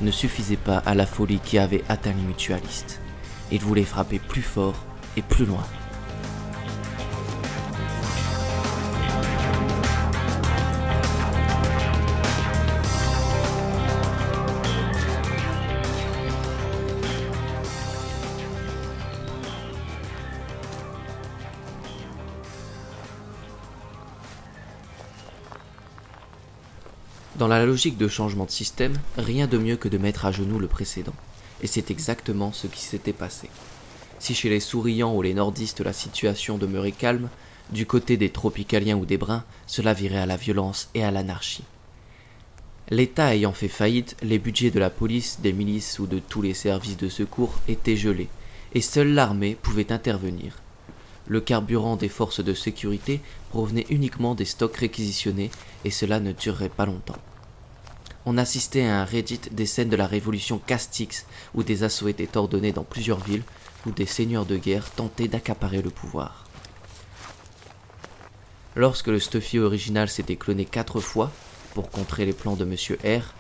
[0.02, 3.00] ne suffisaient pas à la folie qui avait atteint les mutualistes.
[3.52, 4.76] Ils voulaient frapper plus fort
[5.18, 5.64] et plus loin.
[27.38, 30.58] Dans la logique de changement de système, rien de mieux que de mettre à genoux
[30.58, 31.14] le précédent.
[31.62, 33.50] Et c'est exactement ce qui s'était passé.
[34.20, 37.28] Si chez les souriants ou les nordistes la situation demeurait calme,
[37.72, 41.66] du côté des tropicaliens ou des bruns, cela virait à la violence et à l'anarchie.
[42.90, 46.54] L'État ayant fait faillite, les budgets de la police, des milices ou de tous les
[46.54, 48.30] services de secours étaient gelés,
[48.74, 50.60] et seule l'armée pouvait intervenir.
[51.28, 53.20] Le carburant des forces de sécurité
[53.56, 55.50] provenait uniquement des stocks réquisitionnés,
[55.86, 57.22] et cela ne durerait pas longtemps.
[58.26, 62.36] On assistait à un Reddit des scènes de la révolution Castix, où des assauts étaient
[62.36, 63.46] ordonnés dans plusieurs villes,
[63.86, 66.44] où des seigneurs de guerre tentaient d'accaparer le pouvoir.
[68.76, 71.32] Lorsque le Stuffy original s'était cloné quatre fois,
[71.76, 73.34] pour contrer les plans de Monsieur R,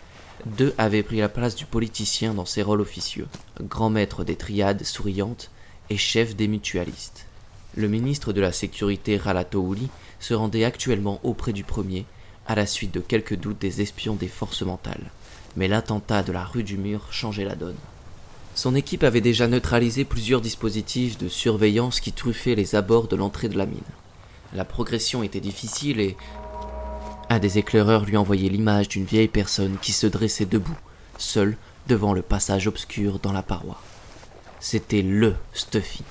[0.45, 3.27] deux avaient pris la place du politicien dans ses rôles officieux,
[3.59, 5.51] grand maître des triades souriantes
[5.89, 7.25] et chef des mutualistes.
[7.75, 9.89] Le ministre de la Sécurité Ralatouli
[10.25, 12.05] se rendait actuellement auprès du premier,
[12.47, 15.11] à la suite de quelques doutes des espions des forces mentales.
[15.55, 17.77] Mais l'attentat de la rue du Mur changeait la donne.
[18.55, 23.49] Son équipe avait déjà neutralisé plusieurs dispositifs de surveillance qui truffaient les abords de l'entrée
[23.49, 23.77] de la mine.
[24.55, 26.17] La progression était difficile et
[27.29, 30.77] un des éclaireurs lui envoyait l'image d'une vieille personne qui se dressait debout,
[31.19, 31.55] seule
[31.87, 33.79] devant le passage obscur dans la paroi.
[34.59, 36.03] C'était LE Stuffy.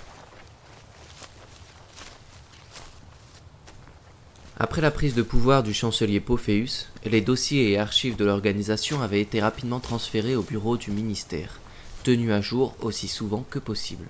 [4.56, 9.20] Après la prise de pouvoir du chancelier Pophéus, les dossiers et archives de l'organisation avaient
[9.20, 11.58] été rapidement transférés au bureau du ministère,
[12.04, 14.06] tenu à jour aussi souvent que possible.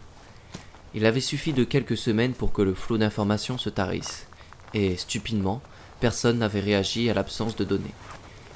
[0.93, 4.27] Il avait suffi de quelques semaines pour que le flot d'informations se tarisse,
[4.75, 5.63] et, stupidement,
[5.99, 7.95] personne n'avait réagi à l'absence de données.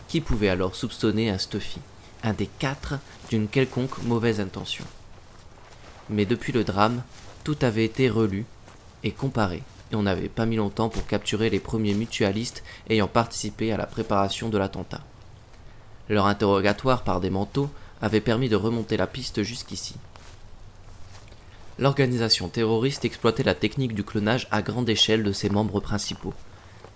[0.09, 1.81] Qui pouvait alors soupçonner un Stuffy,
[2.23, 2.97] un des quatre,
[3.31, 4.85] d'une quelconque mauvaise intention?
[6.11, 7.03] Mais depuis le drame,
[7.45, 8.45] tout avait été relu
[9.05, 13.73] et comparé, et on n'avait pas mis longtemps pour capturer les premiers mutualistes ayant participé
[13.73, 15.01] à la préparation de l'attentat.
[16.09, 17.71] Leur interrogatoire par des manteaux
[18.01, 19.97] avait permis de remonter la piste jusqu'ici.
[21.79, 26.35] L'organisation terroriste exploitait la technique du clonage à grande échelle de ses membres principaux.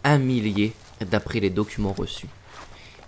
[0.05, 2.28] Un millier d'après les documents reçus.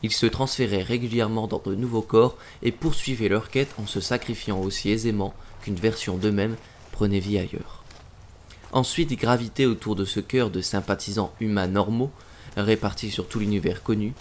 [0.02, 4.60] Ils se transféraient régulièrement dans de nouveaux corps et poursuivaient leur quête en se sacrifiant
[4.60, 6.56] aussi aisément qu'une version d'eux-mêmes
[6.92, 7.83] prenait vie ailleurs.
[8.74, 12.10] Ensuite, ils gravitaient autour de ce cœur de sympathisants humains normaux,
[12.56, 14.14] répartis sur tout l'univers connu,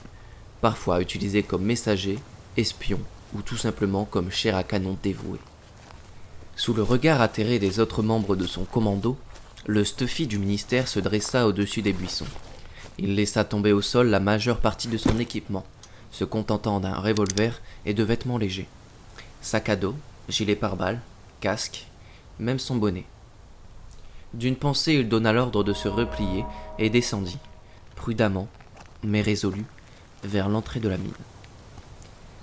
[0.61, 2.19] parfois utilisés comme messagers,
[2.55, 3.01] espions
[3.33, 5.39] ou tout simplement comme chair à canon dévoués.
[6.55, 9.17] Sous le regard atterré des autres membres de son commando,
[9.65, 12.27] le Stuffy du ministère se dressa au-dessus des buissons.
[12.99, 15.65] Il laissa tomber au sol la majeure partie de son équipement,
[16.11, 18.67] se contentant d'un revolver et de vêtements légers.
[19.41, 19.95] Sac à dos,
[20.29, 21.01] gilet pare-balles,
[21.41, 21.87] casque,
[22.37, 23.05] même son bonnet.
[24.33, 26.43] D'une pensée, il donna l'ordre de se replier
[26.79, 27.37] et descendit,
[27.95, 28.47] prudemment,
[29.03, 29.63] mais résolu,
[30.23, 31.13] vers l'entrée de la mine.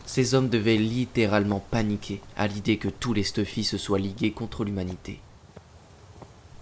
[0.07, 4.65] Ces hommes devaient littéralement paniquer à l'idée que tous les Stuffy se soient ligués contre
[4.65, 5.21] l'humanité.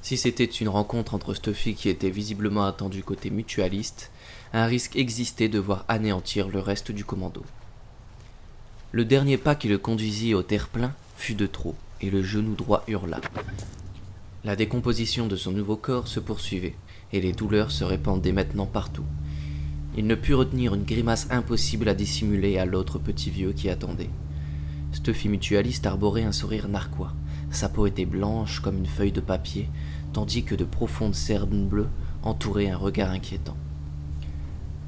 [0.01, 4.11] Si c'était une rencontre entre Stuffy qui était visiblement attendu côté mutualiste,
[4.55, 7.43] un risque existait de voir anéantir le reste du commando.
[8.93, 12.85] Le dernier pas qui le conduisit au terre-plein fut de trop, et le genou droit
[12.89, 13.21] hurla.
[14.45, 16.77] La décomposition de son nouveau corps se poursuivait,
[17.13, 19.05] et les douleurs se répandaient maintenant partout.
[19.97, 24.11] Il ne put retenir une grimace impossible à dissimuler à l'autre petit vieux qui attendait.
[24.93, 27.15] Stuffy mutualiste arborait un sourire narquois.
[27.51, 29.69] Sa peau était blanche comme une feuille de papier,
[30.13, 31.89] tandis que de profondes cernes bleues
[32.23, 33.57] entouraient un regard inquiétant.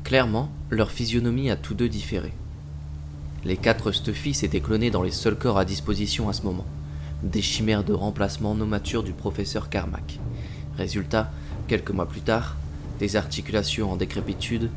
[0.05, 2.33] Clairement, leur physionomie a tous deux différé.
[3.45, 6.67] Les quatre Stuffy s'étaient clonés dans les seuls corps à disposition à ce moment,
[7.23, 10.19] des chimères de remplacement non matures du professeur Carmack.
[10.77, 11.31] Résultat,
[11.69, 12.57] quelques mois plus tard,
[12.99, 14.71] des articulations en décrépitude,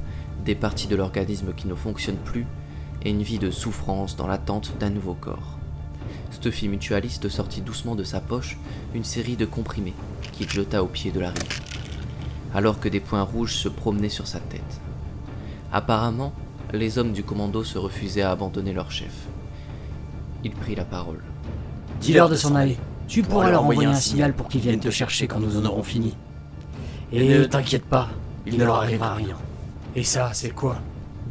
[0.43, 2.45] des parties de l'organisme qui ne fonctionnent plus,
[3.03, 5.57] et une vie de souffrance dans l'attente d'un nouveau corps.
[6.31, 8.57] Stuffy mutualiste sortit doucement de sa poche
[8.93, 9.93] une série de comprimés
[10.31, 11.61] qu'il jeta au pied de la rive,
[12.53, 14.81] alors que des points rouges se promenaient sur sa tête.
[15.71, 16.33] Apparemment,
[16.73, 19.27] les hommes du commando se refusaient à abandonner leur chef.
[20.43, 21.23] Il prit la parole.
[22.03, 22.77] Dis-leur de s'en aller.
[23.07, 25.83] Tu pourras leur envoyer un signal pour qu'ils viennent te chercher quand nous en aurons
[25.83, 26.13] fini.
[27.13, 28.09] Et ne t'inquiète pas,
[28.45, 29.37] il ne leur arrivera rien.
[29.95, 30.79] Et ça, c'est quoi?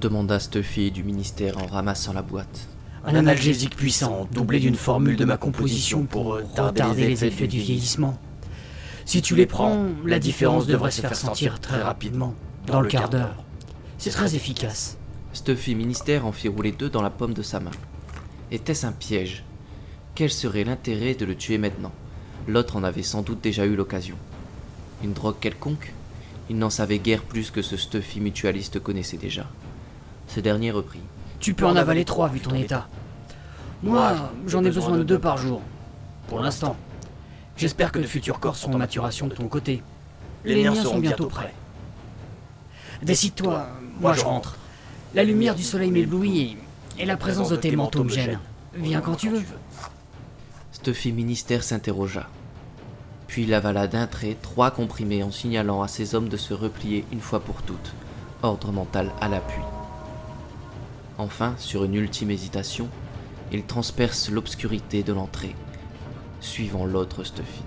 [0.00, 2.68] Demanda Stuffy du ministère en ramassant la boîte.
[3.04, 8.16] Un analgésique puissant, doublé d'une formule de ma composition pour retarder les effets du vieillissement.
[9.04, 12.34] Si tu les prends, la différence devrait se faire sentir très rapidement,
[12.66, 13.44] dans le quart d'heure.
[13.98, 14.96] C'est très efficace.
[15.34, 17.72] Stuffy ministère en fit rouler deux dans la paume de sa main.
[18.50, 19.44] Était-ce un piège?
[20.14, 21.92] Quel serait l'intérêt de le tuer maintenant?
[22.46, 24.16] L'autre en avait sans doute déjà eu l'occasion.
[25.02, 25.94] Une drogue quelconque?
[26.50, 29.46] Il n'en savait guère plus que ce Stuffy mutualiste connaissait déjà.
[30.28, 31.00] Ce dernier reprit.
[31.40, 32.88] Tu peux en avaler trois vu ton état.
[33.82, 35.62] Moi, j'en ai besoin de deux par jour.
[36.28, 36.76] Pour l'instant.
[37.56, 39.82] J'espère que de futurs corps seront en maturation de ton côté.
[40.44, 41.54] Les miens sont bientôt prêts.
[43.02, 43.66] Décide-toi,
[44.00, 44.56] moi je rentre.
[45.14, 46.56] La lumière du soleil m'éblouit
[46.98, 48.38] et, et la présence de tes manteaux me gêne.
[48.74, 49.42] Viens quand tu veux.
[50.82, 52.28] Stuffy ministère s'interrogea.
[53.28, 57.04] Puis il avala d'un trait trois comprimés en signalant à ses hommes de se replier
[57.12, 57.94] une fois pour toutes,
[58.42, 59.62] ordre mental à l'appui.
[61.18, 62.88] Enfin, sur une ultime hésitation,
[63.52, 65.54] il transperce l'obscurité de l'entrée,
[66.40, 67.62] suivant l'autre Stuffy.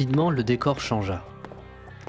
[0.00, 1.22] Rapidement, le décor changea.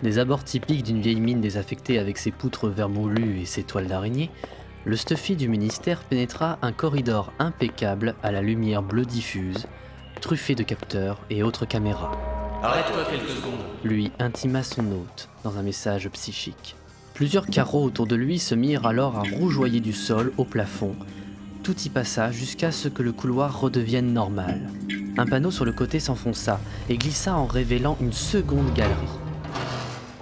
[0.02, 4.30] Des abords typiques d'une vieille mine désaffectée avec ses poutres vermoulues et ses toiles d'araignée,
[4.86, 9.68] le stuffy du ministère pénétra un corridor impeccable à la lumière bleue diffuse,
[10.22, 12.14] truffé de capteurs et autres caméras.
[12.64, 13.60] Arrête-toi quelques secondes.
[13.84, 16.78] Lui intima son hôte dans un message psychique.
[17.14, 20.96] Plusieurs carreaux autour de lui se mirent alors à rougeoyer du sol au plafond.
[21.64, 24.68] Tout y passa jusqu'à ce que le couloir redevienne normal.
[25.18, 26.60] Un panneau sur le côté s'enfonça
[26.90, 28.96] et glissa en révélant une seconde galerie.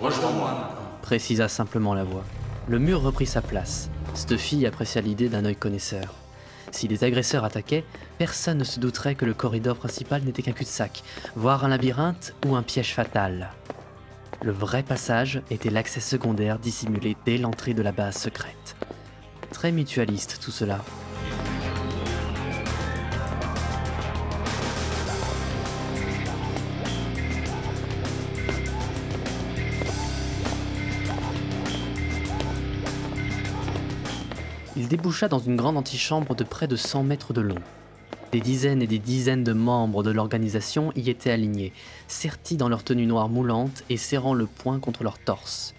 [0.02, 0.98] Rejoins-moi.
[1.02, 2.26] Précisa simplement la voix.
[2.68, 3.90] Le mur reprit sa place.
[4.16, 6.14] Stuffy apprécia l'idée d'un œil connaisseur.
[6.72, 7.86] Si les agresseurs attaquaient,
[8.18, 11.04] personne ne se douterait que le corridor principal n'était qu'un cul-de-sac,
[11.38, 13.52] voire un labyrinthe ou un piège fatal.
[14.44, 18.76] Le vrai passage était l'accès secondaire dissimulé dès l'entrée de la base secrète.
[19.52, 20.84] Très mutualiste tout cela.
[34.90, 37.60] Déboucha dans une grande antichambre de près de 100 mètres de long.
[38.32, 41.74] Des dizaines et des dizaines de membres de l'organisation y étaient alignés,
[42.08, 45.76] sertis dans leur tenue noire moulante et serrant le poing contre leur torse.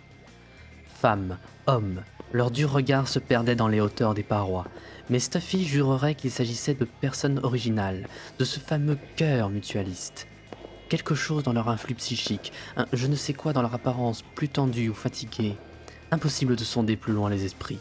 [1.01, 4.67] Femmes, hommes, leurs durs regards se perdaient dans les hauteurs des parois,
[5.11, 8.07] mais Stuffy jurerait qu'il s'agissait de personnes originales,
[8.39, 10.29] de ce fameux cœur mutualiste.
[10.89, 14.49] Quelque chose dans leur influx psychique, un je ne sais quoi dans leur apparence plus
[14.49, 15.57] tendue ou fatiguée.
[16.13, 17.79] Impossible de sonder plus loin les esprits.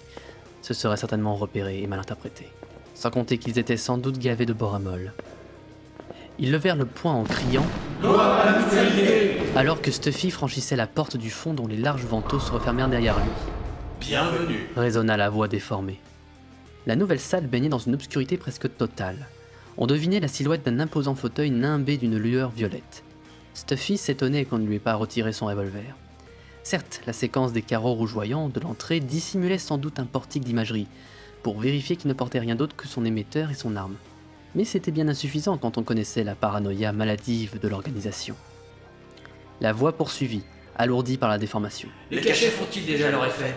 [0.62, 2.48] Ce serait certainement repéré et mal interprété.
[2.96, 5.14] Sans compter qu'ils étaient sans doute gavés de boramol.
[6.38, 7.66] Ils levèrent le poing en criant
[8.02, 12.06] Gloire à la mutualité alors que Stuffy franchissait la porte du fond dont les larges
[12.06, 13.32] vantaux se refermèrent derrière lui.
[14.00, 14.70] Bienvenue.
[14.76, 16.00] Résonna la voix déformée.
[16.86, 19.28] La nouvelle salle baignait dans une obscurité presque totale.
[19.78, 23.04] On devinait la silhouette d'un imposant fauteuil nimbé d'une lueur violette.
[23.54, 25.96] Stuffy s'étonnait qu'on ne lui ait pas retiré son revolver.
[26.70, 30.86] Certes, la séquence des carreaux rougeoyants de l'entrée dissimulait sans doute un portique d'imagerie,
[31.42, 33.96] pour vérifier qu'il ne portait rien d'autre que son émetteur et son arme.
[34.54, 38.36] Mais c'était bien insuffisant quand on connaissait la paranoïa maladive de l'organisation.
[39.62, 40.44] La voix poursuivit,
[40.78, 41.90] alourdie par la déformation.
[42.12, 43.56] Les cachets font-ils déjà leur effet?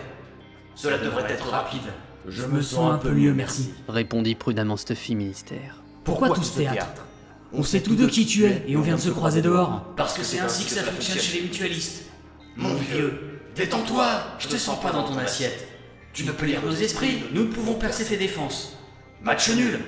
[0.73, 1.85] Cela devrait être rapide.
[2.27, 3.73] Je me sens un peu mieux, merci.
[3.87, 5.83] Répondit prudemment Stuffy Ministère.
[6.03, 7.05] Pourquoi tout ce théâtre?
[7.53, 9.93] On sait tous deux qui tu es et on vient de se croiser dehors.
[9.95, 12.05] Parce que c'est ainsi que ça fonctionne chez les mutualistes.
[12.55, 14.05] Mon vieux, détends-toi,
[14.39, 15.67] je te sens pas dans ton assiette.
[16.13, 18.77] Tu ne peux lire nos esprits, nous ne pouvons percer tes défenses.
[19.23, 19.79] Match nul.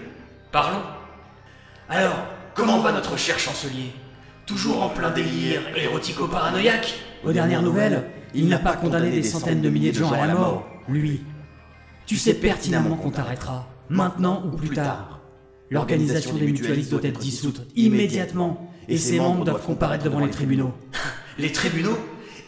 [0.51, 0.81] Parlons.
[1.89, 3.91] Alors, comment va notre cher chancelier
[4.47, 9.69] Toujours en plein délire érotico-paranoïaque Aux dernières nouvelles, il n'a pas condamné des centaines de
[9.69, 11.21] milliers de gens à la mort, lui.
[12.07, 15.19] Tu sais pertinemment qu'on t'arrêtera, maintenant ou plus tard.
[15.69, 20.73] L'organisation des mutualistes doit être dissoute immédiatement, et ses membres doivent comparaître devant les tribunaux.
[21.37, 21.97] Les tribunaux?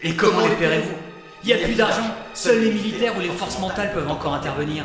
[0.03, 0.95] Et comment les paierez-vous
[1.44, 4.84] Il n'y a plus d'argent, seuls les militaires ou les forces mentales peuvent encore intervenir.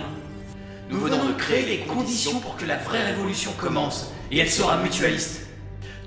[0.89, 4.79] Nous venons de créer les conditions pour que la vraie révolution commence, et elle sera
[4.83, 5.47] mutualiste.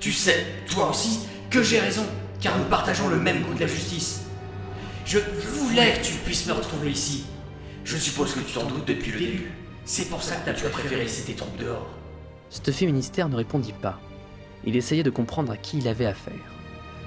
[0.00, 1.20] Tu sais, toi aussi,
[1.50, 2.04] que j'ai raison,
[2.40, 4.22] car nous partageons le même goût de la justice.
[5.04, 7.26] Je voulais que tu puisses me retrouver ici.
[7.84, 9.52] Je suppose que tu t'en doutes depuis le début.
[9.84, 11.86] C'est pour ça que tu as préféré laisser tes troupes dehors.
[12.50, 14.00] Stuffy Ministère ne répondit pas.
[14.64, 16.55] Il essayait de comprendre à qui il avait affaire.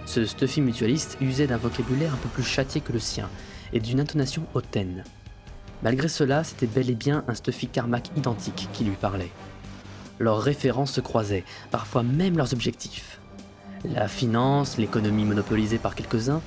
[0.10, 3.30] Ce Stuffy mutualiste usait d'un vocabulaire un peu plus châtié que le sien,
[3.74, 5.04] et d'une intonation hautaine.
[5.84, 9.30] Malgré cela, c'était bel et bien un Stuffy Carmack identique qui lui parlait.
[10.18, 13.20] Leurs références se croisaient, parfois même leurs objectifs.
[13.86, 16.42] La finance, l'économie monopolisée par quelques-uns,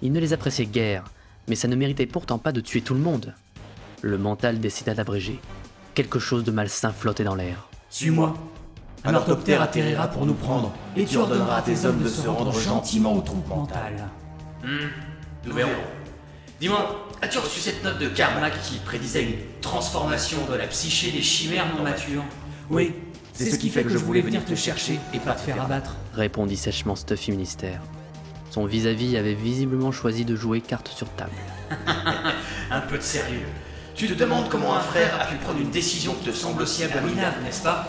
[0.00, 1.02] il ne les appréciait guère,
[1.48, 3.34] mais ça ne méritait pourtant pas de tuer tout le monde.
[4.00, 5.40] Le mental décida d'abréger.
[5.94, 7.68] Quelque chose de malsain flottait dans l'air.
[7.90, 8.36] Suis-moi.
[9.04, 12.52] Un orthoptère atterrira pour nous prendre, et tu ordonneras à tes hommes de se rendre
[12.52, 14.08] gentiment aux troupes mentales.
[14.62, 14.88] Hmm,
[15.46, 15.70] nous verrons.
[16.60, 21.22] Dis-moi, as-tu reçu cette note de Carmack qui prédisait une transformation de la psyché des
[21.22, 22.24] chimères non matures
[22.68, 22.92] Oui,
[23.32, 25.94] c'est ce qui fait que je voulais venir te chercher et pas te faire abattre.
[26.14, 27.80] Répondit sèchement Stuffy Ministère.
[28.50, 31.30] Son vis-à-vis avait visiblement choisi de jouer carte sur table.
[32.70, 33.46] un peu de sérieux.
[33.94, 36.82] Tu te demandes comment un frère a pu prendre une décision qui te semble aussi
[36.82, 37.88] abominable, n'est-ce pas?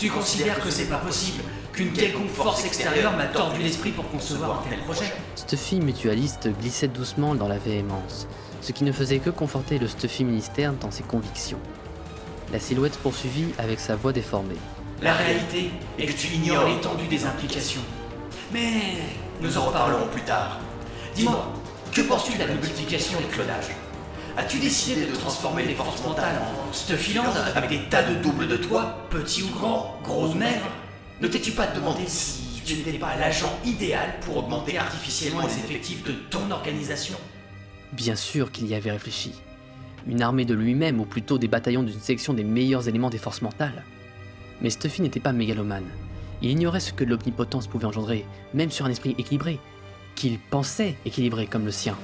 [0.00, 1.42] Tu considères que c'est pas possible,
[1.74, 6.88] qu'une quelconque force extérieure m'a tordu l'esprit pour concevoir un tel projet Stuffy mutualiste glissait
[6.88, 8.26] doucement dans la véhémence,
[8.62, 11.58] ce qui ne faisait que conforter le Stuffy ministère dans ses convictions.
[12.50, 14.56] La silhouette poursuivit avec sa voix déformée.
[15.02, 17.82] La réalité est que tu ignores l'étendue des implications.
[18.54, 19.02] Mais
[19.42, 20.60] nous en reparlerons plus tard.
[21.14, 21.52] Dis-moi,
[21.92, 23.68] que penses-tu de la multiplication et le clonage?
[24.40, 28.56] As-tu décidé de transformer les forces mentales en Stuffyland avec des tas de doubles de
[28.56, 30.72] toi, petits ou grands, gros ou maigres
[31.20, 36.02] Ne t'es-tu pas demandé si tu n'étais pas l'agent idéal pour augmenter artificiellement les effectifs
[36.04, 37.16] de ton organisation?
[37.92, 39.34] Bien sûr qu'il y avait réfléchi.
[40.06, 43.42] Une armée de lui-même, ou plutôt des bataillons d'une sélection des meilleurs éléments des forces
[43.42, 43.84] mentales.
[44.62, 45.90] Mais Stuffy n'était pas mégalomane.
[46.40, 49.60] Il ignorait ce que l'omnipotence pouvait engendrer, même sur un esprit équilibré,
[50.14, 51.98] qu'il pensait équilibré comme le sien.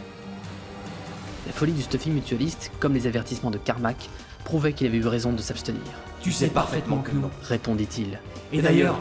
[1.46, 4.08] La folie du Stuffy mutualiste, comme les avertissements de Carmack,
[4.44, 5.80] prouvaient qu'il avait eu raison de s'abstenir.
[6.20, 7.30] Tu sais parfaitement que non.
[7.42, 8.18] Répondit-il.
[8.52, 8.98] Et d'ailleurs,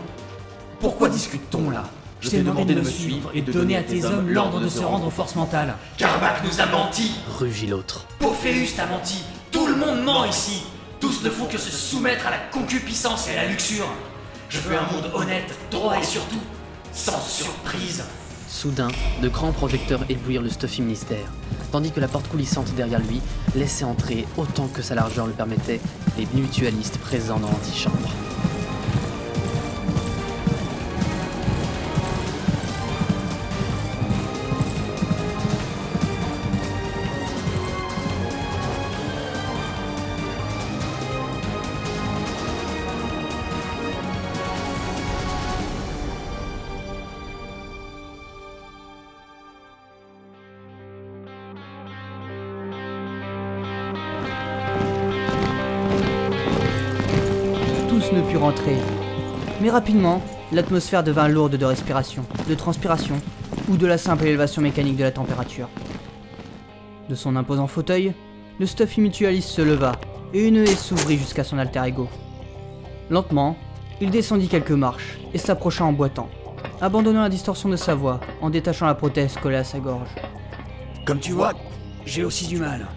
[0.80, 1.85] pourquoi discute-t-on là?
[2.22, 4.80] Je t'ai demandé de me suivre et de donner à tes hommes l'ordre de se
[4.80, 5.76] rendre aux forces mentales.
[5.97, 8.05] Carmack nous a menti Rugit l'autre.
[8.19, 10.63] Pophéus t'a menti Tout le monde ment ici
[10.99, 13.88] Tous ne font que se soumettre à la concupiscence et à la luxure.
[14.49, 16.41] Je veux un monde honnête, droit et surtout,
[16.93, 18.03] sans surprise.
[18.56, 18.88] Soudain,
[19.22, 21.30] de grands projecteurs éblouirent le stuffy ministère,
[21.73, 23.19] tandis que la porte coulissante derrière lui
[23.53, 25.82] laissait entrer, autant que sa largeur le permettait,
[26.18, 28.10] les mutualistes présents dans l'antichambre.
[59.76, 60.22] Rapidement,
[60.53, 63.18] l'atmosphère devint lourde de respiration, de transpiration,
[63.68, 65.68] ou de la simple élévation mécanique de la température.
[67.10, 68.14] De son imposant fauteuil,
[68.57, 69.91] le Stuffy Mutualiste se leva,
[70.34, 72.07] et une haie s'ouvrit jusqu'à son alter ego.
[73.10, 73.57] Lentement,
[73.99, 76.30] il descendit quelques marches, et s'approcha en boitant,
[76.80, 80.15] abandonnant la distorsion de sa voix, en détachant la prothèse collée à sa gorge.
[81.03, 81.52] Comme tu vois,
[82.06, 82.88] j'ai aussi du mal.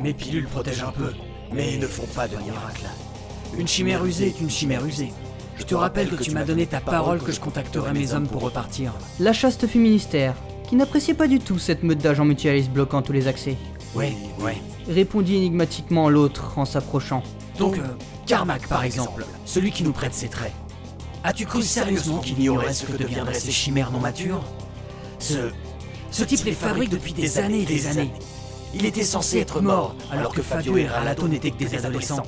[0.00, 1.12] Mes pilules protègent un peu,
[1.52, 2.86] mais ne font pas de miracle.
[3.56, 5.12] Une chimère usée est une chimère usée.
[5.60, 8.40] Je te rappelle que tu m'as donné ta parole que je contacterai mes hommes pour
[8.40, 8.92] repartir.
[9.20, 10.34] La chaste fut ministère,
[10.66, 13.56] qui n'appréciait pas du tout cette meute d'agents mutualistes bloquant tous les accès.
[13.94, 14.56] Ouais, ouais.
[14.88, 17.22] Répondit énigmatiquement l'autre en s'approchant.
[17.58, 17.82] Donc, euh,
[18.26, 20.54] Carmack par exemple, celui qui nous prête ses traits.
[21.24, 24.42] As-tu cru sérieusement qu'il ignorait ce que deviendraient ces chimères non matures?
[25.18, 25.50] Ce.
[26.10, 28.10] Ce type les fabrique depuis des années et des années.
[28.72, 32.22] Il était censé être mort, alors que Fabio et Ralato n'étaient que des adolescents.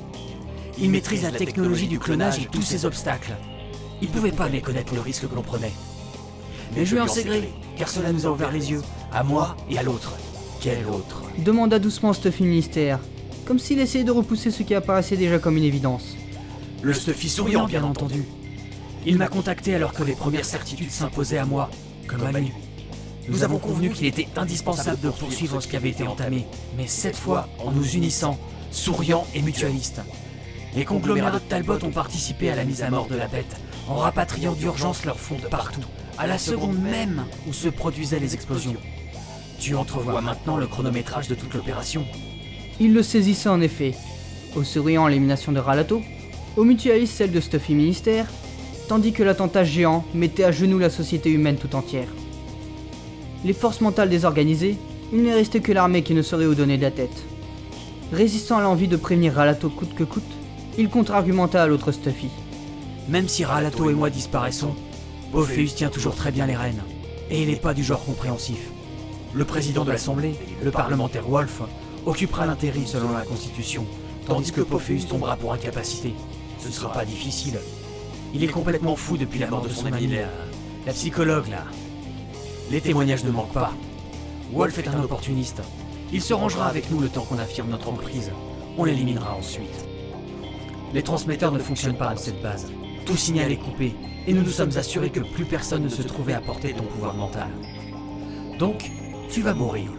[0.77, 3.33] Il maîtrise la technologie du clonage et tous ses obstacles.
[4.01, 5.71] Il pouvait pas méconnaître le risque que l'on prenait.
[6.75, 8.81] Mais je lui en sais gré, car cela nous a ouvert les yeux,
[9.11, 10.13] à moi et à l'autre.
[10.59, 12.99] Quel autre Demanda doucement Stuffy Ministère,
[13.45, 16.15] comme s'il essayait de repousser ce qui apparaissait déjà comme une évidence.
[16.81, 18.23] Le Stuffy souriant, bien entendu.
[19.05, 21.69] Il m'a contacté alors que les premières certitudes s'imposaient à moi,
[22.07, 22.51] comme à lui.
[23.29, 26.45] Nous avons convenu qu'il était indispensable de poursuivre ce qui avait été entamé,
[26.77, 28.37] mais cette fois en nous unissant,
[28.71, 30.01] souriant et mutualistes.
[30.75, 33.95] Les conglomérats de Talbot ont participé à la mise à mort de la bête, en
[33.95, 35.83] rapatriant d'urgence leurs fonds de partout,
[36.17, 38.75] à la seconde même où se produisaient les explosions.
[39.59, 42.03] Tu entrevois maintenant le chronométrage de toute l'opération.
[42.79, 43.93] Il le saisissait en effet,
[44.55, 46.01] au souriant l'élimination de Ralato,
[46.57, 48.25] au mutualiste celle de Stuffy Ministère,
[48.87, 52.09] tandis que l'attentat géant mettait à genoux la société humaine tout entière.
[53.45, 54.77] Les forces mentales désorganisées,
[55.11, 57.23] il ne restait que l'armée qui ne saurait où donner de la tête.
[58.11, 60.23] Résistant à l'envie de prévenir Ralato coûte que coûte,
[60.77, 62.29] il contre-argumenta à l'autre Stuffy.
[63.09, 64.75] Même si Ralato et moi disparaissons,
[65.31, 66.81] Pophéus tient toujours très bien les rênes,
[67.29, 68.69] et il n'est pas du genre compréhensif.
[69.33, 71.61] Le président de l'Assemblée, le parlementaire Wolf,
[72.05, 73.85] occupera l'intérim selon la Constitution,
[74.27, 76.13] tandis que Pophéus tombera pour incapacité.
[76.59, 77.59] Ce ne sera pas difficile.
[78.33, 80.27] Il est complètement fou depuis la mort de son ami, la,
[80.85, 81.63] la psychologue, là.
[82.71, 83.73] Les témoignages ne manquent pas.
[84.53, 85.61] Wolf est un opportuniste.
[86.11, 88.31] Il se rangera avec nous le temps qu'on affirme notre emprise.
[88.77, 89.92] On l'éliminera ensuite.
[90.93, 92.71] Les transmetteurs ne fonctionnent pas dans cette base.
[93.05, 93.95] Tout signal est coupé,
[94.27, 96.85] et nous nous sommes assurés que plus personne ne se trouvait à portée de ton
[96.85, 97.49] pouvoir mental.
[98.59, 98.91] Donc,
[99.29, 99.89] tu vas mourir.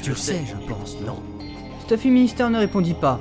[0.00, 1.20] Tu le sais, je pense, non?
[1.84, 3.18] Stuffy Ministère ne répondit pas.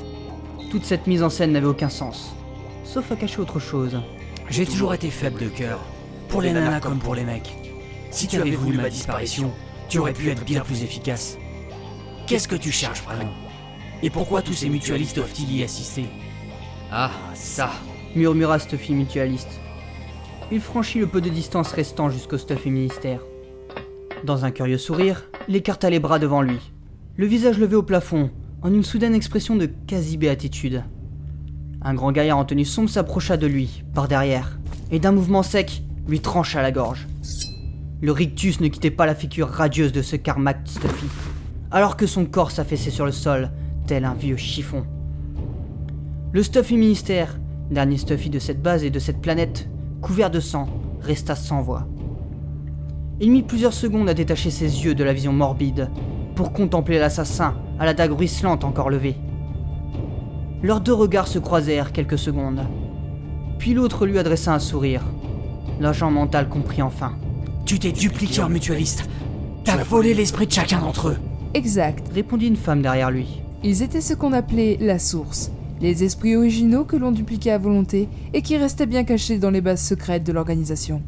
[0.69, 2.35] Toute cette mise en scène n'avait aucun sens,
[2.83, 3.99] sauf à cacher autre chose.
[4.49, 5.79] J'ai toujours été faible de cœur,
[6.27, 7.55] pour les nanas comme pour les mecs.
[8.11, 9.51] Si tu avais voulu ma disparition,
[9.89, 11.37] tu aurais pu être bien plus efficace.
[12.27, 13.31] Qu'est-ce que tu cherches vraiment?
[14.03, 16.05] Et pourquoi tous ces mutualistes doivent-ils y assister
[16.91, 17.69] Ah, ça
[18.15, 19.59] murmura Stuffy Mutualiste.
[20.51, 23.21] Il franchit le peu de distance restant jusqu'au Stuffy Ministère.
[24.23, 26.71] Dans un curieux sourire, il écarta les bras devant lui,
[27.15, 28.31] le visage levé au plafond,
[28.63, 30.83] en une soudaine expression de quasi-béatitude.
[31.83, 34.59] Un grand gaillard en tenue sombre s'approcha de lui, par derrière,
[34.89, 37.07] et d'un mouvement sec, lui trancha la gorge.
[38.01, 41.05] Le rictus ne quittait pas la figure radieuse de ce Carmack Stuffy,
[41.69, 43.51] alors que son corps s'affaissait sur le sol,
[43.85, 44.85] tel un vieux chiffon.
[46.31, 47.39] Le Stuffy Ministère,
[47.71, 49.67] dernier Stuffy de cette base et de cette planète,
[49.99, 50.67] couvert de sang,
[51.01, 51.87] resta sans voix.
[53.19, 55.89] Il mit plusieurs secondes à détacher ses yeux de la vision morbide
[56.35, 59.15] pour contempler l'assassin à la dague ruisselante encore levée.
[60.61, 62.61] Leurs deux regards se croisèrent quelques secondes.
[63.57, 65.01] Puis l'autre lui adressa un sourire.
[65.79, 67.13] L'agent mental comprit enfin.
[67.65, 69.09] Tu t'es dupliqué en mutualiste.
[69.63, 71.17] T'as volé l'esprit de chacun d'entre eux.
[71.55, 73.41] Exact, répondit une femme derrière lui.
[73.63, 75.51] Ils étaient ce qu'on appelait la source,
[75.81, 79.61] les esprits originaux que l'on dupliquait à volonté et qui restaient bien cachés dans les
[79.61, 81.01] bases secrètes de l'organisation.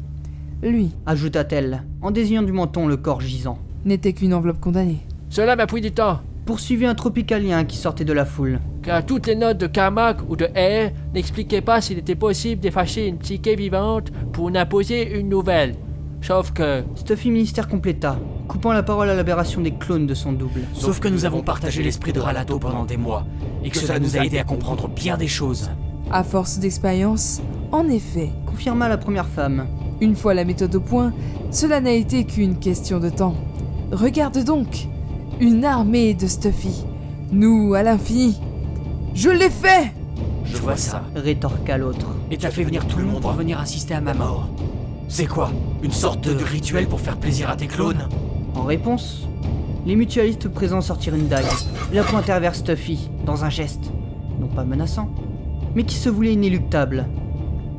[0.62, 5.00] Lui, ajouta-t-elle, en désignant du menton le corps gisant, n'était qu'une enveloppe condamnée.
[5.28, 8.60] Cela m'a pris du temps, poursuivit un tropicalien qui sortait de la foule.
[8.82, 13.02] car toutes les notes de Carmack ou de Air n'expliquaient pas s'il était possible d'effacer
[13.02, 15.74] une psyché vivante pour en imposer une nouvelle.
[16.22, 16.84] Sauf que...
[16.94, 18.16] Stuffy Ministère compléta,
[18.46, 20.62] coupant la parole à l'aberration des clones de son double.
[20.72, 23.26] Sauf que nous avons partagé l'esprit de Ralato pendant des mois,
[23.64, 25.70] et que cela nous a aidé à comprendre bien des choses.
[26.12, 27.42] À force d'expérience,
[27.72, 29.66] en effet, Confirma la première femme.
[30.00, 31.12] une fois la méthode au point,
[31.50, 33.34] cela n'a été qu'une question de temps.
[33.90, 34.88] Regarde donc,
[35.40, 36.84] une armée de Stuffy,
[37.32, 38.38] nous à l'infini.
[39.14, 39.92] Je l'ai fait
[40.44, 41.02] Je vois ça.
[41.16, 42.06] Rétorqua l'autre.
[42.30, 44.48] Et t'as fait venir tout le monde pour venir assister à ma mort.
[45.14, 45.50] C'est quoi
[45.82, 48.08] Une sorte de rituel pour faire plaisir à tes clones
[48.54, 49.28] En réponse,
[49.84, 51.44] les mutualistes présents sortirent une dague
[51.92, 53.92] la pointèrent vers Stuffy, dans un geste,
[54.40, 55.10] non pas menaçant,
[55.74, 57.04] mais qui se voulait inéluctable.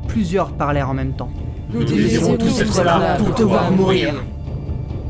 [0.06, 1.30] Plusieurs parlèrent en même temps.
[1.70, 4.14] Nous désirons tous être là pour te voir mourir.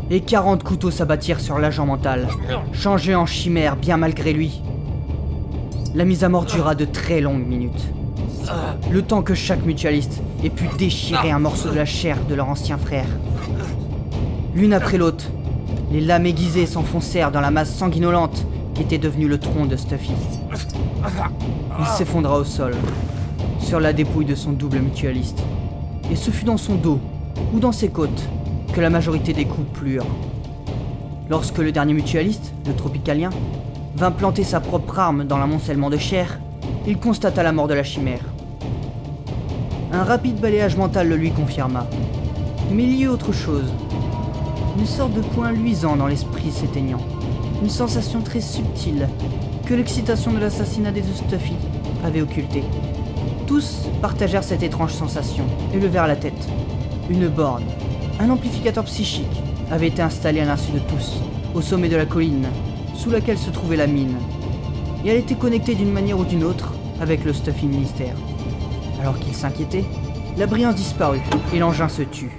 [0.08, 2.28] Et 40 couteaux s'abattirent sur l'agent mental,
[2.72, 4.62] changé en chimère bien malgré lui.
[5.94, 7.92] La mise à mort dura de très longues minutes.
[8.90, 12.48] Le temps que chaque mutualiste ait pu déchirer un morceau de la chair de leur
[12.48, 13.06] ancien frère.
[14.54, 15.26] L'une après l'autre,
[15.90, 20.12] les lames aiguisées s'enfoncèrent dans la masse sanguinolente qui était devenue le tronc de Stuffy.
[21.78, 22.74] Il s'effondra au sol,
[23.58, 25.42] sur la dépouille de son double mutualiste.
[26.10, 27.00] Et ce fut dans son dos,
[27.52, 28.28] ou dans ses côtes,
[28.72, 30.06] que la majorité des coups plurent.
[31.30, 33.30] Lorsque le dernier mutualiste, le tropicalien,
[33.96, 36.38] vint planter sa propre arme dans l'amoncellement de chair,
[36.86, 38.33] il constata la mort de la chimère.
[39.94, 41.86] Un rapide balayage mental le lui confirma.
[42.72, 43.72] Mais il y eut autre chose.
[44.76, 46.98] Une sorte de point luisant dans l'esprit s'éteignant.
[47.62, 49.08] Une sensation très subtile
[49.64, 51.54] que l'excitation de l'assassinat des Stuffy
[52.04, 52.64] avait occultée.
[53.46, 56.48] Tous partagèrent cette étrange sensation et levèrent la tête.
[57.08, 57.62] Une borne,
[58.18, 61.20] un amplificateur psychique, avait été installé à l'insu de tous,
[61.54, 62.48] au sommet de la colline,
[62.96, 64.16] sous laquelle se trouvait la mine.
[65.04, 68.16] Et elle était connectée d'une manière ou d'une autre avec le Stuffy Ministère.
[69.04, 69.84] Alors qu'il s'inquiétait,
[70.38, 71.20] la brillance disparut
[71.52, 72.30] et l'engin se tut.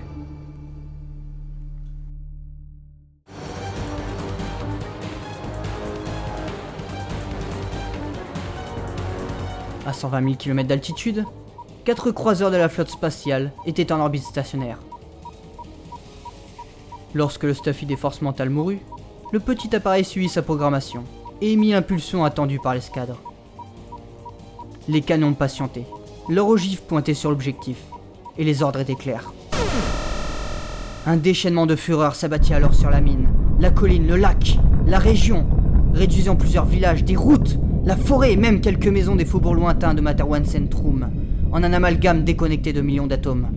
[9.85, 11.25] À 120 000 km d'altitude,
[11.83, 14.79] quatre croiseurs de la flotte spatiale étaient en orbite stationnaire.
[17.13, 18.79] Lorsque le Stuffy des forces mentales mourut,
[19.31, 21.03] le petit appareil suivit sa programmation
[21.41, 23.21] et émit l'impulsion attendue par l'escadre.
[24.87, 25.85] Les canons patientaient,
[26.27, 27.77] leur ogive pointait sur l'objectif,
[28.37, 29.31] et les ordres étaient clairs.
[31.05, 33.29] Un déchaînement de fureur s'abattit alors sur la mine,
[33.59, 34.57] la colline, le lac,
[34.87, 35.45] la région,
[35.93, 40.01] réduisant plusieurs villages, des routes, la forêt et même quelques maisons des faubourgs lointains de
[40.01, 41.09] Materwan Centrum,
[41.51, 43.47] en un amalgame déconnecté de millions d'atomes.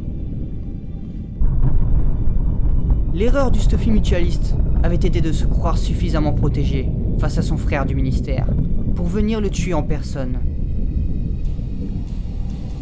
[3.14, 6.88] L'erreur du Stuffy mutualiste avait été de se croire suffisamment protégé
[7.18, 8.46] face à son frère du ministère
[8.94, 10.38] pour venir le tuer en personne.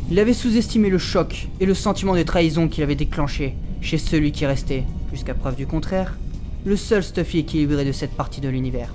[0.09, 4.31] Il avait sous-estimé le choc et le sentiment de trahison qu'il avait déclenché chez celui
[4.31, 6.17] qui restait, jusqu'à preuve du contraire,
[6.65, 8.95] le seul Stuffy équilibré de cette partie de l'univers.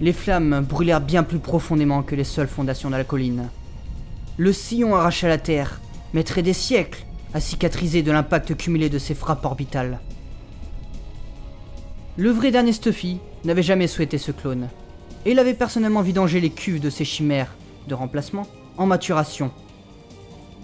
[0.00, 3.48] Les flammes brûlèrent bien plus profondément que les seules fondations de la colline.
[4.36, 5.80] Le sillon arracha la terre,
[6.14, 9.98] mettrait des siècles à cicatriser de l'impact cumulé de ses frappes orbitales.
[12.16, 14.68] Le vrai dernier Stuffy n'avait jamais souhaité ce clone,
[15.24, 17.52] et il avait personnellement vidangé les cuves de ses chimères
[17.88, 18.46] de remplacement
[18.78, 19.50] en maturation.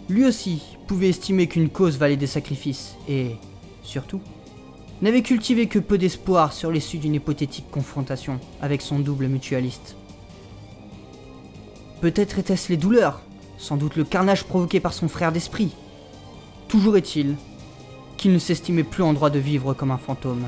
[0.09, 3.37] Lui aussi pouvait estimer qu'une cause valait des sacrifices, et,
[3.83, 4.21] surtout,
[5.01, 9.97] n'avait cultivé que peu d'espoir sur l'issue d'une hypothétique confrontation avec son double mutualiste.
[12.01, 13.21] Peut-être étaient-ce les douleurs,
[13.59, 15.73] sans doute le carnage provoqué par son frère d'esprit.
[16.69, 17.37] Toujours est-il
[18.17, 20.45] qu'il ne s'estimait plus en droit de vivre comme un fantôme.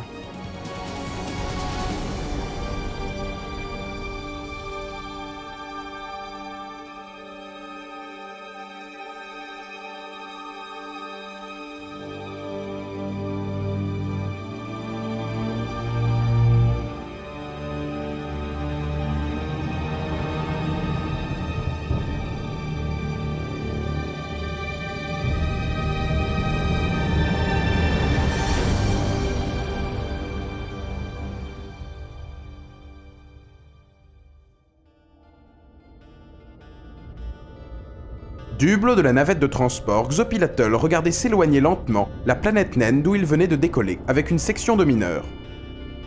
[38.65, 43.15] Du hublot de la navette de transport, Xopilatl regardait s'éloigner lentement la planète naine d'où
[43.15, 45.27] il venait de décoller, avec une section de mineurs.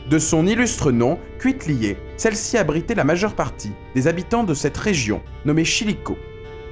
[0.10, 5.22] De son illustre nom, Cuitlier, celle-ci abritait la majeure partie des habitants de cette région,
[5.46, 6.18] nommée Chilico.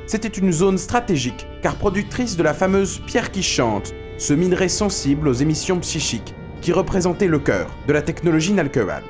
[0.08, 5.28] C'était une zone stratégique, car productrice de la fameuse pierre qui chante, ce minerai sensible
[5.28, 9.04] aux émissions psychiques, qui représentait le cœur de la technologie Nalkewan.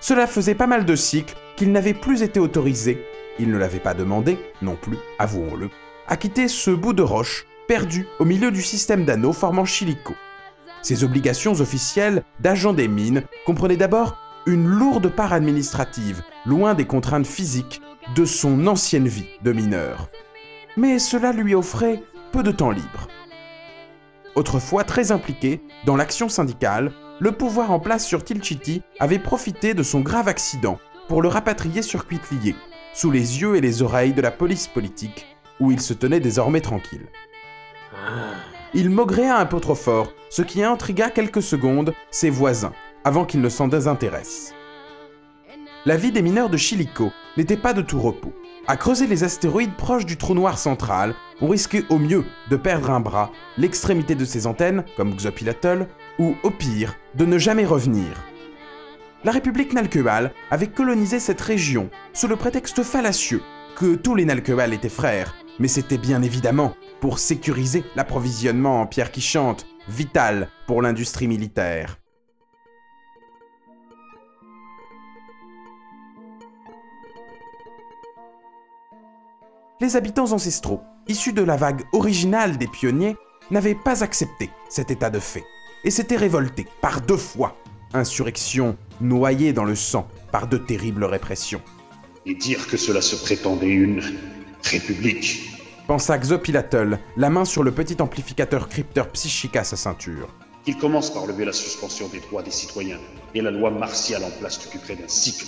[0.00, 3.04] Cela faisait pas mal de cycles qu'il n'avait plus été autorisé,
[3.38, 5.70] il ne l'avait pas demandé, non plus, avouons-le,
[6.08, 10.14] à quitter ce bout de roche perdu au milieu du système d'anneaux formant Chilico.
[10.82, 17.26] Ses obligations officielles d'agent des mines comprenaient d'abord une lourde part administrative, loin des contraintes
[17.26, 17.80] physiques
[18.14, 20.08] de son ancienne vie de mineur.
[20.76, 22.02] Mais cela lui offrait
[22.32, 23.08] peu de temps libre.
[24.36, 29.82] Autrefois très impliqué dans l'action syndicale, le pouvoir en place sur Tilchiti avait profité de
[29.82, 32.54] son grave accident pour le rapatrier sur Quitlier,
[32.96, 35.26] sous les yeux et les oreilles de la police politique,
[35.60, 37.06] où il se tenait désormais tranquille.
[38.72, 42.72] Il maugréa un peu trop fort, ce qui intrigua quelques secondes ses voisins,
[43.04, 44.54] avant qu'ils ne s'en désintéressent.
[45.84, 48.32] La vie des mineurs de Chilico n'était pas de tout repos.
[48.66, 52.90] À creuser les astéroïdes proches du trou noir central, on risquait au mieux de perdre
[52.90, 55.86] un bras, l'extrémité de ses antennes, comme Xopilatl,
[56.18, 58.06] ou au pire, de ne jamais revenir.
[59.24, 63.42] La République Nalkewal avait colonisé cette région sous le prétexte fallacieux
[63.74, 69.10] que tous les Nalkewal étaient frères, mais c'était bien évidemment pour sécuriser l'approvisionnement en pierre
[69.10, 71.98] qui chante, vital pour l'industrie militaire.
[79.80, 83.16] Les habitants ancestraux, issus de la vague originale des pionniers,
[83.50, 85.44] n'avaient pas accepté cet état de fait
[85.84, 87.56] et s'étaient révoltés par deux fois.
[87.94, 91.62] Insurrection noyée dans le sang par de terribles répressions.
[92.24, 94.02] Et dire que cela se prétendait une
[94.64, 95.50] république.
[95.86, 100.28] Pensa Xopilatl, la main sur le petit amplificateur crypteur psychique à sa ceinture.
[100.64, 102.98] Qu'il commence par lever la suspension des droits des citoyens
[103.34, 105.46] et la loi martiale en place s'occuperait d'un cycle.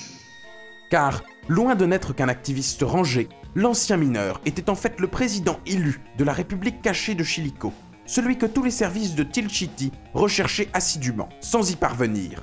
[0.90, 6.00] Car, loin de n'être qu'un activiste rangé, l'ancien mineur était en fait le président élu
[6.16, 7.72] de la République cachée de Chilico,
[8.08, 12.42] celui que tous les services de Tilchiti recherchaient assidûment, sans y parvenir.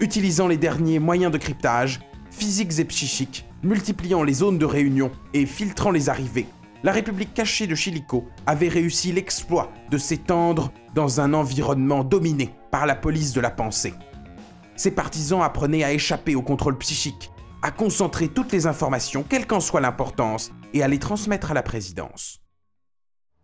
[0.00, 2.00] Utilisant les derniers moyens de cryptage,
[2.30, 6.46] physiques et psychiques, multipliant les zones de réunion et filtrant les arrivées,
[6.84, 12.86] la République cachée de Chilico avait réussi l'exploit de s'étendre dans un environnement dominé par
[12.86, 13.94] la police de la pensée.
[14.76, 17.32] Ses partisans apprenaient à échapper au contrôle psychique,
[17.62, 21.64] à concentrer toutes les informations, quelle qu'en soit l'importance, et à les transmettre à la
[21.64, 22.38] présidence.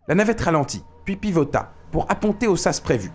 [0.06, 3.10] La navette ralentit, puis pivota, pour apponter au sas prévu.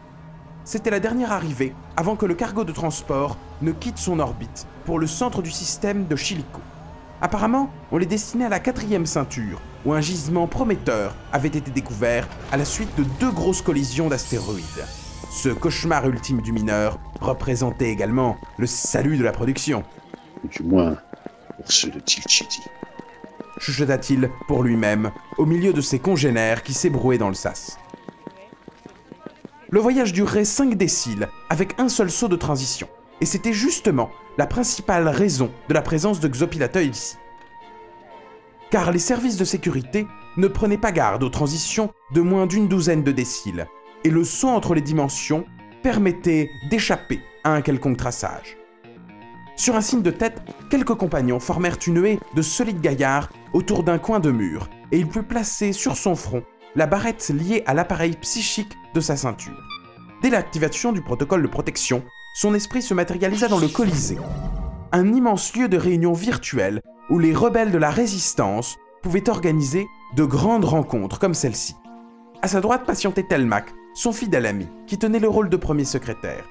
[0.64, 5.00] C'était la dernière arrivée avant que le cargo de transport ne quitte son orbite pour
[5.00, 6.62] le centre du système de Chilico.
[7.22, 12.28] Apparemment, on les destinait à la quatrième ceinture, où un gisement prometteur avait été découvert
[12.52, 14.86] à la suite de deux grosses collisions d'astéroïdes.
[15.32, 19.84] Ce cauchemar ultime du mineur représentait également le salut de la production.
[20.44, 20.98] Du moins,
[21.58, 22.62] pour ceux de Tilchiti.
[23.60, 27.78] Chuchota-t-il pour lui-même, au milieu de ses congénères qui s'ébrouaient dans le sas.
[29.70, 32.88] Le voyage durerait 5 déciles, avec un seul saut de transition.
[33.22, 37.18] Et c'était justement la principale raison de la présence de Xopilatl ici.
[38.72, 40.08] Car les services de sécurité
[40.38, 43.68] ne prenaient pas garde aux transitions de moins d'une douzaine de déciles,
[44.04, 45.46] et le saut entre les dimensions
[45.84, 48.58] permettait d'échapper à un quelconque traçage.
[49.56, 53.98] Sur un signe de tête, quelques compagnons formèrent une haie de solides gaillards autour d'un
[53.98, 56.44] coin de mur, et il put placer sur son front
[56.76, 59.60] la barrette liée à l'appareil psychique de sa ceinture.
[60.22, 62.04] Dès l'activation du protocole de protection,
[62.36, 64.18] son esprit se matérialisa dans le Colisée,
[64.92, 70.24] un immense lieu de réunion virtuelle où les rebelles de la résistance pouvaient organiser de
[70.24, 71.76] grandes rencontres comme celle-ci.
[72.42, 76.46] À sa droite patientait Telmac, son fidèle ami, qui tenait le rôle de premier secrétaire.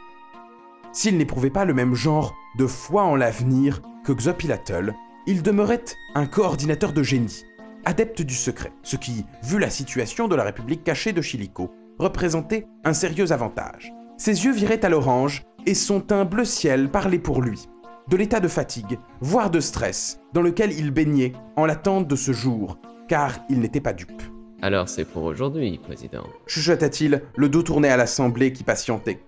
[0.93, 4.95] S'il n'éprouvait pas le même genre de foi en l'avenir que Xopilatl,
[5.29, 5.85] il demeurait
[6.15, 7.45] un coordinateur de génie,
[7.85, 12.67] adepte du secret, ce qui, vu la situation de la République cachée de Chilico, représentait
[12.83, 13.93] un sérieux avantage.
[14.17, 17.69] Ses yeux viraient à l'orange et son teint bleu ciel parlait pour lui,
[18.09, 22.33] de l'état de fatigue, voire de stress, dans lequel il baignait en l'attente de ce
[22.33, 24.23] jour, car il n'était pas dupe.
[24.63, 26.25] Alors c'est pour aujourd'hui, président.
[26.47, 29.21] Chuchota-t-il, le dos tourné à l'assemblée qui patientait.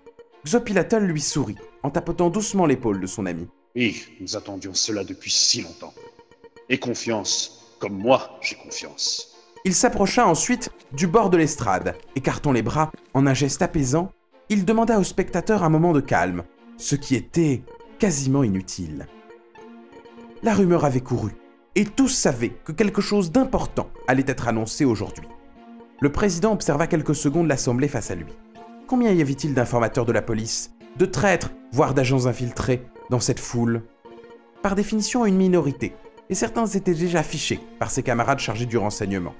[0.46, 3.48] Xopilatl lui sourit, en tapotant doucement l'épaule de son ami.
[3.76, 5.94] Oui, nous attendions cela depuis si longtemps.
[6.68, 9.36] Et confiance, comme moi j'ai confiance.
[9.64, 14.10] Il s'approcha ensuite du bord de l'estrade, écartant les bras en un geste apaisant,
[14.48, 16.42] il demanda au spectateur un moment de calme,
[16.78, 17.62] ce qui était
[17.98, 19.06] quasiment inutile.
[20.42, 21.30] La rumeur avait couru.
[21.76, 25.28] Et tous savaient que quelque chose d'important allait être annoncé aujourd'hui.
[26.00, 28.32] Le président observa quelques secondes l'assemblée face à lui.
[28.88, 33.82] Combien y avait-il d'informateurs de la police, de traîtres, voire d'agents infiltrés dans cette foule
[34.62, 35.94] Par définition, une minorité,
[36.30, 39.34] et certains étaient déjà affichés par ses camarades chargés du renseignement.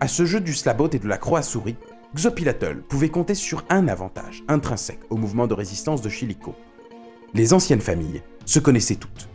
[0.00, 1.76] À ce jeu du slabot et de la croix à souris,
[2.14, 6.54] Xopilatol pouvait compter sur un avantage intrinsèque au mouvement de résistance de Chilico.
[7.34, 9.28] Les anciennes familles se connaissaient toutes,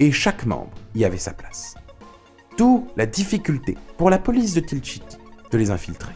[0.00, 1.76] et chaque membre y avait sa place.
[2.58, 5.18] D'où la difficulté pour la police de Tilchiti
[5.52, 6.12] de les infiltrer.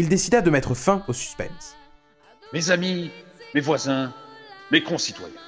[0.00, 1.76] Il décida de mettre fin au suspense.
[2.54, 3.10] Mes amis,
[3.52, 4.14] mes voisins,
[4.70, 5.42] mes concitoyens,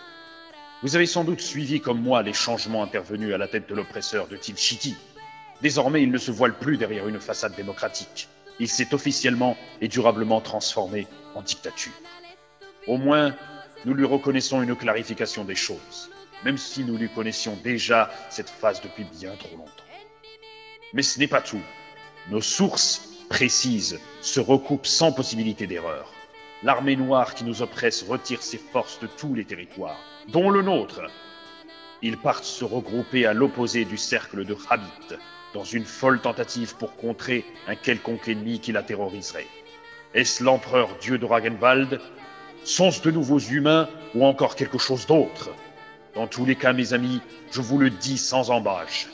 [0.83, 4.29] vous avez sans doute suivi comme moi les changements intervenus à la tête de l'oppresseur
[4.29, 4.95] de Tilchiti.
[5.63, 8.29] Désormais, il ne se voile plus derrière une façade démocratique.
[8.61, 11.95] Il s'est officiellement et durablement transformé en dictature.
[12.87, 13.35] Au moins,
[13.87, 16.11] nous lui reconnaissons une clarification des choses,
[16.45, 19.73] même si nous lui connaissions déjà cette phase depuis bien trop longtemps.
[20.93, 21.63] Mais ce n'est pas tout.
[22.29, 26.13] Nos sources précises se recoupent sans possibilité d'erreur.
[26.63, 29.99] L'armée noire qui nous oppresse retire ses forces de tous les territoires,
[30.29, 31.01] dont le nôtre.
[32.03, 35.17] Ils partent se regrouper à l'opposé du cercle de Habit,
[35.55, 39.49] dans une folle tentative pour contrer un quelconque ennemi qui la terroriserait.
[40.13, 42.03] Est-ce l'empereur dieu de Ragenwald
[42.65, 45.49] Sont-ce de nouveaux humains ou encore quelque chose d'autre?
[46.15, 49.09] Dans tous les cas, mes amis, je vous le dis sans embâche.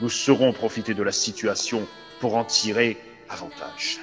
[0.00, 1.86] Nous saurons profiter de la situation
[2.18, 2.96] pour en tirer
[3.28, 3.98] avantage.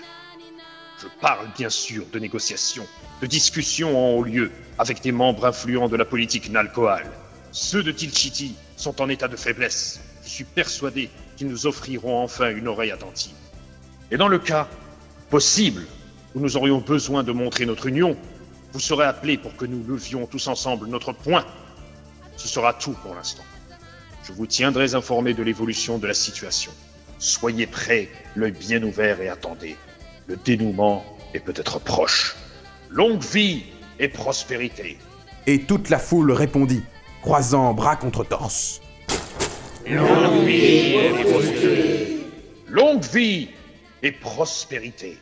[1.01, 2.87] Je parle bien sûr de négociations,
[3.21, 7.05] de discussions en haut lieu avec des membres influents de la politique Nalcoal.
[7.51, 9.99] Ceux de Tilchiti sont en état de faiblesse.
[10.23, 13.35] Je suis persuadé qu'ils nous offriront enfin une oreille attentive.
[14.11, 14.67] Et dans le cas
[15.29, 15.85] possible
[16.35, 18.15] où nous aurions besoin de montrer notre union,
[18.71, 21.45] vous serez appelés pour que nous levions tous ensemble notre point.
[22.37, 23.43] Ce sera tout pour l'instant.
[24.23, 26.71] Je vous tiendrai informé de l'évolution de la situation.
[27.23, 29.77] Soyez prêts, l'œil bien ouvert et attendez.
[30.27, 32.35] Le dénouement est peut-être proche.
[32.89, 33.63] Longue vie
[33.97, 34.97] et prospérité.
[35.47, 36.83] Et toute la foule répondit,
[37.21, 38.81] croisant bras contre torse.
[39.87, 42.25] Longue vie et prospérité.
[42.67, 43.47] Longue vie
[44.01, 45.17] et prospérité.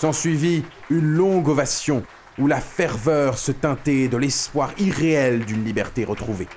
[0.00, 2.04] S'ensuivit une longue ovation
[2.38, 6.48] où la ferveur se teintait de l'espoir irréel d'une liberté retrouvée.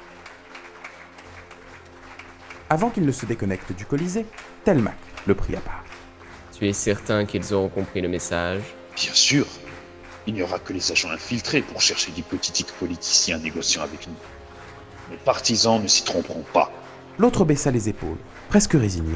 [2.70, 4.26] Avant qu'il ne se déconnecte du Colisée,
[4.64, 4.96] Telmac
[5.28, 5.84] le prit à part.
[6.58, 8.62] Tu es certain qu'ils auront compris le message?
[8.96, 9.46] Bien sûr.
[10.28, 14.16] Il n'y aura que les agents infiltrés pour chercher d'hypothétiques politiciens négociant avec nous.
[15.12, 16.72] Nos partisans ne s'y tromperont pas.
[17.18, 18.18] L'autre baissa les épaules,
[18.50, 19.16] presque résigné.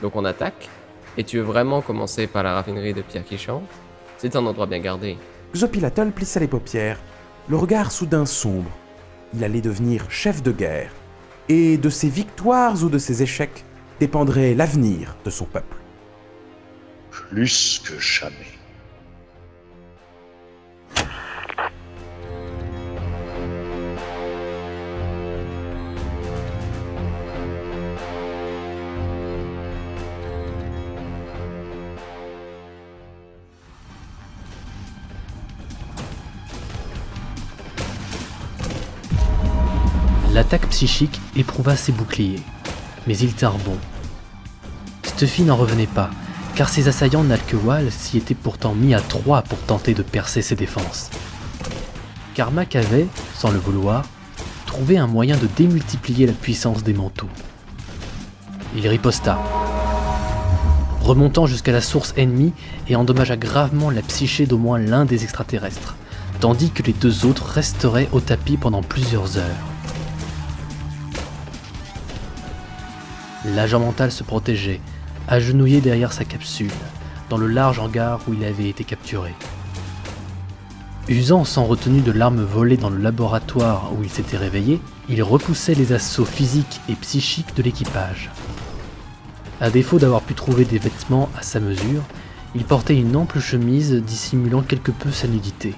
[0.00, 0.68] Donc on attaque?
[1.16, 3.68] Et tu veux vraiment commencer par la raffinerie de pierre qui chante
[4.16, 5.18] C'est un endroit bien gardé.
[5.54, 6.98] Xopilatol plissa les paupières,
[7.48, 8.70] le regard soudain sombre.
[9.34, 10.92] Il allait devenir chef de guerre,
[11.48, 13.64] et de ses victoires ou de ses échecs
[14.00, 15.76] dépendrait l'avenir de son peuple.
[17.10, 18.61] Plus que jamais.
[40.58, 42.40] Psychique éprouva ses boucliers,
[43.06, 43.76] mais il tinrent bon.
[45.02, 46.10] Stuffy n'en revenait pas,
[46.54, 50.54] car ses assaillants Nalkewal s'y étaient pourtant mis à trois pour tenter de percer ses
[50.54, 51.10] défenses.
[52.34, 54.04] Carmack avait, sans le vouloir,
[54.66, 57.28] trouvé un moyen de démultiplier la puissance des manteaux.
[58.76, 59.38] Il riposta,
[61.00, 62.52] remontant jusqu'à la source ennemie
[62.88, 65.96] et endommagea gravement la psyché d'au moins l'un des extraterrestres,
[66.40, 69.71] tandis que les deux autres resteraient au tapis pendant plusieurs heures.
[73.44, 74.80] L'agent mental se protégeait,
[75.26, 76.70] agenouillé derrière sa capsule,
[77.28, 79.34] dans le large hangar où il avait été capturé.
[81.08, 85.74] Usant sans retenue de l'arme volée dans le laboratoire où il s'était réveillé, il repoussait
[85.74, 88.30] les assauts physiques et psychiques de l'équipage.
[89.60, 92.02] À défaut d'avoir pu trouver des vêtements à sa mesure,
[92.54, 95.74] il portait une ample chemise dissimulant quelque peu sa nudité.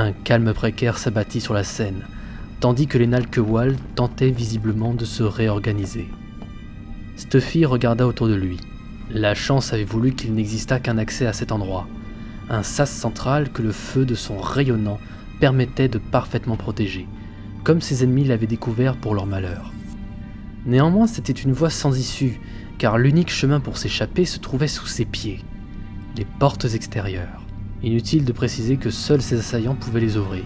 [0.00, 2.04] Un calme précaire s'abattit sur la scène,
[2.60, 6.06] tandis que les Nalkewal tentaient visiblement de se réorganiser.
[7.16, 8.58] Stuffy regarda autour de lui.
[9.10, 11.88] La chance avait voulu qu'il n'existât qu'un accès à cet endroit,
[12.48, 15.00] un sas central que le feu de son rayonnant
[15.40, 17.08] permettait de parfaitement protéger,
[17.64, 19.72] comme ses ennemis l'avaient découvert pour leur malheur.
[20.64, 22.40] Néanmoins, c'était une voie sans issue,
[22.78, 25.40] car l'unique chemin pour s'échapper se trouvait sous ses pieds,
[26.16, 27.47] les portes extérieures.
[27.82, 30.44] Inutile de préciser que seuls ses assaillants pouvaient les ouvrir,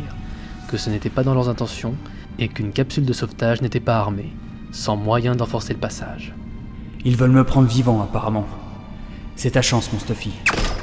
[0.69, 1.95] que ce n'était pas dans leurs intentions
[2.39, 4.33] et qu'une capsule de sauvetage n'était pas armée,
[4.71, 6.35] sans moyen d'enforcer le passage.
[7.05, 8.47] Ils veulent me prendre vivant, apparemment.
[9.35, 10.33] C'est ta chance, mon Stuffy.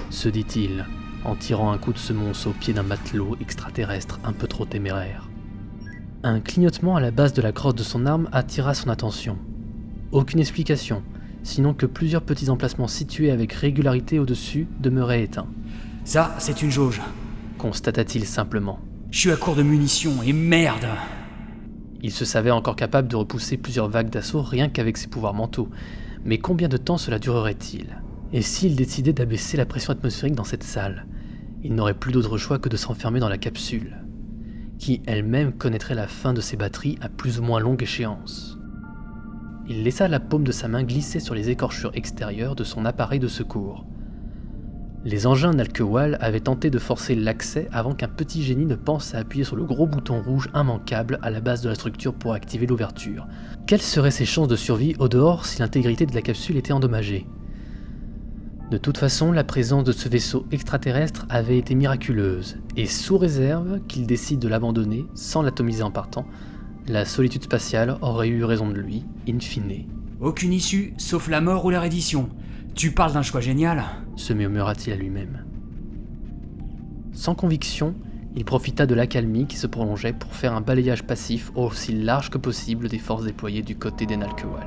[0.10, 0.86] Se dit-il,
[1.24, 5.30] en tirant un coup de semonce au pied d'un matelot extraterrestre un peu trop téméraire.
[6.24, 9.38] Un clignotement à la base de la crosse de son arme attira son attention.
[10.12, 11.04] Aucune explication,
[11.44, 15.48] sinon que plusieurs petits emplacements situés avec régularité au-dessus demeuraient éteints.
[16.10, 17.04] Ça, c'est une jauge,
[17.60, 18.80] constata-t-il simplement.
[19.12, 20.88] Je suis à court de munitions, et merde
[22.02, 25.70] Il se savait encore capable de repousser plusieurs vagues d'assaut rien qu'avec ses pouvoirs mentaux,
[26.26, 28.02] mais combien de temps cela durerait-il?
[28.34, 31.06] Et s'il décidait d'abaisser la pression atmosphérique dans cette salle
[31.62, 34.04] Il n'aurait plus d'autre choix que de s'enfermer dans la capsule,
[34.80, 38.58] qui elle-même connaîtrait la fin de ses batteries à plus ou moins longue échéance.
[39.68, 43.20] Il laissa la paume de sa main glisser sur les écorchures extérieures de son appareil
[43.20, 43.86] de secours.
[45.06, 49.20] Les engins Nalkewal avaient tenté de forcer l'accès avant qu'un petit génie ne pense à
[49.20, 52.66] appuyer sur le gros bouton rouge immanquable à la base de la structure pour activer
[52.66, 53.26] l'ouverture.
[53.66, 57.26] Quelles seraient ses chances de survie au dehors si l'intégrité de la capsule était endommagée?
[58.72, 63.80] De toute façon, la présence de ce vaisseau extraterrestre avait été miraculeuse, et sous réserve
[63.88, 66.26] qu'il décide de l'abandonner sans l'atomiser en partant,
[66.88, 69.86] la solitude spatiale aurait eu raison de lui, in fine.
[70.20, 72.30] Aucune issue, sauf la mort ou la reddition.
[72.80, 73.84] Tu parles d'un choix génial
[74.16, 75.44] se murmura-t-il à lui-même.
[77.12, 77.94] Sans conviction,
[78.38, 82.38] il profita de l'accalmie qui se prolongeait pour faire un balayage passif aussi large que
[82.38, 84.66] possible des forces déployées du côté des Nalkewal.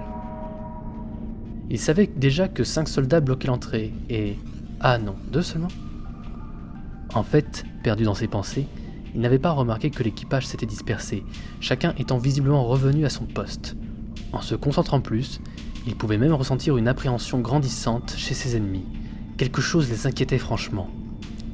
[1.71, 4.37] Il savait déjà que cinq soldats bloquaient l'entrée, et...
[4.81, 5.69] Ah non, deux seulement
[7.15, 8.67] En fait, perdu dans ses pensées,
[9.15, 11.25] il n'avait pas remarqué que l'équipage s'était dispersé,
[11.61, 13.75] chacun étant visiblement revenu à son poste.
[14.33, 15.41] En se concentrant plus,
[15.87, 18.85] il pouvait même ressentir une appréhension grandissante chez ses ennemis.
[19.37, 20.89] Quelque chose les inquiétait franchement.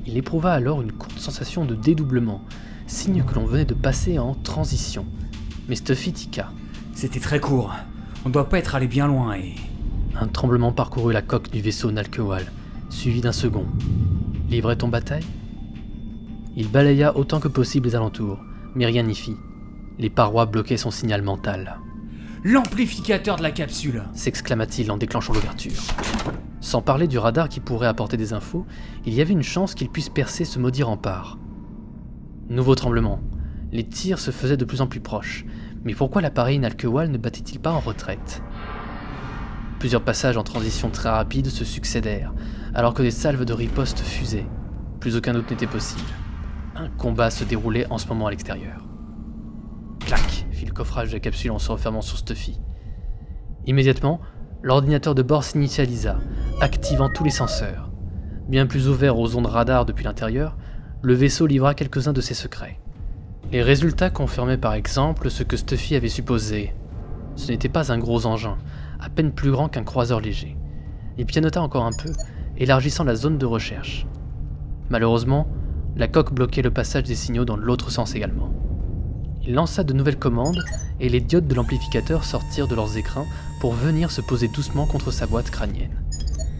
[0.06, 2.42] Il éprouva alors une courte sensation de dédoublement,
[2.86, 5.06] signe que l'on venait de passer en transition.
[5.68, 6.50] Mais Stuffy tika.
[6.94, 7.74] C'était très court.
[8.24, 9.54] On ne doit pas être allé bien loin et.
[10.20, 12.44] Un tremblement parcourut la coque du vaisseau Nalkewal,
[12.90, 13.66] suivi d'un second.
[14.50, 15.24] Livrait-on bataille?
[16.56, 18.40] Il balaya autant que possible les alentours,
[18.74, 19.36] mais rien n'y fit.
[19.98, 21.78] Les parois bloquaient son signal mental.
[22.44, 25.72] L'amplificateur de la capsule s'exclama-t-il en déclenchant l'ouverture.
[26.60, 28.64] Sans parler du radar qui pourrait apporter des infos,
[29.04, 31.38] il y avait une chance qu'il puisse percer ce maudit rempart.
[32.48, 33.20] Nouveau tremblement.
[33.72, 35.44] Les tirs se faisaient de plus en plus proches.
[35.84, 38.42] Mais pourquoi l'appareil Nalkewal ne battait-il pas en retraite?
[39.80, 42.34] Plusieurs passages en transition très rapide se succédèrent,
[42.74, 44.46] alors que des salves de riposte fusaient.
[45.00, 46.08] Plus aucun doute n'était possible.
[46.76, 48.86] Un combat se déroulait en ce moment à l'extérieur.
[50.00, 52.60] Clac le coffrage de la capsule en se refermant sur Stuffy.
[53.66, 54.20] Immédiatement,
[54.62, 56.18] l'ordinateur de bord s'initialisa,
[56.60, 57.90] activant tous les senseurs.
[58.48, 60.56] Bien plus ouvert aux ondes radar depuis l'intérieur,
[61.02, 62.78] le vaisseau livra quelques-uns de ses secrets.
[63.52, 66.74] Les résultats confirmaient par exemple ce que Stuffy avait supposé.
[67.36, 68.58] Ce n'était pas un gros engin,
[69.00, 70.56] à peine plus grand qu'un croiseur léger.
[71.18, 72.12] Il pianota encore un peu,
[72.56, 74.06] élargissant la zone de recherche.
[74.90, 75.46] Malheureusement,
[75.96, 78.52] la coque bloquait le passage des signaux dans l'autre sens également.
[79.48, 80.62] Il lança de nouvelles commandes
[81.00, 83.24] et les diodes de l'amplificateur sortirent de leurs écrans
[83.62, 86.02] pour venir se poser doucement contre sa boîte crânienne.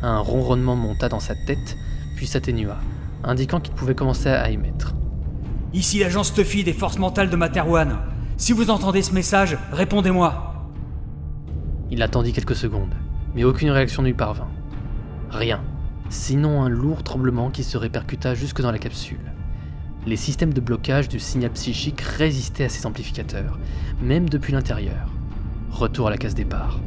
[0.00, 1.76] Un ronronnement monta dans sa tête,
[2.16, 2.78] puis s'atténua,
[3.22, 4.94] indiquant qu'il pouvait commencer à émettre.
[5.74, 7.98] Ici l'agent Stuffy des forces mentales de Materwan.
[8.38, 10.70] Si vous entendez ce message, répondez-moi.
[11.90, 12.94] Il attendit quelques secondes,
[13.34, 14.48] mais aucune réaction ne lui parvint.
[15.28, 15.60] Rien,
[16.08, 19.20] sinon un lourd tremblement qui se répercuta jusque dans la capsule
[20.08, 23.58] les systèmes de blocage du signal psychique résistaient à ces amplificateurs,
[24.02, 25.12] même depuis l'intérieur.
[25.70, 26.80] Retour à la case départ.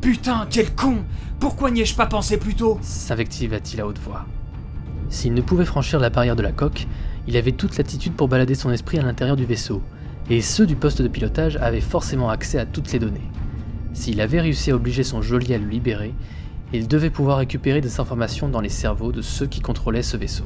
[0.00, 1.04] Putain, quel con
[1.38, 2.78] Pourquoi n'y ai-je pas pensé plus tôt?
[2.82, 4.24] S'invectiva-t-il à haute voix.
[5.10, 6.86] S'il ne pouvait franchir la barrière de la coque,
[7.28, 9.82] il avait toute l'attitude pour balader son esprit à l'intérieur du vaisseau,
[10.30, 13.30] et ceux du poste de pilotage avaient forcément accès à toutes les données.
[13.92, 16.14] S'il avait réussi à obliger son geôlier à le libérer,
[16.72, 20.44] il devait pouvoir récupérer des informations dans les cerveaux de ceux qui contrôlaient ce vaisseau.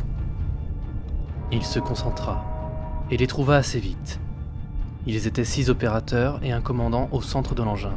[1.50, 2.44] Il se concentra
[3.10, 4.20] et les trouva assez vite.
[5.06, 7.94] Ils étaient six opérateurs et un commandant au centre de l'engin,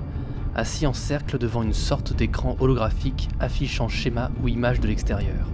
[0.56, 5.48] assis en cercle devant une sorte d'écran holographique affichant schéma ou image de l'extérieur.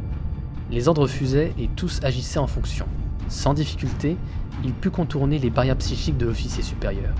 [0.69, 2.85] Les ordres fusaient et tous agissaient en fonction.
[3.29, 4.15] Sans difficulté,
[4.63, 7.15] il put contourner les barrières psychiques de l'officier supérieur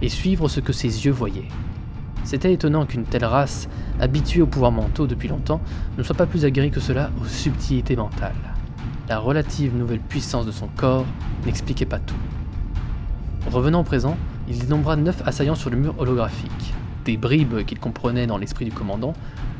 [0.00, 1.48] et suivre ce que ses yeux voyaient.
[2.24, 3.68] C'était étonnant qu'une telle race,
[4.00, 5.60] habituée aux pouvoirs mentaux depuis longtemps,
[5.98, 8.51] ne soit pas plus aguerrie que cela aux subtilités mentales.
[9.08, 11.06] La relative nouvelle puissance de son corps
[11.44, 12.14] n'expliquait pas tout.
[13.50, 14.16] Revenant au présent,
[14.48, 16.74] il dénombra neuf assaillants sur le mur holographique.
[17.04, 19.12] Des bribes qu'il comprenait dans l'esprit du commandant,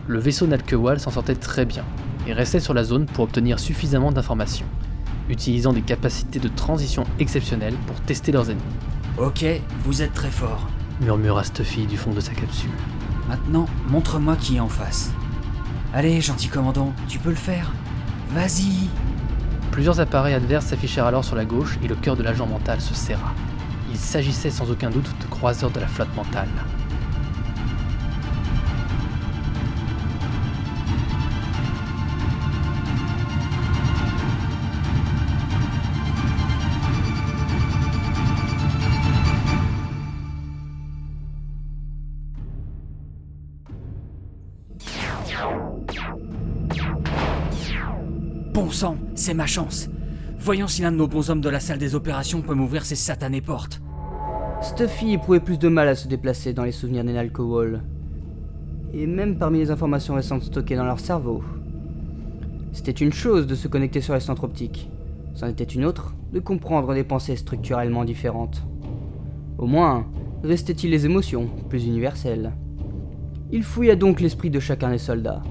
[0.06, 1.85] le vaisseau Nalkewal s'en sortait très bien
[2.27, 4.66] et restait sur la zone pour obtenir suffisamment d'informations,
[5.28, 8.62] utilisant des capacités de transition exceptionnelles pour tester leurs ennemis.
[9.19, 9.44] Ok,
[9.85, 10.69] vous êtes très fort,
[11.01, 12.70] murmura Stuffy du fond de sa capsule.
[13.28, 15.12] Maintenant, montre-moi qui est en face.
[15.93, 17.73] Allez, gentil commandant, tu peux le faire.
[18.31, 18.89] Vas-y
[19.73, 22.93] Plusieurs appareils adverses s'affichèrent alors sur la gauche et le cœur de l'agent mental se
[22.93, 23.32] serra.
[23.90, 26.51] Il s'agissait sans aucun doute de croiseurs de la flotte mentale.
[49.23, 49.89] C'est ma chance.
[50.40, 52.97] Voyons si l'un de nos bons hommes de la salle des opérations peut m'ouvrir ces
[52.97, 53.81] satanées portes.
[54.61, 57.85] Stuffy éprouvait plus de mal à se déplacer dans les souvenirs des Nalkowal.
[58.93, 61.44] Et même parmi les informations récentes stockées dans leur cerveau.
[62.73, 64.90] C'était une chose de se connecter sur les centres optiques.
[65.35, 68.66] C'en était une autre de comprendre des pensées structurellement différentes.
[69.57, 70.05] Au moins,
[70.43, 72.55] restait-il les émotions, plus universelles.
[73.53, 75.43] Il fouilla donc l'esprit de chacun des soldats,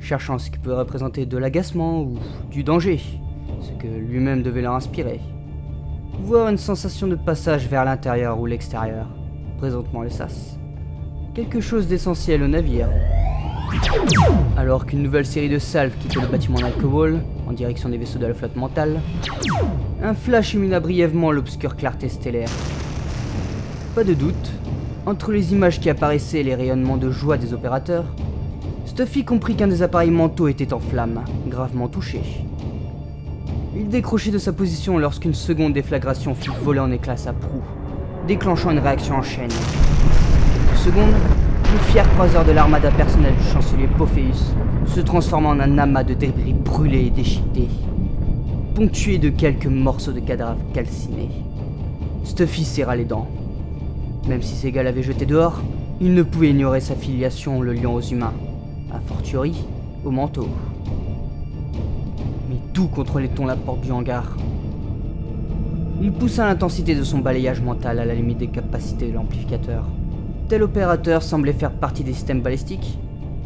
[0.00, 2.18] cherchant ce qui peut représenter de l'agacement ou
[2.50, 3.00] du danger,
[3.60, 5.20] ce que lui-même devait leur inspirer.
[6.20, 9.06] Voir une sensation de passage vers l'intérieur ou l'extérieur,
[9.58, 10.58] présentement le sas.
[11.34, 12.88] Quelque chose d'essentiel au navire.
[14.56, 18.26] Alors qu'une nouvelle série de salves quittait le bâtiment d'alcool en direction des vaisseaux de
[18.26, 19.00] la flotte mentale,
[20.02, 22.48] un flash illumina brièvement l'obscure clarté stellaire.
[23.94, 24.52] Pas de doute,
[25.06, 28.04] entre les images qui apparaissaient et les rayonnements de joie des opérateurs,
[28.98, 32.20] Stuffy comprit qu'un des appareils mentaux était en flammes, gravement touché.
[33.76, 37.62] Il décrochait de sa position lorsqu'une seconde déflagration fit voler en éclats sa proue,
[38.26, 39.50] déclenchant une réaction en chaîne.
[39.50, 41.14] Quelques secondes,
[41.72, 44.52] le fier croiseur de l'armada personnelle du chancelier Pophéus
[44.86, 47.68] se transforma en un amas de débris brûlés et déchiquetés,
[48.74, 51.30] ponctué de quelques morceaux de cadavres calcinés.
[52.24, 53.28] Stuffy serra les dents.
[54.26, 55.62] Même si ses gars l'avaient jeté dehors,
[56.00, 58.34] il ne pouvait ignorer sa filiation le lion aux humains,
[58.92, 59.54] a fortiori
[60.04, 60.48] au manteau.
[62.48, 64.36] Mais d'où contrôlait-on la porte du hangar?
[66.00, 69.84] Il poussa l'intensité de son balayage mental à la limite des capacités de l'amplificateur.
[70.48, 72.98] Tel opérateur semblait faire partie des systèmes balistiques,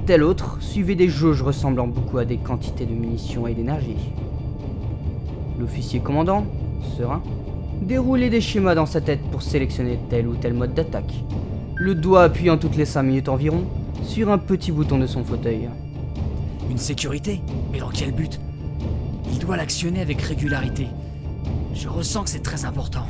[0.06, 4.12] tel autre suivait des jauges ressemblant beaucoup à des quantités de munitions et d'énergie.
[5.58, 6.44] L'officier commandant,
[6.96, 7.22] serein,
[7.80, 11.24] déroulait des schémas dans sa tête pour sélectionner tel ou tel mode d'attaque,
[11.74, 13.64] le doigt appuyant toutes les 5 minutes environ
[14.02, 15.68] sur un petit bouton de son fauteuil.
[16.70, 17.40] Une sécurité
[17.72, 18.40] Mais dans quel but?
[19.30, 20.86] Il doit l'actionner avec régularité.
[21.74, 23.06] Je ressens que c'est très important.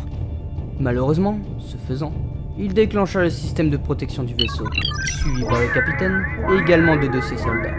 [0.78, 2.12] Malheureusement, ce faisant,
[2.58, 4.64] il déclencha le système de protection du vaisseau,
[5.04, 7.74] suivi par le capitaine et également de deux de ses soldats.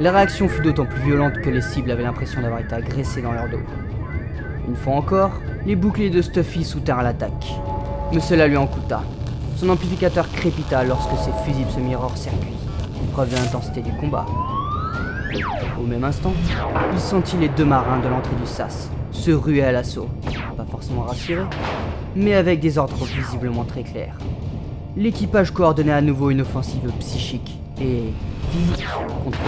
[0.00, 3.32] La réaction fut d'autant plus violente que les cibles avaient l'impression d'avoir été agressées dans
[3.32, 3.60] leur dos.
[4.68, 5.32] Une fois encore,
[5.66, 7.46] les boucliers de Stuffy soutinrent l'attaque.
[8.12, 9.02] Mais cela lui en coûta.
[9.58, 12.54] Son amplificateur crépita lorsque ses fusibles se mirent hors circuit,
[13.12, 14.24] preuve de l'intensité du combat.
[15.80, 16.32] Au même instant,
[16.92, 20.08] il sentit les deux marins de l'entrée du sas se ruer à l'assaut,
[20.56, 21.42] pas forcément rassurés,
[22.14, 24.16] mais avec des ordres visiblement très clairs.
[24.96, 28.12] L'équipage coordonnait à nouveau une offensive psychique et
[28.52, 28.86] physique
[29.24, 29.38] contre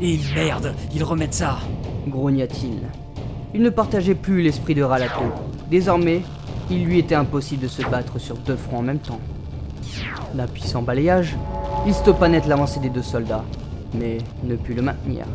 [0.00, 0.12] lui.
[0.12, 1.58] Et merde, ils remettent ça
[2.06, 2.82] grogna-t-il.
[3.52, 5.24] Il ne partageait plus l'esprit de Ralato.
[5.70, 6.22] Désormais,
[6.72, 9.20] il lui était impossible de se battre sur deux fronts en même temps.
[10.34, 11.36] D'un puissant balayage,
[11.86, 13.44] il stoppa net l'avancée des deux soldats,
[13.94, 15.26] mais ne put le maintenir.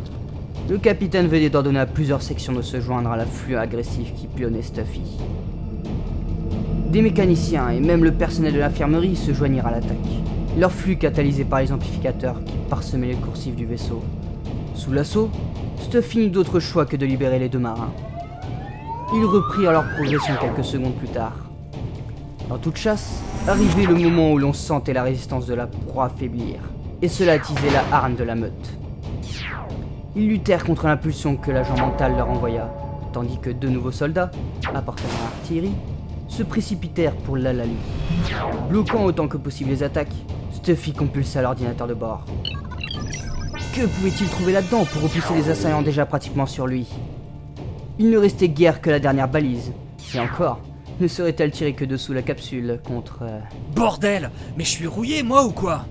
[0.67, 4.63] Le capitaine venait d'ordonner à plusieurs sections de se joindre à l'afflux agressif qui pilonnait
[4.63, 5.19] Stuffy.
[6.89, 9.97] Des mécaniciens et même le personnel de l'infirmerie se joignirent à l'attaque,
[10.57, 14.01] leur flux catalysé par les amplificateurs qui parsemaient les coursives du vaisseau.
[14.73, 15.29] Sous l'assaut,
[15.81, 17.93] Stuffy n'eut d'autre choix que de libérer les deux marins.
[19.13, 21.33] Ils reprirent leur progression quelques secondes plus tard.
[22.49, 26.59] Dans toute chasse, arrivait le moment où l'on sentait la résistance de la proie faiblir,
[27.01, 28.77] et cela attisait la harne de la meute.
[30.15, 32.69] Ils luttèrent contre l'impulsion que l'agent mental leur envoya,
[33.13, 34.29] tandis que deux nouveaux soldats,
[34.73, 35.75] appartenant à l'artillerie,
[36.27, 37.77] se précipitèrent pour l'Alali.
[38.69, 40.13] Bloquant autant que possible les attaques,
[40.51, 42.25] Stuffy compulsa l'ordinateur de bord.
[43.73, 46.87] Que pouvait-il trouver là-dedans pour repousser les assaillants déjà pratiquement sur lui?
[47.99, 49.73] Il ne restait guère que la dernière balise,
[50.13, 50.59] et encore,
[50.99, 53.19] Ne serait-elle tirée que dessous la capsule contre...
[53.21, 53.39] euh,
[53.75, 55.85] Bordel Mais je suis rouillé, moi, ou quoi?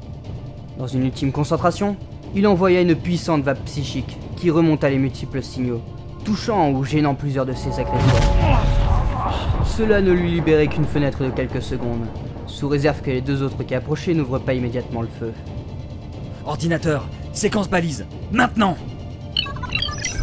[0.79, 1.97] Dans une ultime concentration,
[2.35, 5.81] il envoya une puissante vague psychique qui remonta les multiples signaux,
[6.25, 8.61] touchant ou gênant plusieurs de ses agresseurs.
[9.65, 12.07] Cela ne lui libérait qu'une fenêtre de quelques secondes,
[12.47, 15.33] sous réserve que les deux autres qui approchaient n'ouvrent pas immédiatement le feu.
[16.45, 18.77] Ordinateur, séquence balise, maintenant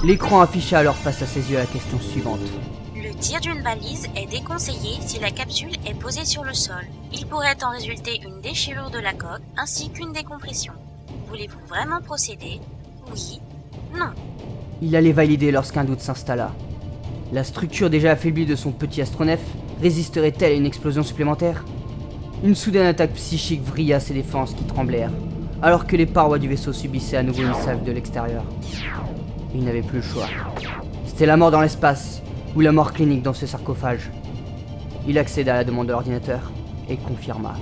[0.03, 2.41] L'écran afficha alors face à ses yeux la question suivante.
[2.93, 6.83] Le tir d'une balise est déconseillé si la capsule est posée sur le sol.
[7.13, 10.73] Il pourrait en résulter une déchirure de la coque ainsi qu'une décompression.
[11.29, 12.59] Voulez-vous vraiment procéder?
[13.13, 13.39] Oui?
[13.97, 14.11] Non?
[14.81, 16.51] Il allait valider lorsqu'un doute s'installa.
[17.31, 19.39] La structure déjà affaiblie de son petit astronef
[19.81, 21.63] résisterait-elle à une explosion supplémentaire?
[22.43, 25.13] Une soudaine attaque psychique vrilla ses défenses qui tremblèrent,
[25.61, 28.43] alors que les parois du vaisseau subissaient à nouveau une salve de l'extérieur.
[29.55, 30.27] Il n'avait plus le choix.
[31.05, 32.23] C'était la mort dans l'espace,
[32.55, 34.09] ou la mort clinique dans ce sarcophage.
[35.07, 36.51] Il accéda à la demande de l'ordinateur
[36.89, 37.53] et confirma.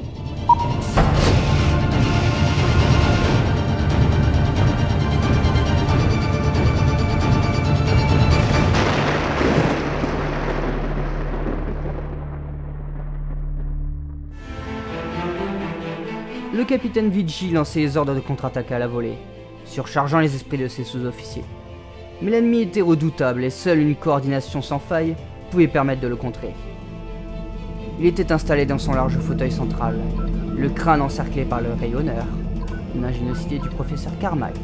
[16.54, 19.18] Le capitaine Vici lançait les ordres de contre-attaque à la volée,
[19.66, 21.44] surchargeant les esprits de ses sous-officiers.
[22.22, 25.16] Mais l'ennemi était redoutable et seule une coordination sans faille
[25.50, 26.54] pouvait permettre de le contrer.
[28.00, 30.00] Il était installé dans son large fauteuil central,
[30.56, 32.26] le crâne encerclé par le rayonneur,
[32.96, 34.58] une ingéniosité du professeur Carmack,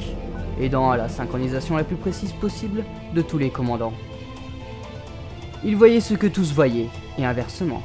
[0.61, 3.93] aidant à la synchronisation la plus précise possible de tous les commandants.
[5.63, 7.81] Il voyait ce que tous voyaient, et inversement.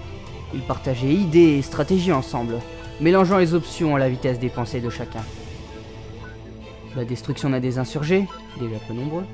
[0.55, 2.57] Ils partageaient idées et stratégies ensemble,
[3.01, 5.23] mélangeant les options à la vitesse des pensées de chacun.
[6.94, 8.27] La destruction d'un des insurgés,
[8.61, 9.24] déjà peu nombreux,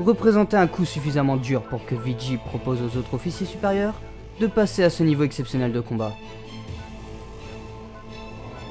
[0.00, 3.94] représentait un coup suffisamment dur pour que Vigi propose aux autres officiers supérieurs
[4.40, 6.12] de passer à ce niveau exceptionnel de combat.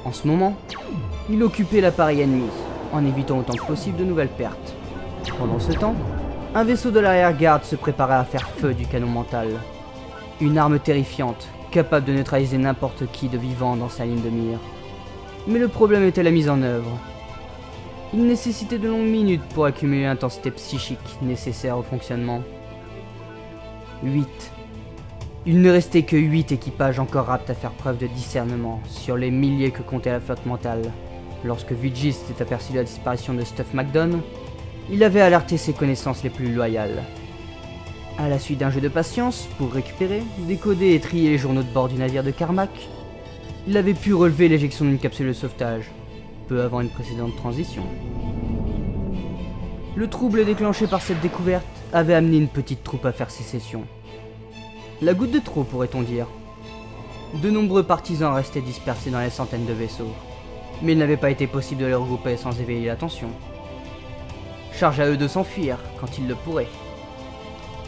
[0.04, 0.54] En ce moment,
[1.28, 2.48] il occupait l'appareil ennemi,
[2.92, 4.74] en évitant autant que possible de nouvelles pertes.
[5.38, 5.96] Pendant ce temps,
[6.54, 9.48] un vaisseau de l'arrière-garde se préparait à faire feu du canon mental.
[10.40, 14.58] Une arme terrifiante, capable de neutraliser n'importe qui de vivant dans sa ligne de mire.
[15.48, 16.98] Mais le problème était la mise en œuvre.
[18.18, 22.40] Il nécessitait de longues minutes pour accumuler l'intensité psychique nécessaire au fonctionnement.
[24.02, 24.26] 8.
[25.44, 29.30] Il ne restait que 8 équipages encore aptes à faire preuve de discernement sur les
[29.30, 30.80] milliers que comptait la flotte mentale.
[31.44, 34.22] Lorsque Vigis s'était aperçu de la disparition de Stuff McDonald,
[34.90, 37.02] il avait alerté ses connaissances les plus loyales.
[38.16, 41.74] À la suite d'un jeu de patience, pour récupérer, décoder et trier les journaux de
[41.74, 42.88] bord du navire de Carmack,
[43.68, 45.90] il avait pu relever l'éjection d'une capsule de sauvetage,
[46.46, 47.82] peu avant une précédente transition.
[49.96, 53.84] Le trouble déclenché par cette découverte avait amené une petite troupe à faire sécession.
[55.02, 56.26] La goutte de trop, pourrait-on dire.
[57.42, 60.12] De nombreux partisans restaient dispersés dans les centaines de vaisseaux,
[60.82, 63.28] mais il n'avait pas été possible de les regrouper sans éveiller l'attention.
[64.72, 66.68] Charge à eux de s'enfuir quand ils le pourraient.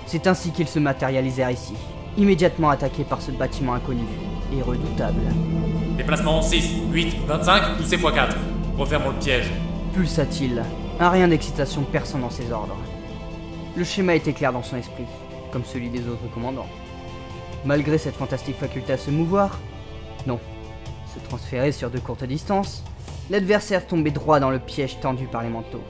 [0.07, 1.75] C'est ainsi qu'ils se matérialisèrent ici,
[2.19, 4.05] immédiatement attaqués par ce bâtiment inconnu
[4.53, 5.21] et redoutable.
[5.97, 8.35] Déplacement 6, 8, 25, poussez x4.
[8.77, 9.51] Refermons le piège.
[9.95, 10.63] Pulsa-t-il,
[11.01, 12.77] un rien d'excitation perçant dans ses ordres.
[13.77, 15.07] Le schéma était clair dans son esprit,
[15.53, 16.67] comme celui des autres commandants.
[17.65, 19.59] Malgré cette fantastique faculté à se mouvoir,
[20.27, 20.41] non,
[21.15, 22.85] se transférer sur de courtes distances,
[23.31, 25.83] l'adversaire tombait droit dans le piège tendu par les manteaux.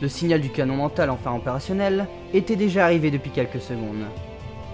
[0.00, 4.04] Le signal du canon mental enfin opérationnel était déjà arrivé depuis quelques secondes,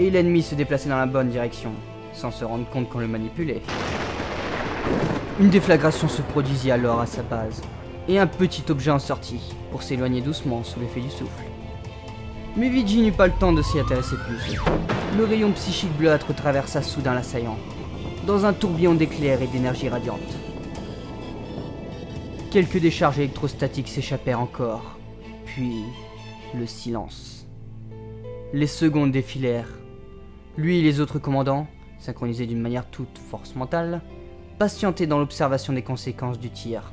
[0.00, 1.72] et l'ennemi se déplaçait dans la bonne direction,
[2.14, 3.60] sans se rendre compte qu'on le manipulait.
[5.38, 7.60] Une déflagration se produisit alors à sa base,
[8.08, 11.44] et un petit objet en sortit, pour s'éloigner doucement sous l'effet du souffle.
[12.56, 14.58] Mais Vigi n'eut pas le temps de s'y intéresser plus.
[15.18, 17.58] Le rayon psychique bleuâtre traversa soudain l'assaillant,
[18.26, 20.18] dans un tourbillon d'éclairs et d'énergie radiante.
[22.50, 24.96] Quelques décharges électrostatiques s'échappèrent encore,
[25.44, 25.84] puis
[26.58, 27.46] le silence.
[28.54, 29.79] Les secondes défilèrent.
[30.60, 31.66] Lui et les autres commandants,
[31.98, 34.02] synchronisés d'une manière toute force mentale,
[34.58, 36.92] patientaient dans l'observation des conséquences du tir.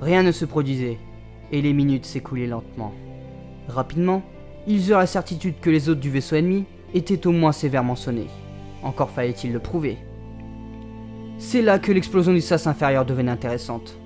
[0.00, 0.96] Rien ne se produisait,
[1.52, 2.94] et les minutes s'écoulaient lentement.
[3.68, 4.22] Rapidement,
[4.66, 6.64] ils eurent la certitude que les hôtes du vaisseau ennemi
[6.94, 8.28] étaient au moins sévèrement sonnés.
[8.82, 9.98] Encore fallait-il le prouver.
[11.36, 13.98] C'est là que l'explosion du sas inférieur devenait intéressante.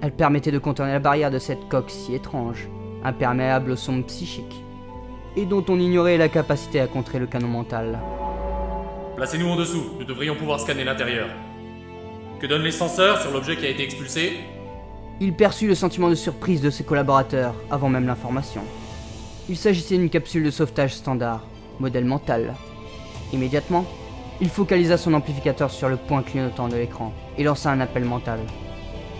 [0.00, 2.70] Elle permettait de contourner la barrière de cette coque si étrange,
[3.04, 4.61] imperméable aux sondes psychiques,
[5.36, 7.98] et dont on ignorait la capacité à contrer le canon mental.
[9.16, 11.28] Placez-nous en dessous, nous devrions pouvoir scanner l'intérieur.
[12.40, 14.40] Que donnent les senseurs sur l'objet qui a été expulsé?
[15.20, 18.62] Il perçut le sentiment de surprise de ses collaborateurs avant même l'information.
[19.48, 21.44] Il s'agissait d'une capsule de sauvetage standard,
[21.78, 22.54] modèle mental.
[23.32, 23.84] Immédiatement,
[24.42, 28.40] Il focalisa son amplificateur sur le point clignotant de l'écran et lança un appel mental.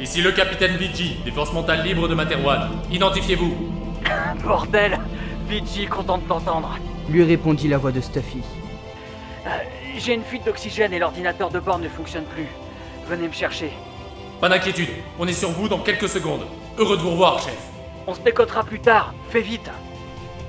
[0.00, 2.70] Ici le capitaine Vigi, des forces mentales libres de Materwan.
[2.90, 3.54] Identifiez-vous.
[4.42, 4.98] Bordel
[5.52, 6.78] Vigi, content de t'entendre.
[7.10, 8.38] Lui répondit la voix de Stuffy.
[9.46, 9.50] Euh,
[9.98, 12.46] J'ai une fuite d'oxygène et l'ordinateur de bord ne fonctionne plus.
[13.06, 13.70] Venez me chercher.
[14.40, 14.88] Pas d'inquiétude,
[15.18, 16.46] on est sur vous dans quelques secondes.
[16.78, 17.68] Heureux de vous revoir, chef.
[18.06, 19.70] On se décotera plus tard, fais vite.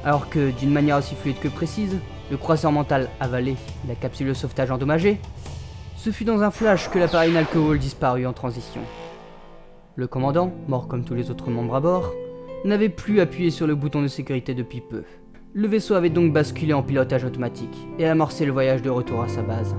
[0.06, 2.00] Alors que, d'une manière aussi fluide que précise,
[2.32, 3.58] le croiseur mental avalait
[3.90, 5.20] la capsule de sauvetage endommagée,
[5.98, 8.82] ce fut dans un flash que l'appareil Nalcohol disparut en transition.
[9.98, 12.14] Le commandant, mort comme tous les autres membres à bord,
[12.66, 15.04] n'avait plus appuyé sur le bouton de sécurité depuis peu.
[15.54, 19.28] Le vaisseau avait donc basculé en pilotage automatique et amorcé le voyage de retour à
[19.28, 19.76] sa base.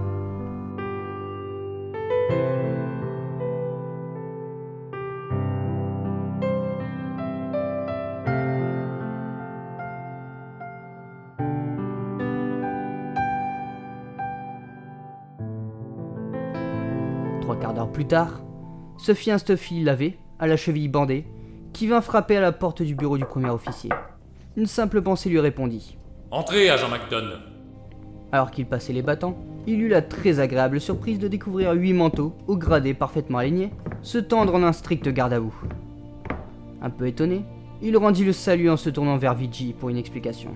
[17.40, 18.43] Trois quarts d'heure plus tard,
[18.97, 19.85] Sophie un Stuffy
[20.39, 21.27] à la cheville bandée,
[21.74, 23.90] qui vint frapper à la porte du bureau du premier officier.
[24.56, 25.98] Une simple pensée lui répondit.
[26.30, 27.40] Entrez, agent McDonne.
[28.32, 29.36] Alors qu'il passait les battants,
[29.66, 33.72] il eut la très agréable surprise de découvrir huit manteaux, au gradé parfaitement alignés,
[34.02, 35.55] se tendre en un strict garde à vous.
[36.80, 37.42] Un peu étonné,
[37.82, 40.55] il rendit le salut en se tournant vers Vigi pour une explication.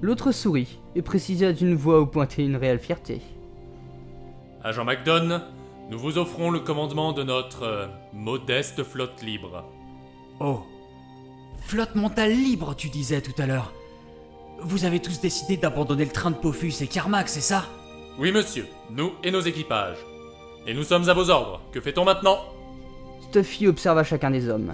[0.00, 3.20] L'autre sourit et précisa d'une voix où pointait une réelle fierté.
[4.62, 5.42] Agent McDonne,
[5.88, 9.64] nous vous offrons le commandement de notre euh, modeste flotte libre.
[10.40, 10.60] Oh.
[11.60, 13.72] Flotte mentale libre, tu disais tout à l'heure.
[14.60, 17.66] Vous avez tous décidé d'abandonner le train de Pofus et Carmack, c'est ça?
[18.18, 19.98] Oui, monsieur, nous et nos équipages.
[20.66, 21.60] Et nous sommes à vos ordres.
[21.70, 22.38] Que fait-on maintenant?
[23.28, 24.72] Stuffy observa chacun des hommes.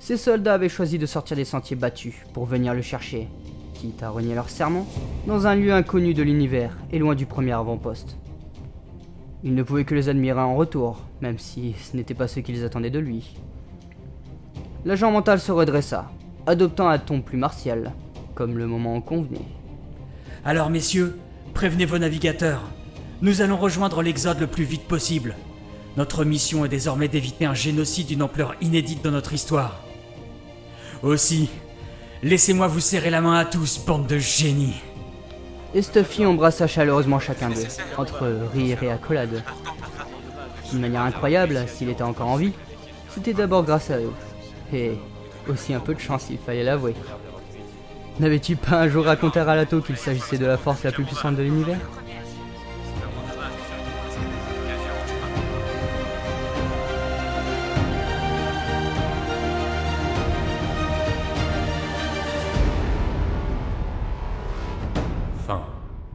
[0.00, 3.28] Ces soldats avaient choisi de sortir des sentiers battus pour venir le chercher,
[3.74, 4.86] quitte à renier leur serment,
[5.26, 8.16] dans un lieu inconnu de l'univers et loin du premier avant-poste.
[9.44, 12.64] Il ne pouvait que les admirer en retour, même si ce n'était pas ce qu'ils
[12.64, 13.36] attendaient de lui.
[14.84, 16.10] L'agent mental se redressa,
[16.46, 17.92] adoptant un ton plus martial,
[18.34, 19.40] comme le moment en convenait.
[20.44, 21.18] Alors messieurs,
[21.54, 22.62] prévenez vos navigateurs.
[23.22, 25.36] Nous allons rejoindre l'Exode le plus vite possible.
[25.96, 29.82] Notre mission est désormais d'éviter un génocide d'une ampleur inédite dans notre histoire.
[31.02, 31.48] Aussi,
[32.22, 34.80] laissez-moi vous serrer la main à tous, bande de génies.
[35.74, 37.66] Et Stuffy embrassa chaleureusement chacun d'eux,
[37.96, 39.42] entre rire et accolade.
[40.70, 42.52] D'une manière incroyable, s'il était encore en vie,
[43.10, 44.12] c'était d'abord grâce à eux.
[44.72, 44.92] Et
[45.48, 46.94] aussi un peu de chance, il fallait l'avouer.
[48.18, 51.36] N'avais-tu pas un jour raconté à Ralato qu'il s'agissait de la force la plus puissante
[51.36, 51.78] de l'univers?